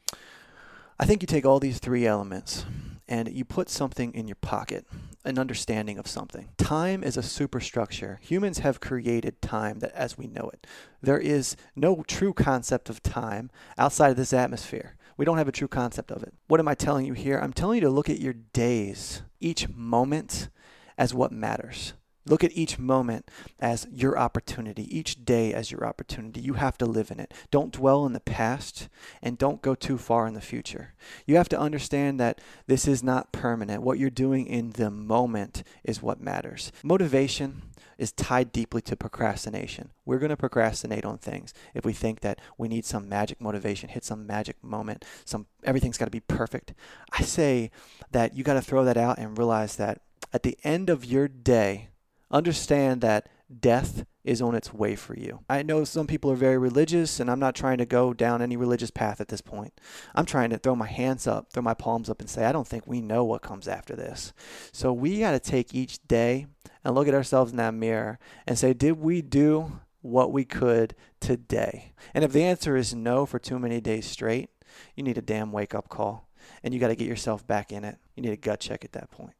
I 0.98 1.04
think 1.04 1.22
you 1.22 1.26
take 1.26 1.44
all 1.44 1.60
these 1.60 1.78
three 1.78 2.06
elements 2.06 2.64
and 3.06 3.30
you 3.30 3.44
put 3.44 3.68
something 3.68 4.14
in 4.14 4.26
your 4.26 4.36
pocket, 4.36 4.86
an 5.26 5.38
understanding 5.38 5.98
of 5.98 6.06
something. 6.06 6.48
Time 6.56 7.04
is 7.04 7.18
a 7.18 7.22
superstructure. 7.22 8.20
Humans 8.22 8.60
have 8.60 8.80
created 8.80 9.42
time 9.42 9.80
that 9.80 9.92
as 9.92 10.16
we 10.16 10.28
know 10.28 10.48
it. 10.54 10.66
There 11.02 11.18
is 11.18 11.56
no 11.76 12.02
true 12.06 12.32
concept 12.32 12.88
of 12.88 13.02
time 13.02 13.50
outside 13.76 14.08
of 14.08 14.16
this 14.16 14.32
atmosphere. 14.32 14.96
We 15.18 15.26
don't 15.26 15.36
have 15.36 15.48
a 15.48 15.52
true 15.52 15.68
concept 15.68 16.10
of 16.10 16.22
it. 16.22 16.32
What 16.48 16.58
am 16.58 16.68
I 16.68 16.74
telling 16.74 17.04
you 17.04 17.12
here? 17.12 17.38
I'm 17.38 17.52
telling 17.52 17.76
you 17.76 17.82
to 17.82 17.90
look 17.90 18.08
at 18.08 18.18
your 18.18 18.32
days, 18.32 19.20
each 19.40 19.68
moment 19.68 20.48
as 20.98 21.14
what 21.14 21.32
matters. 21.32 21.92
Look 22.28 22.42
at 22.42 22.56
each 22.56 22.78
moment 22.78 23.30
as 23.60 23.86
your 23.92 24.18
opportunity, 24.18 24.82
each 24.96 25.24
day 25.24 25.54
as 25.54 25.70
your 25.70 25.86
opportunity. 25.86 26.40
You 26.40 26.54
have 26.54 26.76
to 26.78 26.86
live 26.86 27.12
in 27.12 27.20
it. 27.20 27.32
Don't 27.52 27.72
dwell 27.72 28.04
in 28.04 28.14
the 28.14 28.20
past 28.20 28.88
and 29.22 29.38
don't 29.38 29.62
go 29.62 29.76
too 29.76 29.96
far 29.96 30.26
in 30.26 30.34
the 30.34 30.40
future. 30.40 30.94
You 31.24 31.36
have 31.36 31.48
to 31.50 31.58
understand 31.58 32.18
that 32.18 32.40
this 32.66 32.88
is 32.88 33.02
not 33.02 33.30
permanent. 33.30 33.82
What 33.82 34.00
you're 34.00 34.10
doing 34.10 34.46
in 34.48 34.70
the 34.70 34.90
moment 34.90 35.62
is 35.84 36.02
what 36.02 36.20
matters. 36.20 36.72
Motivation 36.82 37.62
is 37.96 38.12
tied 38.12 38.52
deeply 38.52 38.82
to 38.82 38.96
procrastination. 38.96 39.90
We're 40.04 40.18
going 40.18 40.30
to 40.30 40.36
procrastinate 40.36 41.04
on 41.04 41.18
things 41.18 41.54
if 41.74 41.84
we 41.84 41.92
think 41.92 42.20
that 42.20 42.40
we 42.58 42.68
need 42.68 42.84
some 42.84 43.08
magic 43.08 43.40
motivation, 43.40 43.88
hit 43.88 44.04
some 44.04 44.26
magic 44.26 44.62
moment, 44.62 45.04
some 45.24 45.46
everything's 45.64 45.96
got 45.96 46.06
to 46.06 46.10
be 46.10 46.20
perfect. 46.20 46.74
I 47.12 47.22
say 47.22 47.70
that 48.10 48.36
you 48.36 48.44
got 48.44 48.54
to 48.54 48.62
throw 48.62 48.84
that 48.84 48.96
out 48.96 49.18
and 49.18 49.38
realize 49.38 49.76
that 49.76 50.02
at 50.32 50.42
the 50.42 50.58
end 50.64 50.90
of 50.90 51.04
your 51.04 51.28
day, 51.28 51.88
understand 52.30 53.00
that 53.00 53.28
death 53.60 54.04
is 54.24 54.42
on 54.42 54.56
its 54.56 54.74
way 54.74 54.96
for 54.96 55.16
you. 55.16 55.40
I 55.48 55.62
know 55.62 55.84
some 55.84 56.08
people 56.08 56.32
are 56.32 56.36
very 56.36 56.58
religious, 56.58 57.20
and 57.20 57.30
I'm 57.30 57.38
not 57.38 57.54
trying 57.54 57.78
to 57.78 57.86
go 57.86 58.12
down 58.12 58.42
any 58.42 58.56
religious 58.56 58.90
path 58.90 59.20
at 59.20 59.28
this 59.28 59.40
point. 59.40 59.80
I'm 60.14 60.26
trying 60.26 60.50
to 60.50 60.58
throw 60.58 60.74
my 60.74 60.88
hands 60.88 61.28
up, 61.28 61.52
throw 61.52 61.62
my 61.62 61.74
palms 61.74 62.10
up, 62.10 62.20
and 62.20 62.28
say, 62.28 62.44
I 62.44 62.52
don't 62.52 62.66
think 62.66 62.86
we 62.86 63.00
know 63.00 63.24
what 63.24 63.42
comes 63.42 63.68
after 63.68 63.94
this. 63.94 64.32
So 64.72 64.92
we 64.92 65.20
got 65.20 65.30
to 65.30 65.38
take 65.38 65.74
each 65.74 66.04
day 66.08 66.46
and 66.82 66.94
look 66.94 67.06
at 67.06 67.14
ourselves 67.14 67.52
in 67.52 67.56
that 67.58 67.74
mirror 67.74 68.18
and 68.46 68.58
say, 68.58 68.74
Did 68.74 68.98
we 68.98 69.22
do 69.22 69.80
what 70.02 70.32
we 70.32 70.44
could 70.44 70.96
today? 71.20 71.92
And 72.12 72.24
if 72.24 72.32
the 72.32 72.42
answer 72.42 72.76
is 72.76 72.94
no 72.94 73.26
for 73.26 73.38
too 73.38 73.60
many 73.60 73.80
days 73.80 74.06
straight, 74.06 74.50
you 74.96 75.04
need 75.04 75.18
a 75.18 75.22
damn 75.22 75.52
wake 75.52 75.74
up 75.74 75.88
call, 75.88 76.28
and 76.64 76.74
you 76.74 76.80
got 76.80 76.88
to 76.88 76.96
get 76.96 77.08
yourself 77.08 77.46
back 77.46 77.70
in 77.70 77.84
it. 77.84 77.98
You 78.16 78.24
need 78.24 78.32
a 78.32 78.36
gut 78.36 78.58
check 78.58 78.84
at 78.84 78.92
that 78.92 79.10
point. 79.12 79.34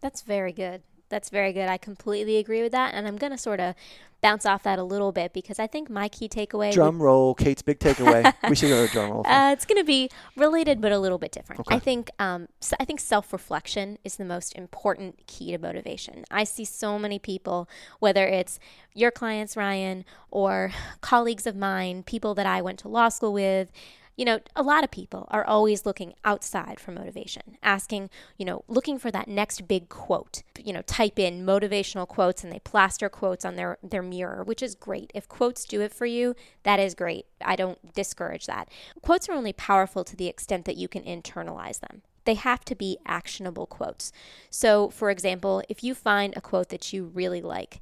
That's 0.00 0.22
very 0.22 0.52
good. 0.52 0.82
That's 1.08 1.28
very 1.28 1.52
good. 1.52 1.68
I 1.68 1.76
completely 1.76 2.36
agree 2.36 2.62
with 2.62 2.72
that. 2.72 2.94
And 2.94 3.06
I'm 3.06 3.16
going 3.16 3.32
to 3.32 3.38
sort 3.38 3.58
of 3.58 3.74
bounce 4.20 4.46
off 4.46 4.62
that 4.62 4.78
a 4.78 4.82
little 4.82 5.12
bit 5.12 5.32
because 5.32 5.58
I 5.58 5.66
think 5.66 5.90
my 5.90 6.08
key 6.08 6.28
takeaway. 6.28 6.72
Drum 6.72 6.98
would, 6.98 7.04
roll, 7.04 7.34
Kate's 7.34 7.62
big 7.62 7.78
takeaway. 7.78 8.32
we 8.48 8.54
should 8.54 8.68
go 8.68 8.86
to 8.86 8.92
drum 8.92 9.10
roll. 9.10 9.26
Uh, 9.26 9.50
it's 9.52 9.64
going 9.64 9.80
to 9.80 9.84
be 9.84 10.08
related, 10.36 10.80
but 10.80 10.92
a 10.92 10.98
little 10.98 11.18
bit 11.18 11.32
different. 11.32 11.60
Okay. 11.60 11.74
I 11.74 11.78
think 11.78 12.10
um, 12.18 12.48
so 12.60 12.76
I 12.78 12.84
think 12.84 13.00
self 13.00 13.32
reflection 13.32 13.98
is 14.04 14.16
the 14.16 14.24
most 14.24 14.54
important 14.56 15.26
key 15.26 15.50
to 15.52 15.58
motivation. 15.58 16.24
I 16.30 16.44
see 16.44 16.64
so 16.64 16.98
many 16.98 17.18
people, 17.18 17.68
whether 17.98 18.26
it's 18.26 18.58
your 18.94 19.10
clients, 19.10 19.56
Ryan, 19.56 20.04
or 20.30 20.72
colleagues 21.00 21.46
of 21.46 21.56
mine, 21.56 22.02
people 22.02 22.34
that 22.34 22.46
I 22.46 22.62
went 22.62 22.78
to 22.80 22.88
law 22.88 23.08
school 23.08 23.32
with, 23.32 23.72
you 24.20 24.26
know, 24.26 24.38
a 24.54 24.62
lot 24.62 24.84
of 24.84 24.90
people 24.90 25.26
are 25.30 25.46
always 25.46 25.86
looking 25.86 26.12
outside 26.26 26.78
for 26.78 26.92
motivation, 26.92 27.56
asking, 27.62 28.10
you 28.36 28.44
know, 28.44 28.62
looking 28.68 28.98
for 28.98 29.10
that 29.10 29.28
next 29.28 29.66
big 29.66 29.88
quote. 29.88 30.42
You 30.62 30.74
know, 30.74 30.82
type 30.82 31.18
in 31.18 31.46
motivational 31.46 32.06
quotes 32.06 32.44
and 32.44 32.52
they 32.52 32.58
plaster 32.58 33.08
quotes 33.08 33.46
on 33.46 33.56
their, 33.56 33.78
their 33.82 34.02
mirror, 34.02 34.44
which 34.44 34.62
is 34.62 34.74
great. 34.74 35.10
If 35.14 35.26
quotes 35.26 35.64
do 35.64 35.80
it 35.80 35.90
for 35.90 36.04
you, 36.04 36.36
that 36.64 36.78
is 36.78 36.94
great. 36.94 37.28
I 37.42 37.56
don't 37.56 37.94
discourage 37.94 38.44
that. 38.44 38.68
Quotes 39.00 39.26
are 39.30 39.32
only 39.32 39.54
powerful 39.54 40.04
to 40.04 40.14
the 40.14 40.26
extent 40.26 40.66
that 40.66 40.76
you 40.76 40.86
can 40.86 41.02
internalize 41.04 41.80
them 41.80 42.02
they 42.26 42.34
have 42.34 42.66
to 42.66 42.74
be 42.74 42.98
actionable 43.06 43.66
quotes. 43.66 44.12
So, 44.50 44.90
for 44.90 45.08
example, 45.10 45.62
if 45.70 45.82
you 45.82 45.94
find 45.94 46.34
a 46.36 46.42
quote 46.42 46.68
that 46.68 46.92
you 46.92 47.06
really 47.06 47.40
like, 47.40 47.80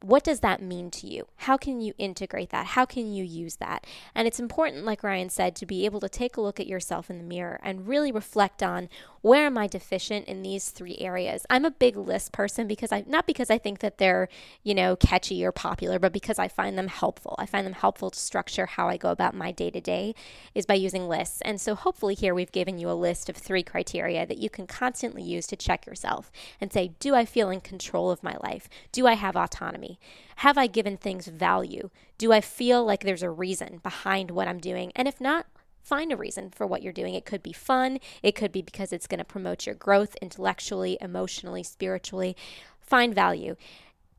what 0.00 0.22
does 0.22 0.40
that 0.40 0.62
mean 0.62 0.90
to 0.92 1.06
you? 1.06 1.26
How 1.36 1.56
can 1.56 1.80
you 1.80 1.92
integrate 1.98 2.50
that? 2.50 2.66
How 2.66 2.84
can 2.84 3.12
you 3.12 3.24
use 3.24 3.56
that? 3.56 3.84
And 4.14 4.28
it's 4.28 4.38
important, 4.38 4.84
like 4.84 5.02
Ryan 5.02 5.28
said, 5.28 5.56
to 5.56 5.66
be 5.66 5.84
able 5.84 6.00
to 6.00 6.08
take 6.08 6.36
a 6.36 6.40
look 6.40 6.60
at 6.60 6.68
yourself 6.68 7.10
in 7.10 7.18
the 7.18 7.24
mirror 7.24 7.58
and 7.62 7.88
really 7.88 8.12
reflect 8.12 8.62
on 8.62 8.88
where 9.20 9.46
am 9.46 9.58
I 9.58 9.66
deficient 9.66 10.26
in 10.26 10.42
these 10.42 10.70
three 10.70 10.96
areas? 10.98 11.44
I'm 11.50 11.64
a 11.64 11.70
big 11.70 11.96
list 11.96 12.32
person 12.32 12.66
because 12.66 12.92
I 12.92 13.04
not 13.06 13.26
because 13.26 13.50
I 13.50 13.58
think 13.58 13.80
that 13.80 13.98
they're, 13.98 14.28
you 14.62 14.74
know, 14.74 14.96
catchy 14.96 15.44
or 15.44 15.52
popular, 15.52 15.98
but 15.98 16.12
because 16.12 16.38
I 16.38 16.48
find 16.48 16.78
them 16.78 16.88
helpful. 16.88 17.34
I 17.38 17.46
find 17.46 17.66
them 17.66 17.74
helpful 17.74 18.10
to 18.10 18.18
structure 18.18 18.66
how 18.66 18.88
I 18.88 18.96
go 18.96 19.10
about 19.10 19.34
my 19.34 19.52
day 19.52 19.70
to 19.70 19.80
day 19.80 20.14
is 20.54 20.66
by 20.66 20.74
using 20.74 21.08
lists. 21.08 21.40
And 21.42 21.60
so 21.60 21.74
hopefully 21.74 22.14
here 22.14 22.34
we've 22.34 22.52
given 22.52 22.78
you 22.78 22.90
a 22.90 22.92
list 22.92 23.28
of 23.28 23.36
three 23.36 23.62
criteria 23.62 24.26
that 24.26 24.38
you 24.38 24.50
can 24.50 24.66
constantly 24.66 25.22
use 25.22 25.46
to 25.48 25.56
check 25.56 25.86
yourself 25.86 26.30
and 26.60 26.72
say, 26.72 26.92
do 27.00 27.14
I 27.14 27.24
feel 27.24 27.50
in 27.50 27.60
control 27.60 28.10
of 28.10 28.22
my 28.22 28.36
life? 28.42 28.68
Do 28.92 29.06
I 29.06 29.14
have 29.14 29.36
autonomy? 29.36 29.98
Have 30.36 30.56
I 30.56 30.66
given 30.68 30.96
things 30.96 31.26
value? 31.26 31.90
Do 32.16 32.32
I 32.32 32.40
feel 32.40 32.84
like 32.84 33.02
there's 33.02 33.22
a 33.22 33.30
reason 33.30 33.80
behind 33.82 34.30
what 34.30 34.48
I'm 34.48 34.60
doing? 34.60 34.92
And 34.94 35.08
if 35.08 35.20
not, 35.20 35.46
find 35.88 36.12
a 36.12 36.16
reason 36.16 36.50
for 36.50 36.66
what 36.66 36.82
you're 36.82 36.92
doing. 36.92 37.14
It 37.14 37.24
could 37.24 37.42
be 37.42 37.52
fun, 37.52 37.98
it 38.22 38.34
could 38.34 38.52
be 38.52 38.60
because 38.60 38.92
it's 38.92 39.06
going 39.06 39.18
to 39.18 39.24
promote 39.24 39.64
your 39.64 39.74
growth 39.74 40.14
intellectually, 40.20 40.98
emotionally, 41.00 41.62
spiritually. 41.62 42.36
Find 42.80 43.14
value. 43.14 43.56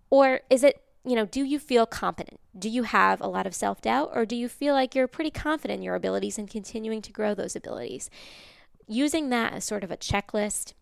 Or 0.09 0.41
is 0.49 0.63
it, 0.63 0.81
you 1.05 1.15
know, 1.15 1.25
do 1.25 1.43
you 1.43 1.59
feel 1.59 1.85
competent? 1.85 2.39
Do 2.57 2.69
you 2.69 2.83
have 2.83 3.21
a 3.21 3.27
lot 3.27 3.45
of 3.45 3.53
self 3.53 3.81
doubt? 3.81 4.09
Or 4.13 4.25
do 4.25 4.35
you 4.35 4.49
feel 4.49 4.73
like 4.73 4.95
you're 4.95 5.07
pretty 5.07 5.31
confident 5.31 5.77
in 5.77 5.83
your 5.83 5.95
abilities 5.95 6.37
and 6.37 6.49
continuing 6.49 7.01
to 7.03 7.11
grow 7.11 7.35
those 7.35 7.55
abilities? 7.55 8.09
Using 8.87 9.29
that 9.29 9.53
as 9.53 9.63
sort 9.63 9.83
of 9.83 9.91
a 9.91 9.97
checklist 9.97 10.73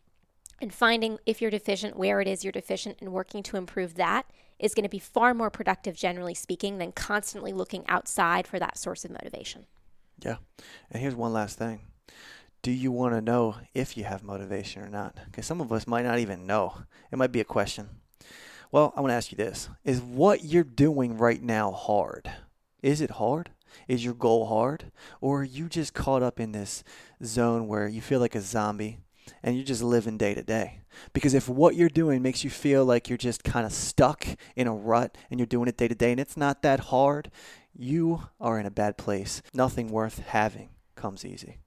and 0.61 0.73
finding 0.73 1.19
if 1.25 1.41
you're 1.41 1.51
deficient, 1.51 1.97
where 1.97 2.21
it 2.21 2.27
is 2.27 2.43
you're 2.43 2.51
deficient, 2.51 2.97
and 3.01 3.11
working 3.11 3.43
to 3.43 3.57
improve 3.57 3.95
that 3.95 4.25
is 4.57 4.73
going 4.73 4.83
to 4.83 4.89
be 4.89 4.99
far 4.99 5.33
more 5.33 5.51
productive, 5.51 5.95
generally 5.95 6.33
speaking, 6.33 6.77
than 6.77 6.91
constantly 6.91 7.53
looking 7.53 7.85
outside 7.87 8.47
for 8.47 8.57
that 8.57 8.77
source 8.77 9.05
of 9.05 9.11
motivation. 9.11 9.65
Yeah. 10.19 10.37
And 10.91 11.01
here's 11.01 11.15
one 11.15 11.33
last 11.33 11.57
thing 11.57 11.81
do 12.61 12.71
you 12.71 12.91
want 12.91 13.13
to 13.13 13.21
know 13.21 13.55
if 13.73 13.95
you 13.95 14.03
have 14.03 14.23
motivation 14.23 14.81
or 14.81 14.89
not? 14.89 15.15
Because 15.25 15.45
some 15.45 15.61
of 15.61 15.71
us 15.71 15.87
might 15.87 16.03
not 16.03 16.19
even 16.19 16.45
know. 16.45 16.73
It 17.11 17.17
might 17.17 17.31
be 17.31 17.39
a 17.39 17.45
question. 17.45 17.89
Well, 18.71 18.93
I 18.95 19.01
want 19.01 19.11
to 19.11 19.15
ask 19.15 19.31
you 19.31 19.37
this 19.37 19.69
Is 19.85 20.01
what 20.01 20.43
you're 20.43 20.63
doing 20.63 21.17
right 21.17 21.41
now 21.41 21.71
hard? 21.71 22.29
Is 22.81 23.01
it 23.01 23.11
hard? 23.11 23.51
Is 23.87 24.03
your 24.03 24.13
goal 24.13 24.47
hard? 24.47 24.91
Or 25.21 25.41
are 25.41 25.45
you 25.45 25.69
just 25.69 25.93
caught 25.93 26.23
up 26.23 26.39
in 26.39 26.51
this 26.51 26.83
zone 27.23 27.67
where 27.67 27.87
you 27.87 28.01
feel 28.01 28.19
like 28.19 28.35
a 28.35 28.41
zombie 28.41 28.99
and 29.43 29.55
you're 29.55 29.65
just 29.65 29.83
living 29.83 30.17
day 30.17 30.33
to 30.33 30.43
day? 30.43 30.81
Because 31.13 31.33
if 31.33 31.47
what 31.47 31.75
you're 31.75 31.89
doing 31.89 32.21
makes 32.21 32.43
you 32.43 32.49
feel 32.49 32.83
like 32.85 33.07
you're 33.07 33.17
just 33.17 33.43
kind 33.43 33.65
of 33.65 33.71
stuck 33.71 34.25
in 34.55 34.67
a 34.67 34.73
rut 34.73 35.17
and 35.29 35.39
you're 35.39 35.47
doing 35.47 35.67
it 35.67 35.77
day 35.77 35.87
to 35.87 35.95
day 35.95 36.11
and 36.11 36.19
it's 36.19 36.37
not 36.37 36.63
that 36.63 36.79
hard, 36.79 37.31
you 37.77 38.23
are 38.39 38.59
in 38.59 38.65
a 38.65 38.71
bad 38.71 38.97
place. 38.97 39.41
Nothing 39.53 39.89
worth 39.91 40.19
having 40.19 40.69
comes 40.95 41.23
easy. 41.23 41.57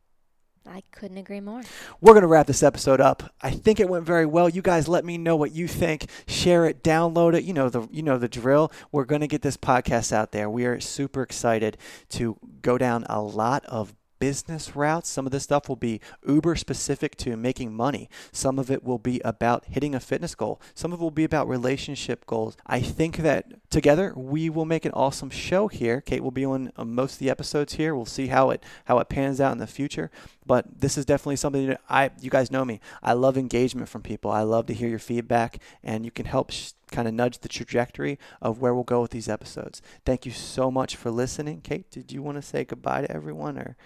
I 0.67 0.83
couldn't 0.93 1.17
agree 1.17 1.41
more. 1.41 1.63
We're 2.01 2.13
going 2.13 2.23
to 2.23 2.29
wrap 2.29 2.47
this 2.47 2.63
episode 2.63 3.01
up. 3.01 3.35
I 3.41 3.51
think 3.51 3.81
it 3.81 3.89
went 3.89 4.05
very 4.05 4.27
well. 4.27 4.49
You 4.49 4.61
guys 4.61 4.89
let 4.89 5.05
me 5.05 5.17
know 5.17 5.35
what 5.35 5.53
you 5.53 5.67
think. 5.67 6.07
Share 6.27 6.67
it, 6.67 6.85
download 6.85 7.35
it. 7.35 7.45
You 7.45 7.55
know 7.55 7.71
the 7.71 7.89
you 7.91 8.03
know 8.03 8.19
the 8.19 8.29
drill. 8.29 8.71
We're 8.93 9.07
going 9.07 9.23
to 9.23 9.27
get 9.27 9.43
this 9.43 9.57
podcast 9.57 10.13
out 10.13 10.33
there. 10.33 10.51
We 10.51 10.67
are 10.67 10.79
super 10.79 11.23
excited 11.23 11.79
to 12.11 12.37
go 12.61 12.77
down 12.77 13.05
a 13.09 13.23
lot 13.23 13.65
of 13.67 13.95
business 14.21 14.77
routes. 14.77 15.09
Some 15.09 15.27
of 15.27 15.33
this 15.33 15.43
stuff 15.43 15.69
will 15.69 15.77
be 15.77 16.01
uber 16.27 16.55
specific 16.55 17.17
to 17.17 17.37
making 17.37 17.75
money. 17.75 18.09
Some 18.31 18.59
of 18.59 18.71
it 18.71 18.85
will 18.85 18.99
be 18.99 19.21
about 19.25 19.65
hitting 19.65 19.95
a 19.95 20.01
fitness 20.01 20.35
goal. 20.37 20.61
Some 20.75 20.93
of 20.93 21.01
it 21.01 21.03
will 21.03 21.11
be 21.11 21.25
about 21.25 21.49
relationship 21.49 22.27
goals. 22.27 22.57
I 22.67 22.81
think 22.81 23.17
that 23.19 23.71
together 23.71 24.13
we 24.15 24.49
will 24.49 24.67
make 24.67 24.85
an 24.85 24.93
awesome 24.93 25.31
show 25.31 25.67
here. 25.69 26.01
Kate 26.01 26.23
will 26.23 26.31
be 26.31 26.45
on 26.45 26.71
uh, 26.77 26.85
most 26.85 27.15
of 27.15 27.19
the 27.19 27.31
episodes 27.31 27.75
here. 27.75 27.95
We'll 27.95 28.07
see 28.07 28.29
how 28.29 28.51
it 28.51 28.63
how 28.85 28.99
it 28.99 29.09
pans 29.09 29.41
out 29.41 29.53
in 29.53 29.59
the 29.59 29.67
future. 29.67 30.11
But 30.47 30.81
this 30.81 30.99
is 30.99 31.05
definitely 31.05 31.37
something 31.37 31.67
that 31.69 31.81
I 31.89 32.11
you 32.21 32.31
guys 32.31 32.51
know 32.51 32.65
me. 32.65 32.81
I 33.03 33.15
love 33.15 33.39
engagement 33.39 33.89
from 33.89 34.03
people. 34.03 34.31
I 34.31 34.43
love 34.43 34.67
to 34.67 34.75
hear 34.75 34.89
your 34.89 34.99
feedback 34.99 35.59
and 35.83 36.05
you 36.05 36.11
can 36.11 36.27
help 36.27 36.51
sh- 36.51 36.73
kind 36.91 37.09
of 37.09 37.15
nudge 37.15 37.39
the 37.39 37.49
trajectory 37.49 38.19
of 38.43 38.61
where 38.61 38.75
we'll 38.75 38.85
go 38.85 39.01
with 39.01 39.13
these 39.13 39.29
episodes. 39.29 39.81
Thank 40.05 40.27
you 40.27 40.33
so 40.33 40.71
much 40.71 40.97
for 40.97 41.11
listening. 41.11 41.63
Kate, 41.63 41.91
did 41.91 42.13
you 42.13 42.23
want 42.23 42.37
to 42.37 42.43
say 42.43 42.65
goodbye 42.65 43.03
to 43.03 43.11
everyone 43.11 43.57
or 43.59 43.77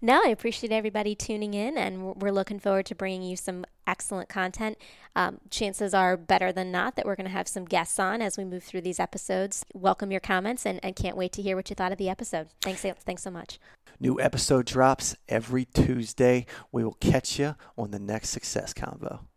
no, 0.00 0.20
I 0.24 0.28
appreciate 0.28 0.72
everybody 0.72 1.14
tuning 1.14 1.54
in, 1.54 1.76
and 1.76 2.16
we're 2.16 2.32
looking 2.32 2.58
forward 2.58 2.86
to 2.86 2.94
bringing 2.94 3.22
you 3.22 3.36
some 3.36 3.64
excellent 3.86 4.28
content. 4.28 4.78
Um, 5.14 5.38
chances 5.50 5.92
are 5.92 6.16
better 6.16 6.52
than 6.52 6.70
not 6.70 6.96
that 6.96 7.04
we're 7.04 7.16
going 7.16 7.26
to 7.26 7.32
have 7.32 7.48
some 7.48 7.64
guests 7.64 7.98
on 7.98 8.22
as 8.22 8.38
we 8.38 8.44
move 8.44 8.62
through 8.62 8.82
these 8.82 9.00
episodes. 9.00 9.64
Welcome 9.74 10.10
your 10.10 10.20
comments, 10.20 10.64
and, 10.64 10.80
and 10.82 10.96
can't 10.96 11.16
wait 11.16 11.32
to 11.32 11.42
hear 11.42 11.56
what 11.56 11.68
you 11.70 11.74
thought 11.76 11.92
of 11.92 11.98
the 11.98 12.08
episode. 12.08 12.48
Thanks, 12.62 12.84
thanks 13.04 13.22
so 13.22 13.30
much. 13.30 13.58
New 13.98 14.20
episode 14.20 14.66
drops 14.66 15.16
every 15.28 15.66
Tuesday. 15.66 16.46
We 16.72 16.84
will 16.84 16.96
catch 17.00 17.38
you 17.38 17.56
on 17.76 17.90
the 17.90 17.98
next 17.98 18.30
Success 18.30 18.72
Convo. 18.72 19.29